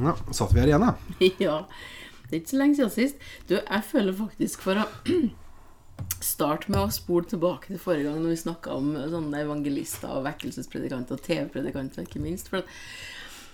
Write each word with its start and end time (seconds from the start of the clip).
Ja, 0.00 0.16
satt 0.32 0.54
vi 0.54 0.62
her 0.62 0.70
igjen, 0.70 0.86
da. 0.86 0.94
Ja. 1.42 1.58
Det 2.28 2.38
er 2.38 2.40
ikke 2.40 2.54
så 2.54 2.58
lenge 2.62 2.76
siden 2.78 2.92
sist. 2.94 3.24
Du, 3.48 3.58
jeg 3.58 3.84
føler 3.84 4.14
faktisk 4.16 4.62
for 4.64 4.80
å 4.80 4.86
starte 6.32 6.72
med 6.72 6.80
å 6.80 6.92
spole 6.94 7.28
tilbake 7.28 7.68
til 7.68 7.82
forrige 7.82 8.08
gang 8.08 8.22
når 8.22 8.32
vi 8.32 8.42
snakka 8.46 8.76
om 8.78 8.94
sånne 8.96 9.42
evangelister 9.44 10.14
og 10.16 10.24
vekkelsespredikanter 10.30 11.18
og 11.18 11.26
TV-predikanter, 11.26 12.06
ikke 12.08 12.22
minst. 12.24 12.48
For 12.48 12.62
at 12.62 12.72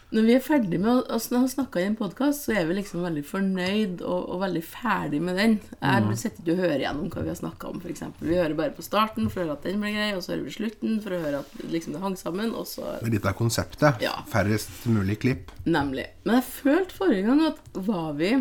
når 0.09 0.25
vi 0.25 0.35
er 0.39 0.41
ferdig 0.41 0.79
med 0.81 0.89
å, 0.89 1.17
å 1.19 1.49
snakke 1.53 1.83
i 1.83 1.87
en 1.91 1.97
podkast, 1.99 2.47
så 2.47 2.55
er 2.57 2.69
vi 2.69 2.79
liksom 2.79 3.03
veldig 3.05 3.25
fornøyd 3.29 4.01
og, 4.01 4.23
og 4.33 4.41
veldig 4.41 4.63
ferdig 4.65 5.21
med 5.21 5.37
den. 5.37 5.57
Jeg 5.83 6.05
mm. 6.07 6.15
sitter 6.17 6.41
ikke 6.41 6.55
og 6.55 6.63
hører 6.63 6.85
gjennom 6.87 7.11
hva 7.13 7.25
vi 7.27 7.33
har 7.33 7.37
snakka 7.37 7.69
om, 7.69 7.83
f.eks. 7.83 8.05
Vi 8.23 8.39
hører 8.39 8.57
bare 8.57 8.73
på 8.77 8.87
starten 8.87 9.29
for 9.29 9.43
å 9.43 9.45
høre 9.45 9.59
at 9.59 9.69
den 9.69 9.83
ble 9.83 9.93
grei, 9.93 10.09
og 10.17 10.25
så 10.25 10.33
hører 10.33 10.47
vi 10.47 10.55
slutten 10.57 10.97
for 11.05 11.13
å 11.13 11.21
høre 11.27 11.43
at 11.45 11.61
liksom, 11.61 11.97
det 11.97 12.03
hang 12.07 12.17
sammen, 12.21 12.57
og 12.57 12.65
så 12.71 12.97
Litt 13.05 13.29
av 13.29 13.37
konseptet. 13.37 14.01
Ja. 14.05 14.15
Færrest 14.33 14.89
mulig 14.89 15.19
klipp. 15.27 15.53
Nemlig. 15.69 16.09
Men 16.25 16.41
jeg 16.41 16.49
følte 16.55 17.01
forrige 17.03 17.29
gang 17.29 17.45
at 17.51 17.61
var 17.77 18.11
vi 18.17 18.33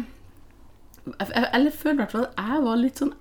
Eller 1.17 1.67
jeg 1.67 1.75
følte 1.81 1.97
i 1.97 2.01
hvert 2.05 2.15
fall 2.15 2.29
at 2.29 2.43
jeg 2.47 2.63
var 2.63 2.79
litt 2.79 3.03
sånn 3.03 3.15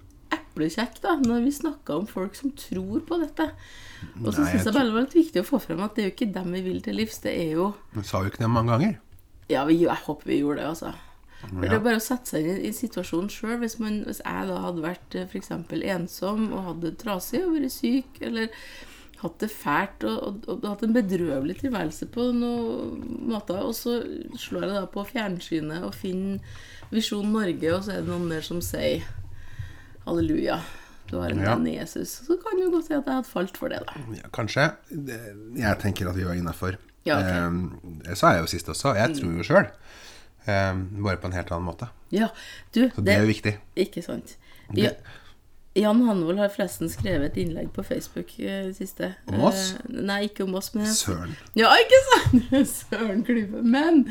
eplekjekk 0.56 1.01
da, 1.05 1.16
når 1.20 1.45
vi 1.45 1.52
snakka 1.52 1.98
om 2.01 2.06
folk 2.09 2.37
som 2.38 2.52
tror 2.56 3.02
på 3.06 3.19
dette. 3.20 3.51
Og 4.23 4.30
så 4.33 4.46
syns 4.46 4.65
jeg 4.65 4.73
bare 4.73 4.88
det 4.88 4.95
var 4.95 5.05
litt 5.05 5.19
viktig 5.19 5.42
å 5.42 5.48
få 5.48 5.60
frem 5.60 5.82
at 5.84 5.96
det 5.96 6.02
er 6.02 6.09
jo 6.09 6.15
ikke 6.15 6.32
dem 6.32 6.55
vi 6.56 6.62
vil 6.65 6.80
til 6.84 6.96
livs. 6.96 7.20
Det 7.24 7.34
er 7.37 7.52
jo 7.59 7.74
Du 7.92 8.01
sa 8.02 8.23
jo 8.24 8.32
ikke 8.32 8.45
det 8.45 8.52
mange 8.52 8.73
ganger. 8.73 8.96
Ja, 9.52 9.66
vi, 9.69 9.79
jeg 9.84 10.02
håper 10.06 10.32
vi 10.32 10.41
gjorde 10.41 10.62
det, 10.62 10.70
altså. 10.73 10.96
For 11.45 11.62
ja. 11.62 11.69
Det 11.69 11.77
er 11.77 11.84
bare 11.84 12.01
å 12.01 12.02
sette 12.02 12.32
seg 12.32 12.48
inn 12.48 12.60
i, 12.65 12.73
situasjonen 12.74 13.30
sjøl. 13.30 13.59
Hvis, 13.60 13.77
hvis, 13.79 14.23
jeg 14.24 14.51
da 14.51 14.60
hadde 14.65 14.84
vært 14.84 15.16
eh, 15.19 15.29
f.eks. 15.29 15.52
ensom 15.52 16.48
og 16.48 16.70
hadde 16.70 16.88
det 16.88 17.01
trasig 17.04 17.43
og 17.45 17.59
vært 17.59 17.74
syk, 17.77 18.23
eller 18.24 18.48
hatt 19.20 19.37
det 19.41 19.48
fælt 19.52 20.04
og, 20.04 20.16
og, 20.16 20.48
og, 20.51 20.65
hatt 20.68 20.82
en 20.84 20.96
bedrøvelig 20.96 21.60
tilværelse 21.62 22.09
på 22.12 22.30
noen 22.37 23.04
måter, 23.30 23.62
og 23.65 23.77
så 23.77 24.01
slår 24.41 24.66
jeg 24.66 24.74
da 24.74 24.82
på 24.93 25.07
fjernsynet 25.09 25.87
og 25.87 25.95
finner 25.96 26.65
Visjon 26.93 27.32
Norge, 27.32 27.70
og 27.73 27.87
så 27.87 27.95
er 27.95 28.02
det 28.04 28.10
noen 28.10 28.29
der 28.30 28.45
som 28.45 28.60
sier 28.65 29.07
halleluja 30.07 30.60
du 31.10 31.16
har 31.16 31.30
en 31.30 31.38
ja. 31.38 31.54
venn 31.54 31.66
i 31.71 31.76
Jesus. 31.76 32.16
Så 32.26 32.37
kan 32.43 32.59
du 32.59 32.71
godt 32.71 32.88
si 32.88 32.95
at 32.96 33.07
jeg 33.07 33.15
hadde 33.15 33.29
falt 33.30 33.59
for 33.60 33.71
det, 33.71 33.79
da. 33.87 34.01
Ja, 34.16 34.30
kanskje. 34.35 34.65
Jeg 34.90 35.79
tenker 35.82 36.10
at 36.10 36.18
vi 36.18 36.26
var 36.26 36.38
innafor. 36.38 36.80
Ja, 37.07 37.21
okay. 37.21 37.45
um, 37.46 38.01
det 38.02 38.16
sa 38.18 38.32
jeg 38.34 38.43
jo 38.43 38.51
sist 38.51 38.73
også. 38.73 38.96
Jeg 38.99 39.15
tror 39.21 39.37
jo 39.38 39.46
sjøl. 39.46 39.68
Um, 40.46 40.82
bare 41.04 41.21
på 41.23 41.30
en 41.30 41.37
helt 41.37 41.52
annen 41.54 41.68
måte. 41.68 41.90
Ja, 42.15 42.32
du, 42.74 42.88
Så 42.88 43.04
det, 43.04 43.07
det 43.07 43.15
er 43.15 43.23
jo 43.23 43.30
viktig. 43.30 43.54
Ikke 43.87 44.02
sant. 44.02 44.34
Ja, 44.74 44.90
Jan 45.77 46.01
Hanvold 46.09 46.40
har 46.40 46.51
forresten 46.54 46.88
skrevet 46.88 47.34
et 47.34 47.43
innlegg 47.43 47.68
på 47.77 47.84
Facebook 47.84 48.32
eh, 48.40 48.71
siste. 48.74 49.12
Om 49.29 49.43
oss? 49.51 49.74
Eh, 49.77 49.99
nei, 50.09 50.23
ikke 50.30 50.46
om 50.46 50.54
oss, 50.57 50.71
men 50.74 50.88
Søren. 50.88 51.37
Ja, 51.59 51.68
ikke 51.82 52.01
sant? 52.07 52.46
Søren 52.79 53.21
Klyve. 53.27 53.60
Men 53.60 54.07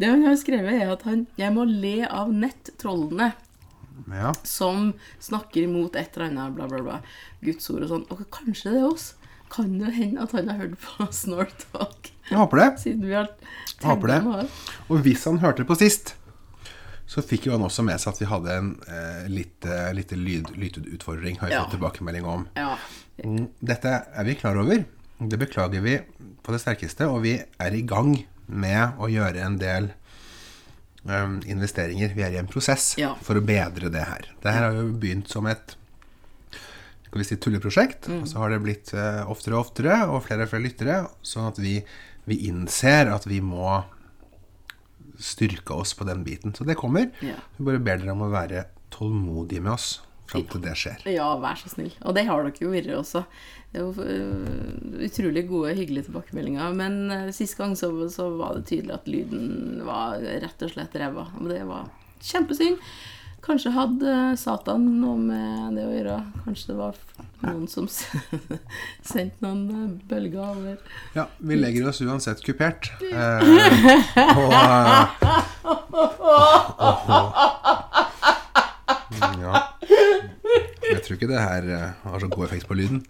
det 0.00 0.08
han 0.08 0.24
har 0.24 0.38
skrevet, 0.40 0.72
er 0.72 0.94
at 0.94 1.04
han 1.04 1.26
Jeg 1.38 1.52
må 1.54 1.66
le 1.68 2.08
av 2.08 2.32
nettrollene 2.32 3.34
ja. 4.10 4.32
som 4.46 4.92
snakker 5.22 5.66
imot 5.66 5.96
et 5.96 6.16
eller 6.16 6.30
annet, 6.30 6.56
bla, 6.56 6.68
bla, 6.70 6.82
bla. 6.82 7.00
Guds 7.44 7.70
ord 7.72 7.84
og 7.86 7.92
sånn. 7.92 8.06
Og 8.10 8.24
kanskje 8.34 8.72
det 8.72 8.80
er 8.80 8.88
oss. 8.88 9.12
Kan 9.52 9.76
det 9.82 9.92
hende 9.98 10.24
at 10.24 10.32
han 10.32 10.48
har 10.48 10.62
hørt 10.62 10.78
på 10.80 11.06
Snort 11.22 11.66
Talk? 11.72 12.12
Jeg 12.30 12.40
håper 12.40 12.62
det. 12.62 12.68
Siden 12.86 13.06
vi 13.06 13.14
har 13.18 13.28
håper 13.84 14.14
det. 14.14 14.48
Og 14.88 15.02
hvis 15.04 15.26
han 15.28 15.42
hørte 15.42 15.66
på 15.68 15.76
sist, 15.78 16.14
så 17.12 17.20
fikk 17.24 17.48
jo 17.48 17.56
han 17.56 17.64
også 17.66 17.84
med 17.84 18.00
seg 18.00 18.14
at 18.14 18.22
vi 18.22 18.28
hadde 18.30 18.56
en 18.56 18.72
eh, 18.88 19.24
lite, 19.28 19.78
lite 19.96 20.16
lyd, 20.16 20.52
lydutfordring, 20.56 21.40
har 21.42 21.50
vi 21.50 21.56
ja. 21.58 21.64
fått 21.66 21.76
tilbakemelding 21.76 22.28
om. 22.28 22.46
Ja. 22.56 22.76
Mm, 23.20 23.50
dette 23.60 23.98
er 24.08 24.28
vi 24.28 24.38
klar 24.38 24.56
over. 24.62 24.84
Det 25.22 25.38
beklager 25.38 25.84
vi 25.84 25.98
på 26.42 26.54
det 26.54 26.62
sterkeste, 26.62 27.10
og 27.10 27.26
vi 27.26 27.36
er 27.42 27.76
i 27.76 27.82
gang 27.86 28.14
med 28.46 29.02
å 29.02 29.10
gjøre 29.12 29.44
en 29.44 29.58
del 29.60 29.92
um, 31.04 31.38
investeringer. 31.46 32.14
Vi 32.16 32.24
er 32.26 32.34
i 32.34 32.40
en 32.40 32.50
prosess 32.50 32.92
ja. 33.00 33.12
for 33.24 33.38
å 33.38 33.44
bedre 33.44 33.90
det 33.92 34.04
her. 34.08 34.28
Det 34.42 34.54
her 34.54 34.68
har 34.68 34.76
jo 34.78 34.90
begynt 35.02 35.30
som 35.32 35.48
et 35.50 35.76
skal 37.12 37.20
vi 37.20 37.26
si, 37.28 37.36
tulleprosjekt. 37.44 38.08
Mm. 38.08 38.22
Og 38.22 38.30
så 38.30 38.40
har 38.40 38.52
det 38.52 38.62
blitt 38.64 38.94
uh, 38.96 39.24
oftere 39.30 39.58
og 39.58 39.66
oftere, 39.66 39.98
og 40.08 40.22
flere 40.24 40.46
og 40.46 40.52
flere 40.52 40.64
lyttere. 40.64 41.00
Sånn 41.26 41.50
at 41.50 41.60
vi, 41.60 41.78
vi, 42.28 42.38
innser 42.48 43.12
at 43.12 43.28
vi 43.28 43.42
må 43.44 43.82
styrke 45.22 45.76
oss 45.76 45.92
på 45.94 46.08
den 46.08 46.24
biten. 46.26 46.56
Så 46.56 46.64
det 46.64 46.78
kommer. 46.80 47.10
Ja. 47.20 47.36
Vi 47.58 47.68
bare 47.68 47.82
ber 47.84 48.00
dere 48.00 48.16
om 48.16 48.24
å 48.24 48.32
være 48.32 48.64
tålmodige 48.92 49.64
med 49.64 49.76
oss 49.76 49.90
fram 50.32 50.46
til 50.50 50.64
det 50.64 50.74
skjer. 50.80 51.06
Ja, 51.12 51.28
vær 51.42 51.58
så 51.60 51.72
snill. 51.72 51.92
Og 52.02 52.16
det 52.16 52.26
har 52.28 52.44
dere 52.46 52.64
jo 52.64 52.72
vært 52.72 52.92
også. 52.98 53.24
Det 53.72 53.80
er 53.80 53.86
jo 53.86 54.04
uh, 54.04 55.00
utrolig 55.06 55.46
gode, 55.48 55.72
hyggelige 55.78 56.08
tilbakemeldinger. 56.10 56.76
Men 56.76 57.00
uh, 57.12 57.32
sist 57.32 57.56
gang 57.60 57.76
så, 57.78 57.92
så, 58.12 58.28
var 58.36 58.58
det 58.58 58.66
tydelig 58.68 58.98
at 58.98 59.08
lyden 59.08 59.82
var 59.86 60.20
rett 60.20 60.66
og 60.66 60.74
slett 60.74 60.96
ræva. 61.00 61.28
Og 61.40 61.50
det 61.52 61.62
var 61.68 61.88
kjempesynd. 62.22 62.80
Kanskje 63.42 63.72
hadde 63.74 64.12
Satan 64.38 64.84
noe 65.00 65.18
med 65.18 65.74
det 65.74 65.82
å 65.82 65.90
gjøre. 65.90 66.18
Kanskje 66.44 66.68
det 66.70 66.76
var 66.78 67.00
noen 67.42 67.64
som 67.70 67.88
sendte 69.10 69.42
noen 69.42 69.64
eh, 69.74 69.88
bølger 70.06 70.44
over. 70.44 70.76
Ja, 71.16 71.26
vi 71.42 71.58
legger 71.58 71.90
oss 71.90 71.98
uansett 72.06 72.44
kupert. 72.46 72.92
Eh, 73.02 73.42
og, 74.38 74.54
og, 75.66 75.82
og, 76.86 77.34
ja. 79.42 79.71
Jeg 79.82 81.02
tror 81.04 81.16
ikke 81.16 81.30
det 81.30 81.42
her 81.42 81.68
eh, 81.72 81.90
har 82.04 82.22
så 82.22 82.28
god 82.30 82.48
effekt 82.48 82.68
på 82.68 82.76
lyden. 82.78 83.02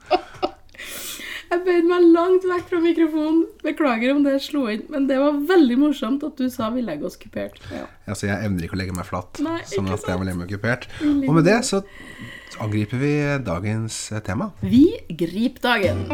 Jeg 1.52 1.60
bøyde 1.66 1.84
meg 1.84 2.04
langt 2.14 2.46
vekk 2.48 2.68
fra 2.70 2.78
mikrofonen. 2.80 3.42
Beklager 3.64 4.14
om 4.14 4.22
det 4.24 4.38
slo 4.44 4.62
inn, 4.72 4.86
men 4.92 5.04
det 5.10 5.18
var 5.20 5.36
veldig 5.50 5.76
morsomt 5.82 6.24
at 6.24 6.38
du 6.40 6.46
sa 6.52 6.70
vi 6.72 6.84
legger 6.84 7.10
oss 7.10 7.18
kupert. 7.20 7.58
Ja. 7.68 7.84
Altså, 8.08 8.30
jeg 8.30 8.48
evner 8.48 8.64
ikke 8.64 8.78
å 8.78 8.80
legge 8.80 8.96
meg 8.96 9.08
flatt, 9.08 9.42
Nei, 9.44 9.58
sånn 9.68 9.90
at 9.92 10.06
jeg 10.08 10.20
må 10.20 10.28
legge 10.28 10.40
meg 10.40 10.54
kupert. 10.54 10.88
Og 11.04 11.28
med 11.36 11.44
det 11.48 11.58
så 11.68 11.82
angriper 12.62 13.00
vi 13.02 13.12
dagens 13.44 14.00
eh, 14.14 14.24
tema. 14.24 14.52
Vi 14.64 14.86
griper 15.12 15.68
dagen. 15.68 16.06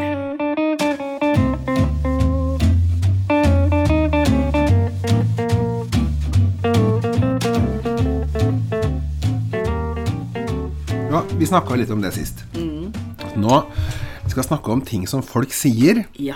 Vi 11.39 11.47
snakka 11.47 11.77
litt 11.79 11.91
om 11.93 12.01
det 12.03 12.11
sist. 12.15 12.43
Mm. 12.57 12.89
Nå 13.39 13.61
skal 14.29 14.41
vi 14.41 14.47
snakke 14.49 14.73
om 14.73 14.81
ting 14.85 15.05
som 15.09 15.23
folk 15.25 15.53
sier. 15.55 16.03
Ja. 16.19 16.35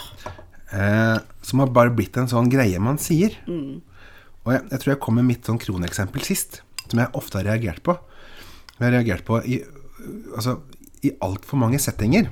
Eh, 0.72 1.18
som 1.44 1.62
har 1.62 1.74
bare 1.76 1.94
blitt 1.94 2.18
en 2.18 2.30
sånn 2.32 2.50
greie 2.52 2.80
man 2.82 3.00
sier. 3.02 3.36
Mm. 3.46 3.82
Og 4.44 4.54
jeg, 4.56 4.64
jeg, 4.72 4.80
tror 4.80 4.94
jeg 4.94 5.02
kom 5.04 5.20
med 5.20 5.28
mitt 5.28 5.48
sånn 5.48 5.60
kroneksempel 5.62 6.24
sist, 6.26 6.62
som 6.88 7.02
jeg 7.04 7.14
ofte 7.20 7.40
har 7.42 7.50
reagert 7.52 7.84
på. 7.86 7.98
Jeg 8.78 8.86
har 8.88 8.96
reagert 8.96 9.28
på 9.28 9.40
i, 9.44 9.60
altså, 10.34 10.58
i 11.06 11.14
altfor 11.24 11.62
mange 11.62 11.82
settinger. 11.84 12.32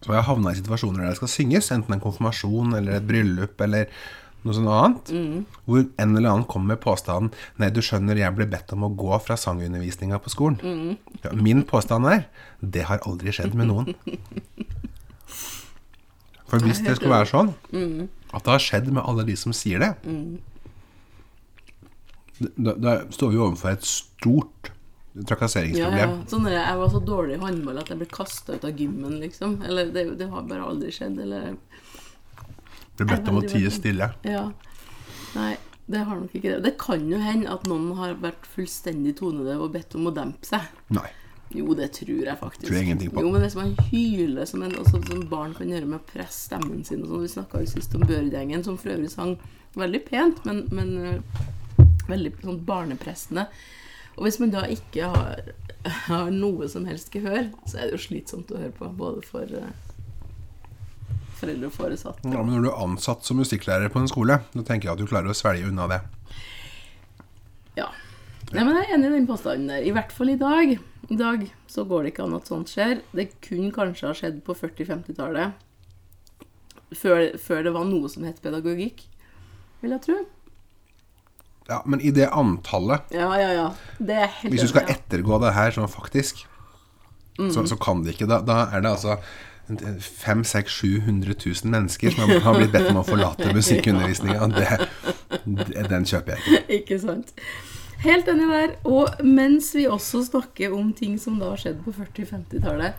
Så 0.00 0.12
har 0.12 0.20
jeg 0.20 0.28
havna 0.30 0.54
i 0.54 0.60
situasjoner 0.60 1.02
der 1.02 1.12
det 1.12 1.18
skal 1.18 1.32
synges, 1.32 1.72
enten 1.74 1.96
en 1.96 2.02
konfirmasjon 2.02 2.78
eller 2.78 3.00
et 3.00 3.06
bryllup 3.08 3.60
eller 3.66 3.90
noe 4.46 4.56
sånt 4.56 4.70
annet, 4.72 5.10
mm. 5.12 5.62
hvor 5.66 5.84
en 5.84 6.16
eller 6.16 6.30
annen 6.30 6.48
kommer 6.50 6.74
med 6.74 6.82
påstanden 6.84 7.32
'Nei, 7.60 7.70
du 7.74 7.80
skjønner, 7.84 8.18
jeg 8.18 8.34
ble 8.36 8.46
bedt 8.50 8.72
om 8.76 8.86
å 8.86 8.94
gå 8.94 9.18
fra 9.24 9.36
sangundervisninga 9.40 10.20
på 10.22 10.32
skolen'. 10.32 10.60
Mm. 10.62 11.20
Ja, 11.24 11.32
min 11.34 11.64
påstand 11.66 12.06
er 12.06 12.26
'Det 12.60 12.86
har 12.88 13.04
aldri 13.06 13.32
skjedd 13.32 13.54
med 13.54 13.68
noen'. 13.72 13.94
For 16.46 16.62
hvis 16.62 16.78
det 16.78 16.94
skulle 16.96 17.16
være 17.16 17.26
sånn 17.26 17.54
mm. 17.72 18.08
at 18.32 18.44
det 18.44 18.52
har 18.54 18.62
skjedd 18.62 18.92
med 18.94 19.02
alle 19.02 19.24
de 19.26 19.34
som 19.36 19.52
sier 19.56 19.82
det, 19.82 19.92
mm. 20.06 20.38
da, 22.54 22.74
da, 22.78 22.92
står 23.10 23.32
vi 23.34 23.40
overfor 23.42 23.74
et 23.74 23.86
stort 23.86 24.70
trakasseringsproblem. 25.26 25.98
Ja, 25.98 26.06
ja. 26.12 26.28
Sånn 26.30 26.46
jeg 26.50 26.78
var 26.78 26.92
så 26.92 27.00
dårlig 27.00 27.38
i 27.38 27.42
håndball 27.42 27.80
at 27.80 27.90
jeg 27.90 27.98
ble 28.02 28.08
kasta 28.12 28.56
ut 28.56 28.66
av 28.68 28.78
gymmen, 28.78 29.16
liksom. 29.22 29.58
Eller 29.66 29.90
det, 29.94 30.04
det 30.20 30.28
har 30.30 30.46
bare 30.48 30.66
aldri 30.68 30.92
skjedd. 30.94 31.18
Eller 31.24 31.56
blir 32.96 33.10
bedt 33.12 33.30
om 33.32 33.40
å 33.40 33.44
tie 33.46 33.70
stille. 33.72 34.10
Ja. 34.26 34.48
Nei, 35.36 35.52
det 35.86 36.02
har 36.08 36.18
nok 36.18 36.34
ikke 36.34 36.54
det. 36.54 36.62
Det 36.64 36.74
kan 36.80 37.04
jo 37.10 37.20
hende 37.20 37.52
at 37.52 37.68
noen 37.70 37.92
har 38.00 38.16
vært 38.22 38.48
fullstendig 38.50 39.16
tonede 39.20 39.58
og 39.60 39.74
bedt 39.76 39.94
om 39.98 40.08
å 40.10 40.14
dempe 40.14 40.48
seg. 40.48 40.66
Nei. 40.96 41.08
Jo, 41.54 41.74
det 41.78 41.92
tror 41.94 42.24
jeg 42.26 42.38
faktisk. 42.40 42.66
Tror 42.66 42.76
jeg 42.76 42.88
ingenting 42.88 43.12
på. 43.14 43.22
Jo, 43.22 43.30
men 43.30 43.44
Hvis 43.44 43.54
man 43.54 43.74
hyler 43.92 44.48
som, 44.50 44.64
en, 44.66 44.74
også, 44.80 45.00
som 45.06 45.22
barn 45.30 45.54
kan 45.54 45.70
gjøre 45.70 45.86
med 45.86 46.00
å 46.00 46.08
presse 46.08 46.48
stemmen 46.48 46.82
sin 46.84 47.04
og 47.04 47.12
sånn 47.12 47.22
Vi 47.22 47.30
snakka 47.36 47.62
jo 47.62 47.70
sist 47.70 47.94
om 47.94 48.02
Børd-gjengen, 48.02 48.64
som 48.66 48.78
for 48.80 48.96
øvrig 48.96 49.12
sang 49.12 49.36
veldig 49.76 50.02
pent, 50.08 50.42
men, 50.48 50.64
men 50.74 50.92
uh, 50.98 51.86
veldig 52.10 52.32
sånn 52.42 52.62
barneprestende. 52.66 53.46
Og 54.16 54.26
hvis 54.26 54.40
man 54.42 54.54
da 54.54 54.64
ikke 54.72 55.10
har, 55.12 55.52
har, 56.08 56.30
noe 56.34 56.66
som 56.72 56.86
helst 56.88 57.12
gehør, 57.14 57.50
så 57.68 57.78
er 57.78 57.90
det 57.90 57.98
jo 57.98 58.04
slitsomt 58.08 58.50
å 58.50 58.60
høre 58.60 58.74
på. 58.74 58.90
Både 58.98 59.22
for 59.28 59.52
uh, 59.60 59.70
foreldre 61.38 61.70
og 61.70 61.74
foresatte. 61.76 62.32
Ja, 62.32 62.42
men 62.42 62.54
når 62.56 62.66
du 62.66 62.70
er 62.70 62.82
ansatt 62.84 63.26
som 63.26 63.40
musikklærer 63.40 63.92
på 63.92 64.02
en 64.02 64.10
skole, 64.10 64.40
da 64.52 64.64
tenker 64.66 64.88
jeg 64.88 64.96
at 64.96 65.02
du 65.02 65.08
klarer 65.10 65.32
å 65.32 65.36
svelge 65.36 65.68
unna 65.68 65.88
det. 65.92 66.00
Ja. 67.76 67.90
Nei, 68.52 68.62
men 68.62 68.76
jeg 68.78 68.86
er 68.86 68.94
enig 68.96 69.10
i 69.10 69.16
den 69.18 69.28
påstanden 69.28 69.70
der. 69.72 69.84
I 69.84 69.92
hvert 69.96 70.14
fall 70.14 70.32
i 70.32 70.38
dag. 70.40 70.76
I 71.06 71.18
dag 71.18 71.44
så 71.70 71.84
går 71.86 72.04
det 72.04 72.14
ikke 72.14 72.24
an 72.26 72.38
at 72.38 72.48
sånt 72.50 72.72
skjer. 72.72 73.00
Det 73.16 73.28
kunne 73.44 73.74
kanskje 73.74 74.08
ha 74.08 74.16
skjedd 74.16 74.40
på 74.46 74.56
40-50-tallet. 74.56 75.62
Før, 76.96 77.20
før, 77.42 77.62
det 77.66 77.74
var 77.74 77.86
noe 77.88 78.08
som 78.10 78.24
het 78.26 78.38
pedagogikk, 78.44 79.02
vil 79.82 79.94
jeg 79.96 80.04
tro. 80.06 80.18
Ja, 81.66 81.80
men 81.82 81.98
i 81.98 82.12
det 82.14 82.28
antallet 82.30 83.10
Ja, 83.10 83.26
ja, 83.40 83.48
ja. 83.50 83.64
Det 83.98 84.20
helt 84.36 84.52
Hvis 84.52 84.68
du 84.68 84.70
skal 84.70 84.86
ettergå 84.92 85.40
det 85.42 85.50
her 85.56 85.72
sånn 85.74 85.90
faktisk, 85.90 86.44
så, 87.36 87.64
så 87.66 87.76
kan 87.80 88.04
det 88.04 88.14
ikke. 88.14 88.28
Da, 88.30 88.38
da 88.46 88.60
er 88.70 88.84
det 88.84 88.92
altså 88.94 89.18
500 89.66 90.68
700 90.70 91.34
000 91.46 91.70
mennesker 91.72 92.10
som 92.14 92.28
har- 92.30 92.40
har 92.40 92.54
blitt 92.58 92.72
bedt 92.72 92.90
om 92.90 93.00
å 93.00 93.06
forlate 93.06 93.52
musikkundervisninga. 93.54 94.46
Den 95.46 96.04
kjøper 96.06 96.36
jeg 96.36 96.38
ikke. 96.38 96.74
Ikke 96.80 97.00
sant? 97.02 97.32
Helt 98.04 98.28
enig 98.28 98.46
der. 98.50 98.76
Og 98.84 99.08
mens 99.24 99.72
vi 99.74 99.86
også 99.88 100.22
snakker 100.28 100.72
om 100.76 100.92
ting 100.92 101.18
som 101.18 101.38
da 101.40 101.50
har 101.50 101.56
skjedd 101.56 101.82
på 101.84 101.92
40-50-tallet 101.96 102.94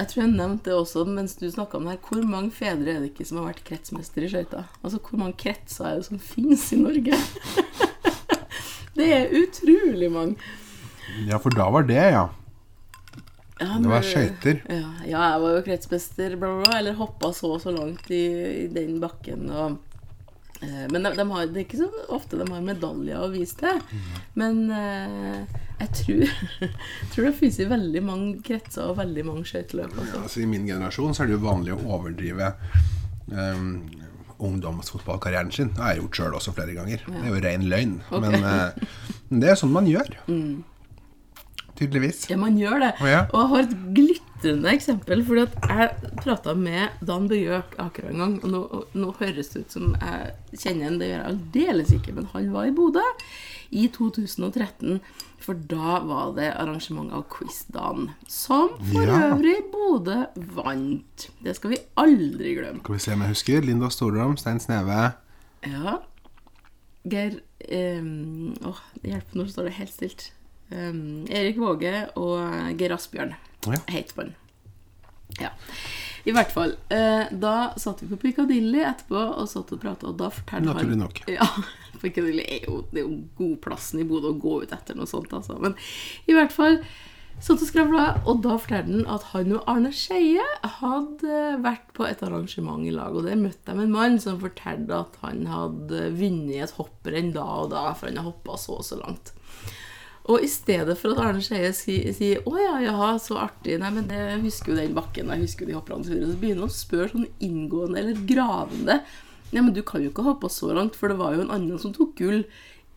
Jeg 0.00 0.08
tror 0.08 0.22
jeg 0.22 0.32
nevnte 0.32 0.64
det 0.70 0.74
også 0.78 1.02
mens 1.06 1.34
du 1.36 1.44
snakka 1.50 1.76
om 1.76 1.84
det 1.84 1.98
her. 1.98 2.00
Hvor 2.08 2.22
mange 2.24 2.50
fedre 2.56 2.88
er 2.94 3.00
det 3.04 3.10
ikke 3.12 3.26
som 3.28 3.38
har 3.38 3.50
vært 3.52 3.64
kretsmester 3.68 4.24
i 4.24 4.30
skøyter? 4.32 4.64
Altså, 4.82 4.98
hvor 4.98 5.18
mange 5.20 5.36
kretser 5.36 5.84
er 5.90 5.96
det 6.00 6.06
som 6.06 6.18
finnes 6.18 6.72
i 6.72 6.76
Norge? 6.80 7.12
det 8.96 9.08
er 9.12 9.34
utrolig 9.42 10.10
mange. 10.12 10.36
Ja, 11.28 11.36
for 11.42 11.50
da 11.52 11.68
var 11.70 11.82
det, 11.82 12.00
ja. 12.14 12.28
Ja, 13.60 13.76
Det 13.76 13.90
var 13.92 14.04
skøyter. 14.06 14.60
Ja, 14.72 14.90
ja, 15.04 15.20
jeg 15.34 15.40
var 15.44 15.54
jo 15.58 15.62
kretsmester, 15.66 16.36
bla, 16.40 16.52
bla. 16.62 16.78
Eller 16.78 16.96
hoppa 16.96 17.32
så 17.36 17.54
og 17.58 17.62
så 17.62 17.74
langt 17.74 18.08
i, 18.08 18.24
i 18.64 18.66
den 18.72 18.96
bakken. 19.02 19.50
Og, 19.52 19.76
eh, 20.64 20.86
men 20.88 21.04
de, 21.04 21.12
de 21.18 21.26
har, 21.28 21.50
det 21.50 21.60
er 21.60 21.66
ikke 21.66 21.82
så 21.82 21.90
ofte 22.16 22.40
de 22.40 22.46
har 22.48 22.64
medaljer 22.64 23.20
å 23.20 23.28
vise 23.34 23.58
til. 23.60 23.82
Men 24.40 24.62
eh, 24.72 25.58
jeg 25.80 25.92
tror, 26.00 26.24
tror 27.12 27.28
det 27.28 27.34
finnes 27.36 27.60
i 27.60 27.68
veldig 27.68 28.02
mange 28.06 28.40
kretser 28.48 28.88
og 28.88 28.98
veldig 29.00 29.26
mange 29.28 29.44
skøyteløp. 29.48 29.92
Ja, 30.00 30.22
Altså, 30.22 30.40
I 30.40 30.48
min 30.48 30.64
generasjon 30.68 31.16
så 31.16 31.24
er 31.24 31.30
det 31.30 31.36
jo 31.36 31.44
vanlig 31.44 31.76
å 31.76 31.82
overdrive 31.98 32.54
um, 33.28 33.70
ungdomsfotballkarrieren 34.40 35.52
sin. 35.52 35.72
Det 35.76 35.84
har 35.84 35.94
jeg 35.94 36.02
gjort 36.06 36.16
sjøl 36.20 36.40
også 36.40 36.56
flere 36.56 36.76
ganger. 36.76 37.04
Det 37.04 37.22
er 37.22 37.32
jo 37.32 37.44
ren 37.44 37.68
løgn. 37.68 37.96
Okay. 38.08 38.24
Men 38.24 38.50
eh, 38.54 39.00
det 39.44 39.52
er 39.52 39.60
sånn 39.60 39.72
man 39.76 39.88
gjør. 39.88 40.16
Tydeligvis. 41.80 42.26
Ja, 42.30 42.36
man 42.36 42.58
gjør 42.60 42.78
det. 42.84 42.90
Oh, 43.00 43.08
ja. 43.08 43.22
Og 43.32 43.40
jeg 43.40 43.48
har 43.54 43.62
et 43.64 43.76
glitrende 43.96 44.72
eksempel. 44.74 45.22
Fordi 45.24 45.46
at 45.46 45.56
jeg 45.70 46.12
prata 46.20 46.52
med 46.54 47.00
Dan 47.08 47.26
Bjørk 47.30 47.74
Akerø 47.80 48.10
en 48.12 48.20
gang, 48.20 48.34
og 48.44 48.52
nå, 48.52 48.60
og 48.80 48.98
nå 49.00 49.14
høres 49.20 49.48
det 49.54 49.62
ut 49.64 49.72
som 49.78 49.94
jeg 49.96 50.60
kjenner 50.60 50.90
ham, 50.90 50.98
det 51.00 51.08
gjør 51.08 51.16
jeg 51.24 51.30
aldeles 51.32 51.94
ikke, 51.96 52.14
men 52.18 52.28
han 52.34 52.50
var 52.52 52.68
i 52.68 52.74
Bodø 52.76 53.06
i 53.70 53.86
2013. 53.94 55.00
For 55.40 55.56
da 55.70 56.00
var 56.04 56.34
det 56.36 56.50
arrangement 56.52 57.14
av 57.16 57.22
Quiz-dagen, 57.32 58.10
som 58.28 58.74
for 58.90 59.08
Ja. 59.08 59.30
øvrig 59.32 59.56
Bodø 59.72 60.18
vant. 60.36 61.30
Det 61.42 61.54
skal 61.56 61.70
vi 61.72 61.78
aldri 61.96 62.54
glemme. 62.58 62.82
Skal 62.84 62.94
vi 62.98 63.00
se 63.06 63.12
om 63.16 63.24
jeg 63.24 63.32
husker. 63.32 63.64
Linda 63.64 63.88
Storholm, 63.88 64.36
Stein 64.36 64.60
Sneve. 64.60 65.14
Ja. 65.64 65.96
Geir 67.08 67.38
um, 67.72 68.52
Åh, 68.68 68.80
hjelp, 69.02 69.32
nå 69.34 69.46
står 69.48 69.70
det 69.70 69.72
helt 69.78 69.92
stilt. 69.94 70.26
Um, 70.70 71.24
Erik 71.26 71.58
Våge 71.58 71.94
og 72.20 72.76
Geir 72.78 72.94
Asbjørn 72.94 73.34
Ja. 73.66 73.80
het 73.90 74.12
han. 74.16 74.34
Ja. 75.40 75.50
I 76.28 76.32
hvert 76.36 76.50
fall. 76.52 76.74
Eh, 76.92 77.30
da 77.32 77.72
satt 77.80 78.02
vi 78.02 78.08
på 78.10 78.18
Piccadilly 78.20 78.82
etterpå 78.84 79.20
og 79.40 79.46
satt 79.48 79.70
og 79.72 79.80
prata, 79.80 80.10
og 80.10 80.18
da 80.20 80.28
fortalte 80.34 80.68
Naturlig 80.68 80.96
han 80.98 81.04
nok. 81.06 81.20
Ja, 81.32 81.46
Piccadilly 82.02 82.44
er 82.44 82.66
jo, 82.68 82.82
det 82.92 83.02
er 83.02 83.06
jo 83.08 83.22
godplassen 83.38 84.02
i 84.02 84.08
Bodø 84.08 84.34
å 84.34 84.40
gå 84.40 84.58
ut 84.64 84.74
etter 84.76 84.98
noe 84.98 85.08
sånt, 85.08 85.32
altså. 85.32 85.56
Men 85.62 85.74
i 86.28 86.36
hvert 86.36 86.52
fall 86.52 86.76
satt 87.40 87.62
og 87.64 87.70
skravla, 87.70 88.04
og 88.28 88.42
da 88.44 88.58
fortalte 88.60 88.92
han 88.92 89.06
at 89.08 89.24
han 89.32 89.54
og 89.56 89.64
Arne 89.72 89.94
Skeie 89.96 90.44
hadde 90.76 91.40
vært 91.64 91.88
på 91.96 92.04
et 92.04 92.20
arrangement 92.26 92.84
i 92.84 92.92
lag, 92.92 93.16
og 93.16 93.24
der 93.24 93.40
møtte 93.40 93.72
de 93.72 93.86
en 93.86 93.94
mann 93.94 94.20
som 94.20 94.36
fortalte 94.42 94.92
at 95.06 95.16
han 95.24 95.46
hadde 95.48 96.10
vunnet 96.20 96.66
et 96.66 96.76
hopprenn 96.76 97.32
da 97.32 97.46
og 97.62 97.70
da, 97.72 97.86
for 97.96 98.10
han 98.10 98.20
hadde 98.20 98.28
hoppa 98.28 98.60
så 98.60 98.76
og 98.82 98.84
så 98.84 99.00
langt. 99.00 99.32
Og 100.28 100.44
i 100.44 100.48
stedet 100.50 100.98
for 101.00 101.14
at 101.14 101.22
Arne 101.24 101.42
Skeie 101.42 101.72
sier 101.74 102.12
si, 102.14 102.34
'Å 102.36 102.52
ja, 102.60 102.74
jaha, 102.84 103.14
så 103.18 103.38
artig', 103.40 103.78
nei, 103.80 103.90
men 103.90 104.08
jeg 104.08 104.42
husker 104.44 104.72
jo 104.72 104.80
den 104.80 104.94
bakken, 104.94 105.32
jeg 105.32 105.46
husker 105.46 105.64
jo 105.64 105.70
de 105.70 105.78
hopperne, 105.78 106.04
osv., 106.04 106.12
så 106.12 106.32
så 106.32 106.40
begynner 106.40 106.66
han 106.66 106.68
å 106.68 106.76
spørre 106.76 107.12
sånn 107.14 107.26
inngående 107.40 107.98
eller 107.98 108.26
gravende. 108.28 109.00
Nei, 109.50 109.62
men 109.62 109.72
du 109.74 109.82
kan 109.82 110.02
jo 110.02 110.10
ikke 110.10 110.26
hoppe 110.28 110.50
så 110.52 110.72
langt, 110.76 110.94
for 110.94 111.08
det 111.08 111.18
var 111.18 111.34
jo 111.34 111.40
en 111.42 111.50
annen 111.50 111.78
som 111.78 111.92
tok 111.92 112.14
gull 112.20 112.44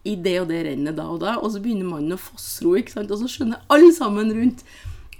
i 0.04 0.16
det 0.20 0.36
og 0.42 0.50
det 0.52 0.66
rennet 0.68 0.98
da 1.00 1.08
og 1.10 1.22
da, 1.24 1.38
og 1.40 1.54
så 1.54 1.62
begynner 1.64 1.88
mannen 1.88 2.18
å 2.18 2.20
fossro, 2.20 2.76
ikke 2.78 2.98
sant, 2.98 3.12
og 3.12 3.22
så 3.24 3.30
skjønner 3.32 3.64
alle 3.72 3.94
sammen 3.96 4.34
rundt 4.36 4.66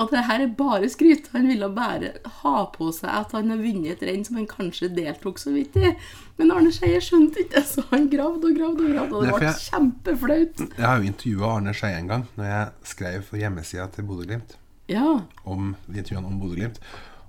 at 0.02 0.10
det 0.10 0.24
her 0.26 0.42
er 0.42 0.54
bare 0.58 0.88
skryt. 0.90 1.28
Han 1.36 1.46
ville 1.48 1.68
bare 1.76 2.14
ha 2.42 2.54
på 2.74 2.88
seg 2.96 3.12
at 3.14 3.32
han 3.38 3.52
har 3.54 3.60
vunnet 3.62 3.92
et 3.94 4.06
renn 4.10 4.24
som 4.26 4.40
han 4.40 4.48
kanskje 4.50 4.90
deltok 4.96 5.38
så 5.42 5.54
vidt 5.54 5.76
i. 5.78 5.92
Men 6.40 6.52
Arne 6.56 6.72
Skeie 6.74 6.98
skjønte 7.04 7.44
ikke 7.44 7.62
så 7.70 7.84
han 7.92 8.08
gravde 8.10 8.50
og 8.50 8.58
gravde 8.58 8.88
og 8.88 8.92
gravde, 8.96 9.16
og 9.20 9.28
det 9.28 9.38
ble 9.38 9.54
kjempeflaut. 9.68 10.64
Jeg 10.80 10.88
har 10.88 10.98
jo 11.02 11.10
intervjua 11.12 11.52
Arne 11.60 11.74
Skeie 11.78 12.00
en 12.02 12.10
gang 12.10 12.28
når 12.40 12.50
jeg 12.50 12.92
skrev 12.96 13.24
for 13.30 13.38
hjemmesida 13.42 13.88
til 13.94 14.08
Bodø-Glimt 14.10 14.58
Ja. 14.92 15.20
om 15.46 15.76
intervjuene 15.94 16.28
om 16.28 16.40
Bodø-Glimt. 16.42 16.80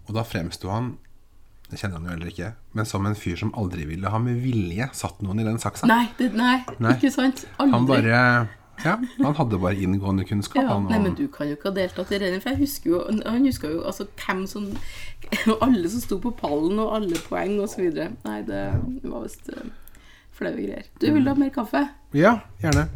Og 0.08 0.14
da 0.16 0.24
fremsto 0.26 0.72
han 0.72 0.94
det 1.70 1.78
kjenner 1.80 1.96
han 1.96 2.04
jo 2.06 2.12
heller 2.12 2.28
ikke, 2.30 2.48
men 2.76 2.86
som 2.86 3.06
en 3.08 3.16
fyr 3.18 3.38
som 3.40 3.50
aldri 3.58 3.86
ville 3.88 4.10
ha 4.12 4.18
med 4.20 4.36
vilje 4.44 4.84
satt 4.94 5.22
noen 5.24 5.40
i 5.40 5.46
den 5.46 5.56
saksa. 5.58 5.88
Nei, 5.88 6.04
det, 6.18 6.28
nei, 6.36 6.58
Nei. 6.78 6.92
ikke 6.98 7.10
sant? 7.10 7.46
Aldri. 7.56 7.72
Han 7.74 7.86
bare 7.88 8.18
Ja, 8.82 8.96
han 8.98 9.36
hadde 9.38 9.60
bare 9.62 9.78
inngående 9.78 10.24
kunnskap. 10.26 10.62
ja, 10.62 10.78
Nei, 10.82 10.98
men 11.04 11.14
du 11.14 11.28
kan 11.32 11.48
jo 11.48 11.56
ikke 11.56 11.70
ha 11.70 11.76
deltatt 11.76 12.10
i 12.12 12.18
rennet, 12.20 12.42
for 12.42 12.54
jeg 12.54 12.64
husker 12.64 12.90
jo 12.90 13.02
Han 13.06 13.46
huska 13.46 13.70
jo 13.70 13.84
altså 13.86 14.06
hvem 14.18 14.46
som 14.50 14.66
Alle 15.64 15.88
som 15.88 16.02
sto 16.02 16.18
på 16.20 16.34
pallen, 16.36 16.78
og 16.82 16.96
alle 16.96 17.20
poeng, 17.28 17.56
videre. 17.78 18.10
Nei, 18.26 18.40
det 18.48 18.64
var 19.04 19.24
visst 19.24 19.48
uh, 19.54 19.62
flaue 20.34 20.58
greier. 20.58 20.84
Du, 21.00 21.06
vil 21.12 21.24
du 21.24 21.30
ha 21.30 21.38
mer 21.38 21.54
kaffe? 21.54 21.86
ja, 22.14 22.38
gjerne. 22.62 22.88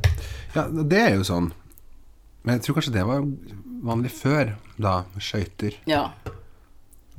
Ja, 0.54 0.66
det 0.68 0.98
er 0.98 1.14
jo 1.16 1.24
sånn. 1.26 1.52
Men 2.42 2.58
jeg 2.58 2.66
tror 2.66 2.78
kanskje 2.78 2.94
det 2.94 3.06
var 3.08 3.24
vanlig 3.84 4.12
før, 4.14 4.56
da, 4.80 5.02
skøyter. 5.20 5.76
Ja. 5.90 6.08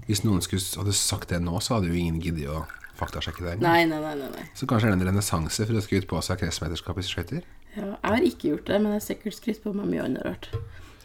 Hvis 0.07 0.23
noen 0.25 0.41
skulle 0.41 0.63
hadde 0.81 0.95
sagt 0.97 1.29
det 1.33 1.41
nå, 1.43 1.59
så 1.61 1.77
hadde 1.77 1.91
jo 1.91 1.97
ingen 1.99 2.21
giddet 2.23 2.49
å 2.49 2.63
faktasjekke 2.99 3.45
det. 3.45 3.55
Nei, 3.63 3.83
nei, 3.87 3.99
nei. 4.01 4.15
nei, 4.19 4.29
nei. 4.33 4.47
Så 4.57 4.67
kanskje 4.69 4.89
er 4.89 4.95
det 4.95 4.99
en 5.01 5.11
renessanse 5.11 5.67
for 5.67 5.77
å 5.77 5.83
skryte 5.85 6.09
på 6.09 6.21
seg 6.25 6.41
kretsmesterskap 6.41 6.99
i 6.99 7.05
skøyter? 7.05 7.45
Ja, 7.75 7.93
jeg 7.93 8.09
har 8.09 8.25
ikke 8.25 8.51
gjort 8.53 8.67
det, 8.67 8.77
men 8.81 8.93
jeg 8.93 9.01
har 9.01 9.07
sikkert 9.07 9.37
skrytt 9.37 9.63
på 9.63 9.73
meg 9.77 9.89
mye 9.91 10.05
annet 10.05 10.25
rart. 10.25 10.49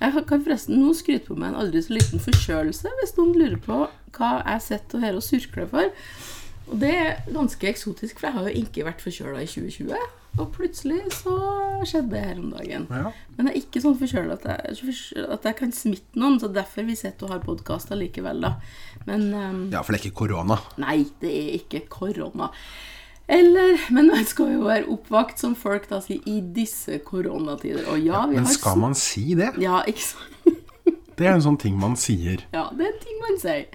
Jeg 0.01 0.25
kan 0.29 0.43
forresten 0.45 0.81
nå 0.81 0.93
skryte 0.97 1.29
på 1.29 1.37
meg 1.39 1.53
en 1.53 1.61
aldri 1.63 1.83
så 1.85 1.95
liten 1.95 2.23
forkjølelse, 2.23 2.91
hvis 3.01 3.15
noen 3.19 3.37
lurer 3.39 3.61
på 3.63 3.85
hva 4.17 4.33
jeg 4.43 4.65
sitter 4.65 4.99
og 4.99 5.07
her 5.07 5.19
og 5.19 5.25
surkler 5.25 5.71
for. 5.71 5.93
Og 6.65 6.81
det 6.81 6.91
er 6.97 7.25
ganske 7.29 7.69
eksotisk, 7.69 8.19
for 8.19 8.29
jeg 8.29 8.37
har 8.37 8.49
jo 8.49 8.63
ikke 8.65 8.87
vært 8.87 9.05
forkjøla 9.05 9.43
i 9.45 9.49
2020. 9.51 10.05
Og 10.35 10.49
plutselig 10.51 11.03
så 11.15 11.35
skjedde 11.87 12.11
det 12.11 12.23
her 12.25 12.41
om 12.41 12.49
dagen. 12.57 12.87
Ja. 12.91 13.13
Men 13.37 13.51
jeg 13.51 13.55
er 13.55 13.61
ikke 13.61 13.83
sånn 13.85 13.99
forkjøla 14.01 14.39
at, 14.39 14.49
at 15.37 15.47
jeg 15.51 15.59
kan 15.61 15.75
smitte 15.77 16.19
noen, 16.19 16.41
så 16.43 16.51
derfor 16.51 16.89
vi 16.89 16.97
sitter 16.99 17.29
og 17.29 17.37
har 17.37 17.45
podkast 17.45 17.93
likevel, 17.95 18.43
da. 18.43 18.57
Men 19.07 19.29
um, 19.31 19.63
ja, 19.71 19.85
for 19.85 19.95
det 19.95 20.01
er 20.01 20.09
ikke 20.09 20.25
korona. 20.25 20.59
Nei, 20.83 21.05
det 21.23 21.31
er 21.31 21.55
ikke 21.61 21.85
korona. 21.93 22.51
Eller 23.29 23.81
Men 23.91 24.11
man 24.13 24.25
skal 24.29 24.53
jo 24.53 24.67
være 24.67 24.85
oppvakt, 24.93 25.41
som 25.41 25.55
folk 25.57 25.89
da 25.89 26.01
sier, 26.05 26.21
i 26.29 26.41
disse 26.55 26.99
koronatider. 27.07 27.87
Og 27.89 28.01
ja, 28.05 28.27
vi 28.29 28.37
Men 28.37 28.45
har 28.45 28.53
skal 28.53 28.79
man 28.79 28.95
si 28.99 29.35
det? 29.39 29.55
Ja, 29.63 29.81
ikke 29.89 30.03
sant? 30.03 30.31
Det 31.19 31.29
er 31.29 31.37
en 31.37 31.45
sånn 31.45 31.61
ting 31.63 31.77
man 31.79 31.95
sier. 31.95 32.43
Ja, 32.51 32.65
det 32.75 32.89
er 32.89 32.91
en 32.91 33.03
ting 33.05 33.21
man 33.23 33.37
sier. 33.39 33.69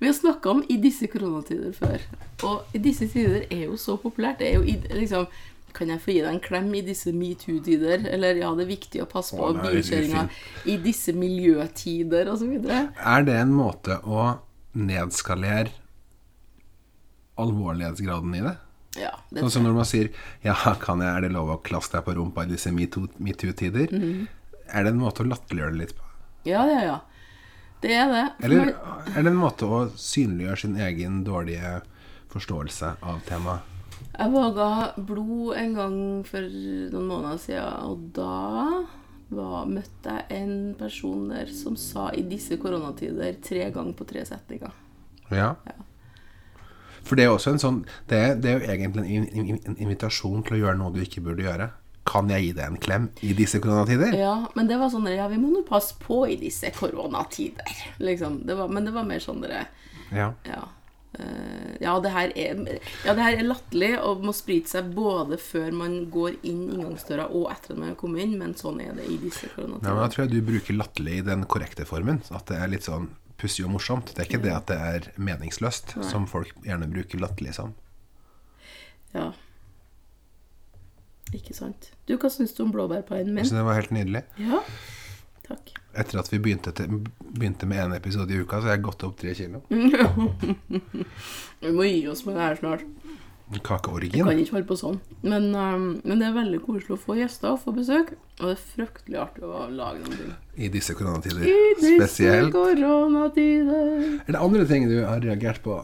Vi 0.00 0.08
har 0.08 0.14
snakka 0.16 0.50
om 0.50 0.62
'i 0.68 0.76
disse 0.80 1.06
koronatider' 1.12 1.74
før. 1.76 2.00
Og 2.42 2.62
'i 2.72 2.78
disse 2.78 3.08
tider' 3.08 3.44
er 3.50 3.66
jo 3.66 3.76
så 3.76 3.96
populært. 3.96 4.38
Det 4.38 4.48
er 4.48 4.54
jo 4.54 4.64
liksom 4.94 5.26
Kan 5.74 5.88
jeg 5.90 6.00
få 6.00 6.12
gi 6.12 6.20
deg 6.20 6.30
en 6.30 6.40
klem 6.40 6.74
i 6.74 6.80
disse 6.86 7.12
metoo-tider? 7.12 8.06
Eller 8.06 8.36
ja, 8.38 8.54
det 8.54 8.62
er 8.62 8.76
viktig 8.76 9.00
å 9.02 9.06
passe 9.10 9.34
på 9.34 9.48
bilkjøringa 9.58 10.28
i 10.70 10.76
disse 10.76 11.12
miljøtider, 11.12 12.30
osv. 12.30 12.52
Er 12.70 13.24
det 13.26 13.34
en 13.34 13.50
måte 13.50 13.98
å 14.06 14.38
nedskalere 14.72 15.72
alvorlighetsgraden 17.36 18.34
i 18.38 18.44
det? 18.46 18.54
Ja, 19.00 19.10
det 19.30 19.42
Sånn 19.42 19.50
som 19.50 19.64
når 19.66 19.74
man 19.74 19.88
sier 19.88 20.10
Ja, 20.44 20.54
kan 20.80 21.00
jeg, 21.02 21.10
er 21.10 21.24
det 21.24 21.32
lov 21.34 21.50
å 21.50 21.62
klasse 21.66 21.96
deg 21.96 22.04
på 22.06 22.14
rumpa 22.14 22.44
i 22.44 22.52
disse 22.52 22.70
metoo- 22.70 23.10
metoo-tider? 23.18 23.90
-hmm. 23.90 24.26
Er 24.68 24.84
det 24.84 24.90
en 24.94 25.00
måte 25.00 25.22
å 25.22 25.28
latterliggjøre 25.28 25.72
det 25.72 25.78
litt 25.78 25.96
på? 25.96 26.04
ja, 26.44 26.66
ja, 26.68 26.80
ja. 26.84 27.00
Det 27.80 27.92
er 27.92 28.08
det. 28.08 28.28
Eller 28.46 28.70
er 29.16 29.22
det 29.22 29.30
en 29.30 29.36
måte 29.36 29.66
å 29.68 29.90
synliggjøre 29.92 30.56
sin 30.56 30.76
egen 30.76 31.24
dårlige 31.24 31.82
forståelse 32.32 32.96
av 33.02 33.20
temaet? 33.28 33.60
Jeg 34.14 34.30
våga 34.30 34.68
blod 34.96 35.56
en 35.58 35.74
gang 35.74 36.24
for 36.24 36.40
noen 36.40 37.08
måneder 37.10 37.38
siden, 37.42 37.72
og 37.84 38.06
da 38.16 38.84
var, 39.34 39.66
møtte 39.66 40.14
jeg 40.16 40.38
en 40.38 40.74
person 40.78 41.28
der 41.28 41.50
som 41.52 41.76
sa 41.76 42.10
'i 42.10 42.22
disse 42.22 42.56
koronatider' 42.56 43.42
tre 43.42 43.70
ganger 43.70 43.92
på 43.92 44.06
tre 44.06 44.24
setninger. 44.24 44.72
Ja. 45.30 45.54
For 47.04 47.20
det 47.20 47.26
er 47.26 47.32
også 47.34 47.54
en 47.54 47.62
sånn 47.62 47.80
Det 48.10 48.20
det 48.42 48.50
er 48.50 48.60
jo 48.60 48.68
egentlig 48.72 49.16
en, 49.18 49.58
en 49.58 49.80
invitasjon 49.80 50.44
til 50.46 50.56
å 50.56 50.60
gjøre 50.64 50.78
noe 50.80 50.94
du 50.94 51.02
ikke 51.04 51.24
burde 51.24 51.46
gjøre. 51.46 51.70
Kan 52.04 52.28
jeg 52.32 52.44
gi 52.44 52.52
deg 52.58 52.68
en 52.68 52.80
klem 52.80 53.08
i 53.24 53.32
disse 53.36 53.60
koronatider? 53.64 54.12
Ja, 54.18 54.36
men 54.56 54.68
det 54.68 54.78
var 54.80 54.92
sånn 54.92 55.08
Ja, 55.12 55.28
vi 55.32 55.40
må 55.40 55.52
nå 55.52 55.64
passe 55.68 55.96
på 56.00 56.24
i 56.28 56.36
disse 56.40 56.72
koronatider. 56.76 57.84
Liksom. 58.02 58.42
Det 58.48 58.56
var, 58.58 58.72
men 58.72 58.88
det 58.88 58.96
var 58.96 59.08
mer 59.08 59.22
sånn 59.24 59.44
dere 59.44 59.66
Ja. 60.12 60.32
Ja. 60.48 60.64
Eh, 61.14 61.74
ja, 61.80 61.94
det 62.02 62.10
her 62.10 62.32
er, 62.34 62.60
ja, 63.06 63.14
det 63.14 63.22
her 63.22 63.36
er 63.38 63.46
latterlig 63.46 63.92
og 64.02 64.24
må 64.26 64.32
sprite 64.34 64.72
seg 64.72 64.88
både 64.96 65.38
før 65.38 65.70
man 65.76 65.96
går 66.10 66.40
inn 66.42 66.64
inngangsdøra 66.74 67.28
og 67.30 67.52
etter 67.52 67.74
at 67.74 67.80
man 67.80 67.92
har 67.92 67.98
kommet 68.00 68.24
inn, 68.24 68.34
men 68.40 68.56
sånn 68.58 68.80
er 68.82 68.96
det 68.98 69.06
i 69.06 69.18
disse 69.22 69.46
Ja, 69.54 69.68
men 69.68 70.00
da 70.00 70.08
tror 70.10 70.24
jeg 70.24 70.32
du 70.34 70.40
bruker 70.48 70.76
latterlig 70.76 71.20
i 71.20 71.26
den 71.28 71.46
korrekte 71.50 71.86
formen. 71.88 72.20
At 72.34 72.50
det 72.50 72.58
er 72.58 72.72
litt 72.72 72.88
sånn 72.88 73.12
pussig 73.40 73.64
og 73.66 73.72
morsomt. 73.74 74.12
Det 74.14 74.22
er 74.22 74.28
ikke 74.28 74.42
det 74.44 74.52
at 74.54 74.68
det 74.70 74.76
er 74.78 75.08
meningsløst, 75.16 75.96
som 76.06 76.28
folk 76.30 76.54
gjerne 76.66 76.88
bruker 76.90 77.22
latterlig 77.22 77.54
som. 77.56 77.74
Ja. 79.14 79.30
Ikke 81.34 81.54
sant. 81.56 81.90
Du, 82.06 82.16
hva 82.20 82.30
syns 82.30 82.54
du 82.54 82.64
om 82.66 82.72
blåbærpaien 82.74 83.32
min? 83.34 83.46
Så 83.46 83.56
det 83.56 83.64
var 83.66 83.78
helt 83.78 83.94
nydelig. 83.94 84.22
Ja, 84.38 84.60
takk. 85.48 85.72
Etter 85.94 86.20
at 86.20 86.30
vi 86.32 86.40
begynte, 86.42 86.72
til, 86.74 87.00
begynte 87.22 87.66
med 87.70 87.84
én 87.84 87.94
episode 87.96 88.34
i 88.34 88.40
uka, 88.42 88.58
så 88.58 88.70
har 88.70 88.76
jeg 88.76 88.84
gått 88.86 89.04
opp 89.06 89.16
tre 89.20 89.34
kilo. 89.38 89.62
Vi 91.64 91.70
må 91.72 91.86
gi 91.86 92.00
oss 92.10 92.24
med 92.26 92.34
det 92.34 92.42
her 92.42 92.58
snart. 92.58 92.82
Kakeorgien. 93.62 94.24
Kan 94.26 94.38
ikke 94.40 94.56
holde 94.56 94.66
på 94.66 94.76
sånn. 94.80 94.96
Men, 95.22 95.50
um, 95.54 96.00
men 96.02 96.18
det 96.20 96.26
er 96.30 96.36
veldig 96.36 96.60
koselig 96.64 96.94
å 96.96 97.00
få 97.00 97.16
gjester 97.18 97.52
og 97.52 97.60
få 97.62 97.74
besøk. 97.76 98.14
Og 98.40 98.46
det 98.48 98.54
er 98.56 98.62
fryktelig 98.74 99.18
artig 99.20 99.44
å 99.46 99.66
lage 99.70 100.00
noen 100.02 100.16
ting. 100.18 100.32
I 100.56 100.70
disse 100.72 100.94
koronatider 100.96 101.44
I 101.44 101.56
disse 101.78 101.92
spesielt. 102.00 102.52
koronatider. 102.54 104.20
Er 104.26 104.32
det 104.32 104.40
andre 104.40 104.64
ting 104.66 104.88
du 104.88 104.96
har 105.04 105.20
reagert 105.20 105.62
på? 105.64 105.76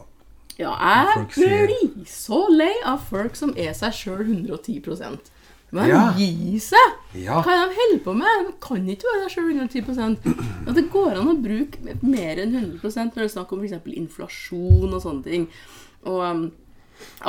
Ja, 0.59 0.73
jeg 1.15 1.27
blir 1.35 2.05
så 2.09 2.41
lei 2.51 2.73
av 2.85 2.99
folk 3.09 3.37
som 3.39 3.53
er 3.57 3.71
seg 3.73 3.93
sjøl 3.97 4.25
110% 4.27 5.31
Men 5.71 5.87
Ja. 5.87 6.01
gi 6.17 6.59
seg! 6.59 6.97
Ja. 7.15 7.39
Hva 7.41 7.53
er 7.55 7.61
det 7.69 7.69
de 7.71 7.79
holder 7.79 8.01
på 8.03 8.13
med? 8.19 8.45
De 8.49 8.53
kan 8.61 8.89
ikke 8.91 9.07
være 9.07 9.29
seg 9.29 9.37
sjøl 9.37 9.53
110% 9.55 10.67
Og 10.67 10.73
Det 10.77 10.83
går 10.91 11.15
an 11.21 11.31
å 11.31 11.37
bruke 11.41 11.95
mer 12.03 12.43
enn 12.43 12.53
100 12.53 12.83
når 12.83 13.15
det 13.15 13.23
er 13.23 13.31
snakk 13.37 13.53
om 13.55 13.63
f.eks. 13.63 13.87
inflasjon 14.03 14.91
og 14.93 15.01
sånne 15.01 15.23
ting. 15.23 15.47
Og 16.03 16.19
um, 16.19 16.43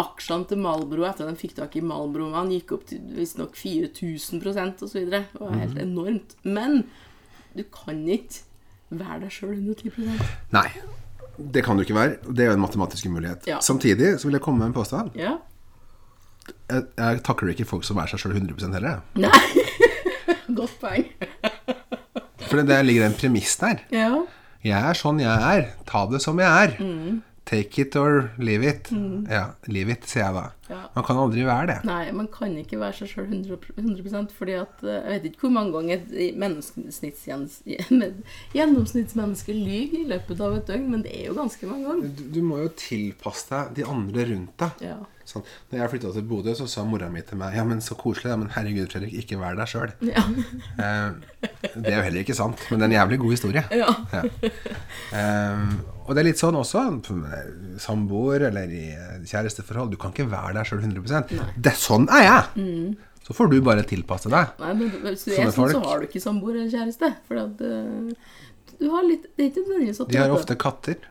aksjene 0.00 0.46
til 0.48 0.58
Malbro 0.62 1.04
etter 1.08 1.26
at 1.28 1.34
de 1.34 1.40
fikk 1.40 1.54
tak 1.58 1.76
i 1.76 1.82
Malbro-mann, 1.84 2.50
gikk 2.54 2.72
opp 2.76 2.86
til 2.90 2.98
visstnok 3.16 3.54
4000% 3.58 4.82
osv. 4.86 5.04
Det 5.10 5.24
var 5.40 5.52
helt 5.58 5.74
Mhm. 5.74 5.84
enormt. 5.86 6.34
Men 6.44 6.84
du 7.56 7.62
kan 7.64 8.04
ikke 8.08 8.42
være 8.90 9.20
deg 9.20 9.30
sjøl 9.30 9.54
110 9.56 10.20
Nei. 10.52 10.68
Det 11.38 11.64
kan 11.64 11.76
du 11.76 11.82
ikke 11.82 11.94
være. 11.96 12.16
Det 12.28 12.40
er 12.44 12.50
jo 12.52 12.56
en 12.58 12.60
matematisk 12.60 13.06
umulighet. 13.06 13.46
Ja. 13.46 13.58
Samtidig 13.60 14.18
så 14.20 14.28
vil 14.28 14.32
jeg 14.36 14.42
komme 14.42 14.58
med 14.58 14.66
en 14.68 14.74
påstand. 14.76 15.10
Ja. 15.16 15.38
Jeg, 16.70 16.84
jeg 16.98 17.22
takler 17.24 17.48
ikke 17.54 17.64
folk 17.68 17.84
som 17.84 17.96
er 18.02 18.06
seg 18.10 18.18
sjøl 18.20 18.36
100 18.36 18.72
heller. 18.74 19.00
Nei. 19.14 19.30
Godt 20.58 20.74
poeng. 20.80 21.06
For 22.48 22.56
der 22.60 22.66
det 22.68 22.86
ligger 22.86 23.06
en 23.06 23.14
premiss 23.16 23.56
der. 23.56 23.80
Ja. 23.90 24.10
Jeg 24.62 24.78
er 24.90 24.94
sånn 24.98 25.18
jeg 25.22 25.32
er. 25.56 25.70
Ta 25.88 26.04
det 26.10 26.20
som 26.22 26.38
jeg 26.38 26.46
er. 26.68 26.76
Mm. 26.82 27.22
Take 27.44 27.78
it 27.82 27.96
or 27.96 28.30
leave 28.38 28.62
it. 28.68 28.90
Ja, 29.28 29.54
leave 29.66 29.90
it, 29.92 30.06
sier 30.08 30.24
jeg 30.24 30.34
da. 30.34 30.44
Ja. 30.72 30.80
Man 30.96 31.04
kan 31.06 31.16
aldri 31.22 31.42
være 31.46 31.66
det. 31.70 31.78
Nei, 31.88 32.04
man 32.16 32.28
kan 32.32 32.50
ikke 32.60 32.80
være 32.80 32.94
seg 33.02 33.08
sjøl 33.12 33.28
100, 33.28 33.56
100 33.76 34.34
fordi 34.36 34.54
at 34.58 34.76
eh, 34.84 34.96
Jeg 34.96 35.10
vet 35.14 35.24
ikke 35.30 35.42
hvor 35.46 35.54
mange 35.58 35.72
ganger 35.76 35.94
et 36.00 36.08
gjennomsnittsmenneske 38.56 39.52
lyver 39.56 39.96
i 40.02 40.04
løpet 40.12 40.36
av 40.44 40.50
et 40.58 40.68
døgn, 40.70 40.86
men 40.94 41.00
det 41.04 41.12
er 41.20 41.24
jo 41.30 41.34
ganske 41.38 41.64
mange 41.70 41.84
ganger. 41.88 42.06
Du, 42.18 42.22
du 42.36 42.40
må 42.46 42.54
jo 42.64 42.68
tilpasse 42.78 43.46
deg 43.52 43.64
de 43.80 43.84
andre 43.94 44.20
rundt 44.32 44.54
deg. 44.64 44.72
Ja. 44.92 44.98
Sånn. 45.28 45.44
Når 45.70 45.76
jeg 45.78 45.90
flytta 45.92 46.08
til 46.16 46.24
Bodø, 46.26 46.52
så 46.58 46.64
sa 46.70 46.80
mora 46.86 47.06
mi 47.12 47.20
til 47.22 47.38
meg 47.38 47.54
Ja, 47.54 47.62
men 47.66 47.78
så 47.84 47.94
koselig. 47.98 48.32
Ja, 48.32 48.36
men 48.40 48.50
herregud, 48.56 48.88
Fredrik, 48.90 49.14
ikke 49.22 49.38
vær 49.40 49.54
deg 49.58 49.66
sjøl. 49.70 49.90
Ja. 50.08 50.22
Eh, 50.82 51.10
det 51.74 51.90
er 51.90 51.96
jo 51.98 52.04
heller 52.06 52.22
ikke 52.22 52.34
sant, 52.34 52.58
men 52.70 52.80
det 52.80 52.86
er 52.86 52.88
en 52.88 52.94
jævlig 52.94 53.18
god 53.22 53.32
historie. 53.34 53.62
ja. 53.76 53.90
Ja. 54.12 54.22
Eh, 55.12 55.58
og 56.02 56.16
det 56.16 56.22
er 56.22 56.26
litt 56.26 56.40
sånn 56.40 56.56
også 56.58 56.80
samboer 57.82 58.40
eller 58.48 58.66
i 58.74 58.80
kjæresteforhold. 59.28 59.92
Du 59.92 59.98
kan 60.00 60.10
ikke 60.14 60.26
være 60.32 60.54
deg 60.56 60.61
sjøl 60.68 60.82
100 60.82 61.32
Nei. 61.38 61.48
det, 61.56 61.74
Sånn 61.78 62.06
er 62.12 62.22
jeg! 62.26 62.44
Så 63.22 63.36
får 63.38 63.46
du 63.52 63.60
bare 63.62 63.84
tilpasse 63.86 64.28
deg. 64.32 64.46
Nei, 64.58 64.72
men 64.78 64.88
du 64.90 64.96
Sånne 65.14 65.46
er 65.46 65.52
sånn, 65.54 65.70
så 65.70 65.80
har 65.86 66.02
du 66.02 66.08
ikke 66.08 66.22
samboer 66.22 66.54
eller 66.58 66.72
kjæreste. 66.72 67.08
For 67.28 67.38
at 67.38 67.60
uh, 67.62 68.10
du 68.80 68.86
har 68.90 69.02
litt 69.06 69.24
Det 69.36 69.44
er 69.44 69.48
ikke 69.52 69.62
nødvendigvis 69.68 70.00
at 70.02 70.08
De 70.10 70.18
har 70.18 70.34
ofte 70.34 70.54
katter. 70.58 70.98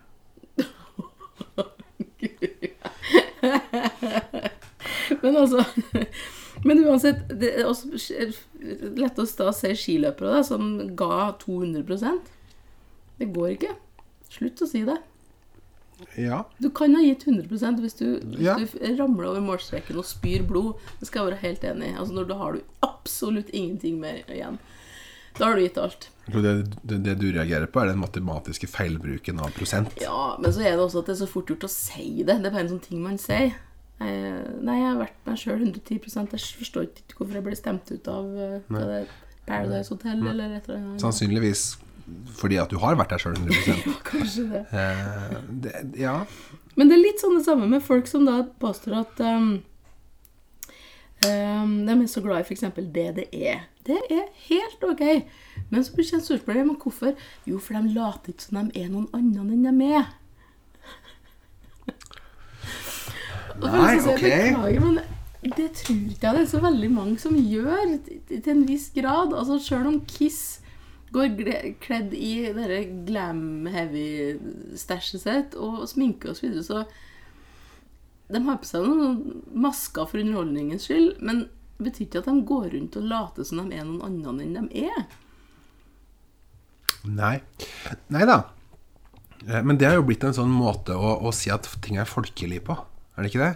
Men 5.22 5.34
altså 5.38 5.60
Men 6.68 6.84
uansett, 6.86 7.24
det 7.42 7.56
er 7.58 7.66
også 7.66 7.88
lett 9.00 9.18
å 9.18 9.26
da 9.26 9.52
se 9.56 9.72
skiløpere 9.78 10.36
da, 10.36 10.42
som 10.46 10.96
ga 10.98 11.32
200% 11.42 12.28
Det 13.18 13.28
går 13.34 13.50
ikke. 13.56 13.74
Slutt 14.32 14.62
å 14.62 14.68
si 14.70 14.84
det. 14.86 15.00
Ja. 16.18 16.44
Du 16.60 16.70
kan 16.70 16.96
ha 16.96 17.02
gitt 17.02 17.26
100 17.28 17.48
hvis 17.82 17.98
du, 18.00 18.20
hvis 18.20 18.42
Ja. 18.46 18.56
du 18.58 18.68
ramler 19.00 19.30
over 19.32 19.42
målstreken 19.42 19.98
og 19.98 20.06
spyr 20.06 20.44
blod. 20.48 20.76
Det 21.00 21.08
skal 21.08 21.24
jeg 21.26 21.32
være 21.34 21.42
helt 21.46 21.64
enig 21.64 21.90
i. 21.92 21.98
Altså, 21.98 22.14
når 22.18 22.28
da 22.28 22.38
har 22.42 22.54
du 22.54 22.62
absolutt 22.84 23.50
ingenting 23.54 24.00
mer 24.00 24.22
igjen. 24.28 24.60
Da 25.38 25.46
har 25.46 25.56
du 25.56 25.62
gitt 25.64 25.78
alt. 25.78 26.10
Det, 26.28 26.42
det, 26.84 27.04
det 27.04 27.18
du 27.20 27.32
reagerer 27.32 27.66
på, 27.72 27.80
er 27.82 27.92
den 27.94 28.02
matematiske 28.02 28.68
feilbruken 28.68 29.40
av 29.40 29.52
prosent. 29.56 29.94
Ja, 30.02 30.36
men 30.40 30.52
så 30.52 30.60
er 30.62 30.76
det 30.76 30.84
også 30.86 31.00
at 31.00 31.06
det 31.12 31.16
er 31.16 31.22
så 31.26 31.30
fort 31.32 31.48
gjort 31.48 31.64
å 31.64 31.72
si 31.72 32.24
det. 32.24 32.42
Det 32.42 32.50
er 32.50 32.52
bare 32.52 32.66
en 32.68 32.74
sånn 32.76 32.84
ting 32.84 33.02
man 33.04 33.18
sier. 33.22 33.54
Nei, 34.02 34.78
jeg 34.80 34.88
har 34.90 34.98
vært 34.98 35.18
meg 35.28 35.38
sjøl 35.38 35.62
110 35.62 36.00
Jeg 36.02 36.42
forstår 36.58 36.88
ikke 36.90 37.20
hvorfor 37.20 37.38
jeg 37.38 37.46
ble 37.46 37.56
stemt 37.60 37.92
ut 37.94 38.08
av 38.10 38.32
eh, 38.34 39.12
Paradise 39.46 39.94
Hotel 39.94 40.24
eller 40.26 40.56
et 40.58 40.68
eller 40.70 40.80
annet. 40.80 41.04
Sannsynligvis 41.04 41.64
fordi 42.38 42.58
at 42.62 42.72
du 42.72 42.78
har 42.82 42.96
vært 43.00 43.14
der 43.14 43.22
sjøl 43.22 43.36
100 43.42 43.98
Kanskje 44.08 44.46
det. 44.52 44.64
eh, 44.72 45.36
det, 45.66 45.74
Ja. 46.00 46.16
Men 46.76 46.88
det 46.90 46.98
er 46.98 47.04
litt 47.04 47.20
sånn 47.22 47.36
det 47.38 47.46
samme 47.46 47.68
med 47.68 47.84
folk 47.84 48.08
som 48.08 48.24
da 48.26 48.42
påstår 48.62 49.02
at 49.02 49.20
um, 49.28 49.50
um, 51.28 51.74
de 51.88 51.96
er 51.98 52.08
så 52.08 52.24
glad 52.24 52.42
i 52.42 52.48
f.eks. 52.48 52.64
DDE. 52.78 53.58
Det 53.86 53.98
er 54.14 54.28
helt 54.48 54.86
ok. 54.88 55.04
Men 55.70 55.84
så 55.84 55.96
blir 55.98 56.08
det 56.08 56.22
et 56.22 56.28
spørsmål 56.30 56.62
men 56.70 56.80
hvorfor. 56.80 57.14
Jo, 57.50 57.60
for 57.60 57.76
de 57.76 57.94
later 57.96 58.32
ikke 58.32 58.48
som 58.48 58.62
de 58.70 58.84
er 58.84 58.90
noen 58.94 59.10
annen 59.18 59.52
enn 59.52 59.82
de 59.82 59.92
er. 60.00 60.10
Nei, 63.62 64.00
si, 64.00 64.10
ok. 64.10 64.22
Beklager, 64.24 64.80
men 64.86 65.00
det 65.58 65.68
tror 65.78 65.98
ikke 65.98 66.28
jeg 66.28 66.36
det 66.38 66.42
er 66.46 66.50
så 66.50 66.62
veldig 66.62 66.90
mange 66.94 67.20
som 67.22 67.36
gjør, 67.36 67.98
til 68.30 68.52
en 68.54 68.68
viss 68.70 68.90
grad. 68.96 69.34
Altså 69.36 69.60
Sjøl 69.62 69.90
om 69.92 70.00
Kiss 70.08 70.61
går 71.12 71.28
kledd 71.84 72.14
i 72.16 72.54
dette 72.56 72.80
glam-heavy-stæsjet 73.08 75.22
sitt 75.24 75.56
og 75.60 75.90
sminke 75.92 76.30
og 76.32 76.36
så 76.38 76.44
videre, 76.48 76.64
så 76.64 76.78
De 78.32 78.40
har 78.46 78.58
på 78.62 78.66
seg 78.70 78.80
noen 78.88 79.44
masker 79.60 80.06
for 80.08 80.18
underholdningens 80.22 80.86
skyld, 80.88 81.12
men 81.20 81.38
det 81.82 81.90
betyr 81.90 82.06
ikke 82.06 82.22
at 82.22 82.30
de 82.30 82.48
går 82.48 82.66
rundt 82.78 82.98
og 83.02 83.08
later 83.10 83.44
som 83.44 83.58
de 83.68 83.76
er 83.76 83.86
noen 83.88 84.06
annen 84.08 84.40
enn 84.46 84.70
de 84.70 84.74
er. 84.86 85.02
Nei. 87.10 87.38
Nei 88.14 88.26
da. 88.30 88.38
Eh, 89.48 89.62
Men 89.66 89.78
det 89.78 89.88
har 89.90 89.98
jo 89.98 90.06
blitt 90.08 90.24
en 90.24 90.38
sånn 90.38 90.54
måte 90.54 90.96
å, 90.96 91.18
å 91.26 91.32
si 91.36 91.52
at 91.52 91.68
ting 91.84 92.00
er 92.00 92.10
folkelig 92.10 92.62
på. 92.68 92.78
Er 93.18 93.26
det 93.26 93.34
ikke 93.34 93.44
det? 93.44 93.56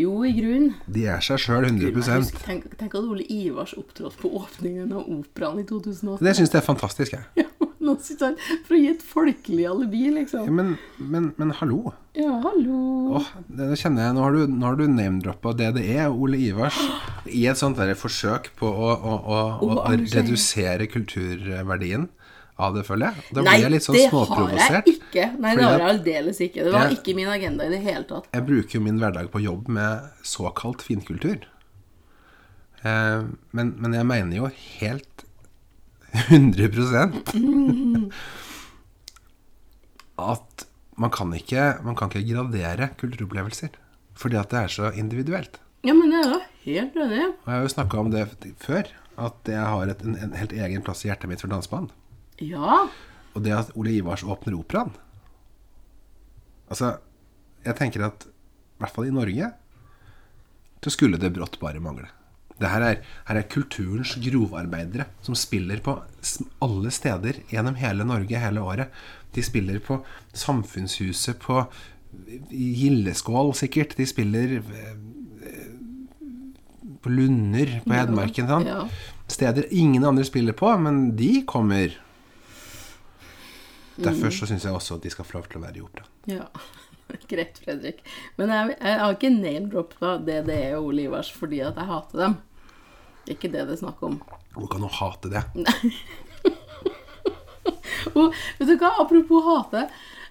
Jo, 0.00 0.22
i 0.24 0.30
grunnen. 0.32 0.70
De 0.88 1.02
er 1.12 1.20
seg 1.20 1.36
sjøl 1.42 1.66
100 1.68 1.82
jeg 1.84 2.22
husker- 2.22 2.46
Tenk, 2.46 2.62
tenk 2.80 2.94
at 2.96 3.04
Ole 3.04 3.26
Ivars 3.28 3.74
opptrådte 3.76 4.16
på 4.22 4.30
åpningen 4.40 4.92
av 4.96 5.04
Operaen 5.04 5.60
i 5.60 5.64
2008. 5.68 6.22
Det 6.24 6.32
syns 6.38 6.52
jeg 6.54 6.62
er 6.62 6.66
fantastisk, 6.66 7.12
jeg. 7.18 7.26
Ja, 7.82 7.88
nå 7.90 7.96
sitter 8.00 8.28
han 8.30 8.36
For 8.64 8.76
å 8.76 8.78
gi 8.78 8.88
et 8.92 9.02
folkelig 9.02 9.64
alibi, 9.68 10.04
Ja, 10.06 10.12
liksom. 10.20 10.48
men, 10.54 10.78
men, 11.02 11.24
men 11.36 11.50
hallo. 11.58 11.92
Ja, 12.16 12.30
hallo. 12.44 13.18
Åh, 13.18 13.28
det 13.50 13.68
det 13.72 13.78
kjenner 13.82 14.06
jeg, 14.06 14.14
Nå 14.16 14.22
har 14.22 14.32
du, 14.36 14.46
nå 14.46 14.64
har 14.70 14.76
du 14.78 14.84
name-droppa 14.86 15.52
DDE 15.58 16.06
og 16.06 16.20
Ole 16.28 16.38
Ivars 16.46 16.78
i 17.26 17.44
et 17.50 17.58
sånt 17.60 17.76
der 17.76 17.92
forsøk 17.98 18.52
på 18.56 18.70
å, 18.70 18.92
å, 18.96 19.16
Å, 19.60 19.70
å 19.82 19.92
redusere 19.98 20.86
kulturverdien 20.92 22.08
av 22.66 22.74
det, 22.76 22.82
føler 22.86 23.10
jeg. 23.10 23.24
Da 23.34 23.42
Nei, 23.42 23.54
blir 23.56 23.64
jeg 23.66 23.72
litt 23.74 23.86
sånn 23.86 23.96
det 23.98 24.04
har 24.12 24.52
jeg 24.58 24.94
ikke. 24.96 25.24
Nei, 25.42 25.54
det 25.58 25.64
har 25.66 25.78
jeg 25.78 25.88
aldeles 25.92 26.40
ikke. 26.46 26.64
Det 26.66 26.72
var 26.74 26.86
Jeg- 26.88 26.98
ikke 26.98 27.14
min 27.18 27.28
agenda 27.32 27.66
i 27.66 27.72
det 27.74 27.80
hele 27.84 28.04
tatt. 28.08 28.28
Jeg 28.32 28.46
bruker 28.48 28.78
jo 28.78 28.82
min 28.84 28.98
hverdag 29.02 29.30
på 29.32 29.42
jobb 29.42 29.68
med 29.68 30.10
såkalt 30.22 30.82
finkultur. 30.86 31.38
Eh, 32.84 33.22
men, 33.52 33.74
men 33.78 33.92
jeg 33.94 34.06
mener 34.06 34.36
jo 34.36 34.48
helt 34.80 35.24
100 36.28 37.22
at 40.22 40.66
man 41.00 41.10
kan, 41.10 41.32
ikke, 41.34 41.62
man 41.86 41.96
kan 41.96 42.10
ikke 42.12 42.26
gradere 42.34 42.90
kulturopplevelser. 43.00 43.70
Fordi 44.18 44.36
at 44.38 44.50
det 44.52 44.58
er 44.60 44.68
så 44.72 44.90
individuelt. 44.98 45.56
Ja, 45.82 45.94
men 45.96 46.12
jeg 46.12 46.20
er 46.22 46.34
jo 46.34 46.40
helt 46.66 46.98
enig. 47.00 47.22
Og 47.32 47.48
jeg 47.48 47.54
har 47.56 47.62
jo 47.64 47.72
snakka 47.72 47.98
om 48.02 48.10
det 48.12 48.26
før, 48.62 48.90
at 49.18 49.48
jeg 49.50 49.64
har 49.72 49.90
et, 49.90 50.02
en, 50.06 50.14
en 50.28 50.36
helt 50.38 50.52
egen 50.52 50.84
plass 50.84 51.02
i 51.04 51.08
hjertet 51.08 51.30
mitt 51.32 51.40
for 51.42 51.50
danseband. 51.50 51.90
Ja. 52.40 52.86
Og 53.32 53.44
det 53.44 53.52
at 53.56 53.72
Ole 53.78 53.96
Ivars 53.98 54.24
åpner 54.24 54.56
operaen 54.56 54.92
Altså, 56.72 56.94
jeg 57.66 57.76
tenker 57.76 58.06
at 58.06 58.24
i 58.24 58.80
hvert 58.80 58.94
fall 58.94 59.10
i 59.10 59.12
Norge 59.12 59.50
så 60.82 60.90
skulle 60.90 61.20
det 61.20 61.30
brått 61.36 61.58
bare 61.60 61.82
mangle. 61.82 62.08
Det 62.58 62.70
her 62.70 62.84
er, 62.86 63.00
her 63.28 63.38
er 63.38 63.48
kulturens 63.50 64.14
grovarbeidere 64.22 65.06
som 65.22 65.36
spiller 65.38 65.82
på 65.84 65.94
alle 66.64 66.92
steder 66.94 67.42
gjennom 67.50 67.76
hele 67.78 68.06
Norge 68.08 68.40
hele 68.40 68.64
året. 68.64 69.02
De 69.34 69.44
spiller 69.44 69.78
på 69.84 70.00
Samfunnshuset, 70.36 71.38
på 71.42 71.62
Gildeskål, 72.50 73.54
sikkert. 73.56 73.96
De 73.96 74.06
spiller 74.08 74.58
eh, 74.60 74.96
på 77.02 77.12
Lunder 77.12 77.78
på 77.86 77.94
Hedmarken. 77.96 78.50
Sånn. 78.50 78.68
Ja. 78.68 78.84
Steder 79.32 79.68
ingen 79.70 80.04
andre 80.04 80.26
spiller 80.28 80.56
på, 80.56 80.70
men 80.82 81.04
de 81.18 81.34
kommer. 81.48 81.94
Derfor 83.96 84.32
så 84.32 84.48
syns 84.48 84.64
jeg 84.64 84.72
også 84.72 84.96
at 84.96 85.04
de 85.04 85.12
skal 85.12 85.26
få 85.28 85.38
lov 85.38 85.50
til 85.50 85.60
å 85.60 85.64
være 85.66 85.80
i 85.80 85.84
opera. 85.84 86.06
Ja. 86.30 86.46
Greit, 87.30 87.60
Fredrik. 87.60 88.00
Men 88.38 88.54
jeg, 88.54 88.76
jeg 88.78 89.00
har 89.02 89.16
ikke 89.16 89.32
name-droppa 89.34 90.14
DDE 90.24 90.62
og 90.78 90.88
Ole 90.92 91.06
Ivars 91.08 91.32
fordi 91.34 91.60
at 91.64 91.76
jeg 91.76 91.90
hater 91.90 92.24
dem. 92.24 92.38
Det 93.22 93.34
er 93.34 93.38
ikke 93.38 93.52
det 93.52 93.66
det 93.68 93.76
er 93.76 93.82
snakk 93.84 94.00
om. 94.06 94.16
Hvor 94.56 94.70
kan 94.72 94.82
du 94.84 94.88
hate 94.90 95.30
det? 95.32 95.44
Og 98.18 98.32
vet 98.58 98.66
du 98.66 98.74
hva, 98.80 98.90
apropos 98.98 99.44
hate. 99.46 99.86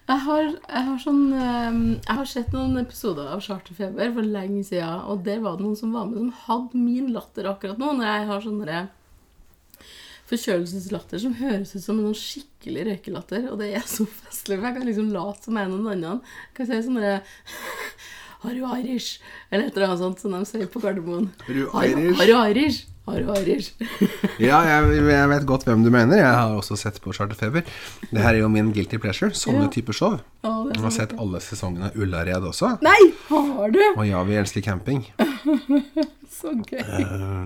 Jeg 0.09 0.23
har, 0.25 0.47
jeg 0.49 0.83
har 0.87 0.97
sånn 0.99 1.21
eh, 1.37 1.75
Jeg 2.01 2.17
har 2.17 2.27
sett 2.27 2.55
noen 2.55 2.81
episoder 2.81 3.29
av 3.31 3.43
Charterfeber 3.45 4.11
for 4.15 4.27
lenge 4.27 4.63
siden, 4.67 5.05
og 5.07 5.21
der 5.27 5.39
var 5.43 5.55
det 5.55 5.63
noen 5.63 5.77
som 5.79 5.93
var 5.95 6.09
med 6.09 6.19
som 6.19 6.33
hadde 6.47 6.81
min 6.81 7.13
latter 7.15 7.47
akkurat 7.47 7.79
nå, 7.79 7.93
når 7.95 8.09
jeg 8.09 8.27
har 8.31 8.43
sånne 8.43 8.81
forkjølelseslatter 10.31 11.21
som 11.25 11.35
høres 11.39 11.75
ut 11.75 11.83
som 11.85 11.99
en 12.01 12.15
skikkelig 12.17 12.87
røykelatter, 12.89 13.49
og 13.51 13.59
det 13.61 13.73
er 13.77 13.85
så 13.87 14.07
festlig, 14.09 14.57
for 14.59 14.69
jeg 14.71 14.77
kan 14.79 14.87
liksom 14.89 15.11
late 15.13 15.45
som 15.49 15.57
en 15.61 15.75
og 15.75 15.79
en 15.83 15.91
annen. 15.93 16.21
Jeg 16.49 16.57
kan 16.61 16.71
si 16.71 16.81
sånn 16.87 16.99
derre 17.01 17.21
Har 18.41 18.55
du 18.57 18.63
Irish? 18.65 19.19
Eller 19.51 19.67
et 19.69 19.75
eller 19.77 19.91
annet 19.91 19.99
sånt 20.01 20.21
som 20.23 20.33
de 20.33 20.39
sier 20.49 20.65
på 20.73 20.79
Gardermoen. 20.81 21.27
Har 21.45 21.53
du 21.53 21.67
Irish? 21.67 22.17
Har 22.17 22.25
du 22.25 22.33
Irish? 22.49 22.79
Har 23.05 23.19
du 23.21 23.29
Irish? 23.37 23.67
Ja, 24.41 24.63
jeg, 24.65 25.03
jeg 25.05 25.27
vet 25.29 25.45
godt 25.45 25.67
hvem 25.67 25.83
du 25.85 25.91
mener. 25.93 26.17
Jeg 26.17 26.25
har 26.39 26.55
også 26.57 26.73
sett 26.81 26.97
på 27.03 27.13
Charterfeber. 27.13 27.61
Det 28.09 28.17
her 28.23 28.31
er 28.33 28.39
jo 28.41 28.49
min 28.49 28.71
guilty 28.73 28.97
pleasure. 28.97 29.29
Sånne 29.37 29.67
Ja. 29.67 29.69
typer 29.75 29.93
show. 29.93 30.17
Er 30.41 30.71
Jeg 30.73 30.81
har 30.87 30.95
sett 30.95 31.13
alle 31.21 31.37
sesongene 31.45 31.91
av 31.91 32.01
Ullared 32.01 32.47
også. 32.49 32.71
Nei, 32.81 32.97
har 33.29 33.69
du? 33.77 33.81
Og 33.93 34.07
ja, 34.09 34.23
vi 34.25 34.39
elsker 34.41 34.65
camping. 34.65 35.03
Så 36.41 36.55
gøy. 36.65 36.81
Eh, 36.81 37.45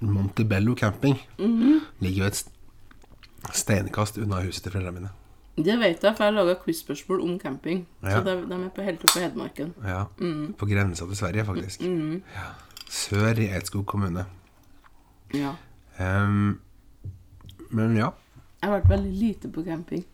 Montebello 0.00 0.74
camping 0.74 1.16
Mhm. 1.38 1.80
ligger 2.00 2.22
jo 2.22 2.26
et 2.26 2.32
st- 2.34 2.50
steinkast 3.52 4.18
unna 4.18 4.40
huset 4.44 4.62
til 4.62 4.72
foreldrene 4.72 4.94
mine. 5.00 5.10
Det 5.58 5.74
vet 5.80 6.02
jeg, 6.04 6.16
for 6.16 6.24
jeg 6.24 6.34
laga 6.34 6.54
quiz-spørsmål 6.64 7.20
om 7.22 7.38
camping. 7.38 7.86
Ja. 8.02 8.10
Så 8.10 8.24
de, 8.24 8.34
de 8.48 8.54
er 8.64 8.68
på 8.68 8.82
helt 8.82 9.00
oppe 9.02 9.12
på 9.12 9.20
Hedmarken. 9.24 9.74
Ja, 9.84 10.04
mm. 10.20 10.54
På 10.58 10.66
grensa 10.66 11.06
til 11.06 11.16
Sverige, 11.16 11.44
faktisk. 11.44 11.82
Ja. 11.82 12.44
Sør 12.88 13.38
i 13.38 13.48
Eidskog 13.50 13.86
kommune. 13.86 14.26
Ja. 15.34 15.54
Um, 15.98 16.60
men 17.70 17.96
ja. 17.96 18.10
Jeg 18.62 18.70
har 18.70 18.80
vært 18.80 18.88
veldig 18.88 19.12
lite 19.18 19.48
på 19.52 19.64
camping. 19.64 20.04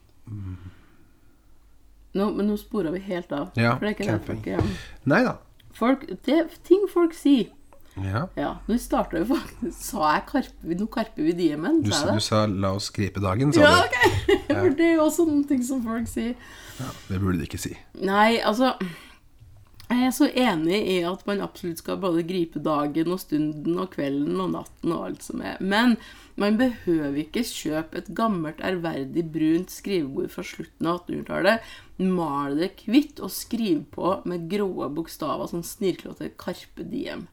Nå, 2.14 2.29
men 2.37 2.47
nå 2.47 2.57
spora 2.57 2.91
vi 2.95 3.00
helt 3.09 3.33
av. 3.35 3.50
Ja, 3.59 3.75
for 3.75 3.85
det 3.85 3.91
er 3.91 3.95
ikke 3.99 4.07
camping. 4.12 4.37
folk 4.37 4.47
gjør. 4.47 4.69
Nei 5.11 5.23
da. 5.26 5.33
Folk, 5.75 6.05
det 6.26 6.38
ting 6.64 6.85
folk 6.93 7.12
sier. 7.19 7.49
Ja. 8.02 8.24
Ja, 8.34 8.48
nå 8.66 8.74
starta 8.82 9.20
jo 9.20 9.26
faktisk 9.28 9.76
Sa 9.86 10.08
jeg 10.16 10.24
karpe, 10.26 10.74
nå 10.80 10.86
karper 10.90 11.22
vi 11.28 11.32
diemen? 11.38 11.76
Du, 11.84 11.92
Sa 11.94 12.10
du 12.10 12.18
sa 12.20 12.40
'la 12.46 12.72
oss 12.74 12.90
gripe 12.90 13.20
dagen', 13.22 13.52
sa 13.54 13.60
Ja, 13.60 13.70
du. 13.70 13.86
ok! 13.86 13.96
For 14.54 14.70
det 14.74 14.86
er 14.88 14.94
jo 14.96 15.04
også 15.06 15.26
noen 15.28 15.44
ting 15.46 15.62
som 15.62 15.82
folk 15.84 16.08
sier. 16.10 16.34
Ja, 16.80 16.90
Det 17.08 17.20
burde 17.22 17.38
de 17.38 17.46
ikke 17.46 17.58
si. 17.62 17.76
Nei, 18.02 18.40
altså 18.42 18.74
Jeg 19.90 20.06
er 20.08 20.10
så 20.16 20.26
enig 20.32 20.78
i 20.90 20.96
at 21.06 21.26
man 21.26 21.40
absolutt 21.44 21.78
skal 21.78 21.98
både 22.00 22.22
gripe 22.26 22.58
dagen 22.58 23.12
og 23.12 23.20
stunden 23.20 23.78
og 23.78 23.90
kvelden 23.92 24.40
og 24.40 24.50
natten 24.56 24.92
og 24.96 25.04
alt 25.06 25.22
som 25.22 25.42
er. 25.44 25.58
Men 25.60 25.96
man 26.40 26.56
behøver 26.58 27.14
ikke 27.20 27.44
kjøpe 27.44 27.98
et 28.00 28.08
gammelt, 28.16 28.58
ærverdig, 28.64 29.26
brunt 29.30 29.70
skrivebord 29.70 30.30
fra 30.32 30.42
slutten 30.42 30.88
av 30.88 31.04
1800-tallet, 31.04 31.60
male 32.00 32.56
det 32.64 32.70
hvitt 32.88 33.20
og 33.20 33.30
skrive 33.30 33.84
på 33.92 34.16
med 34.24 34.48
grå 34.50 34.88
bokstaver, 34.96 35.46
sånn 35.52 35.62
snirklete 35.62 36.32
Carpe 36.40 36.82
Diem. 36.90 37.28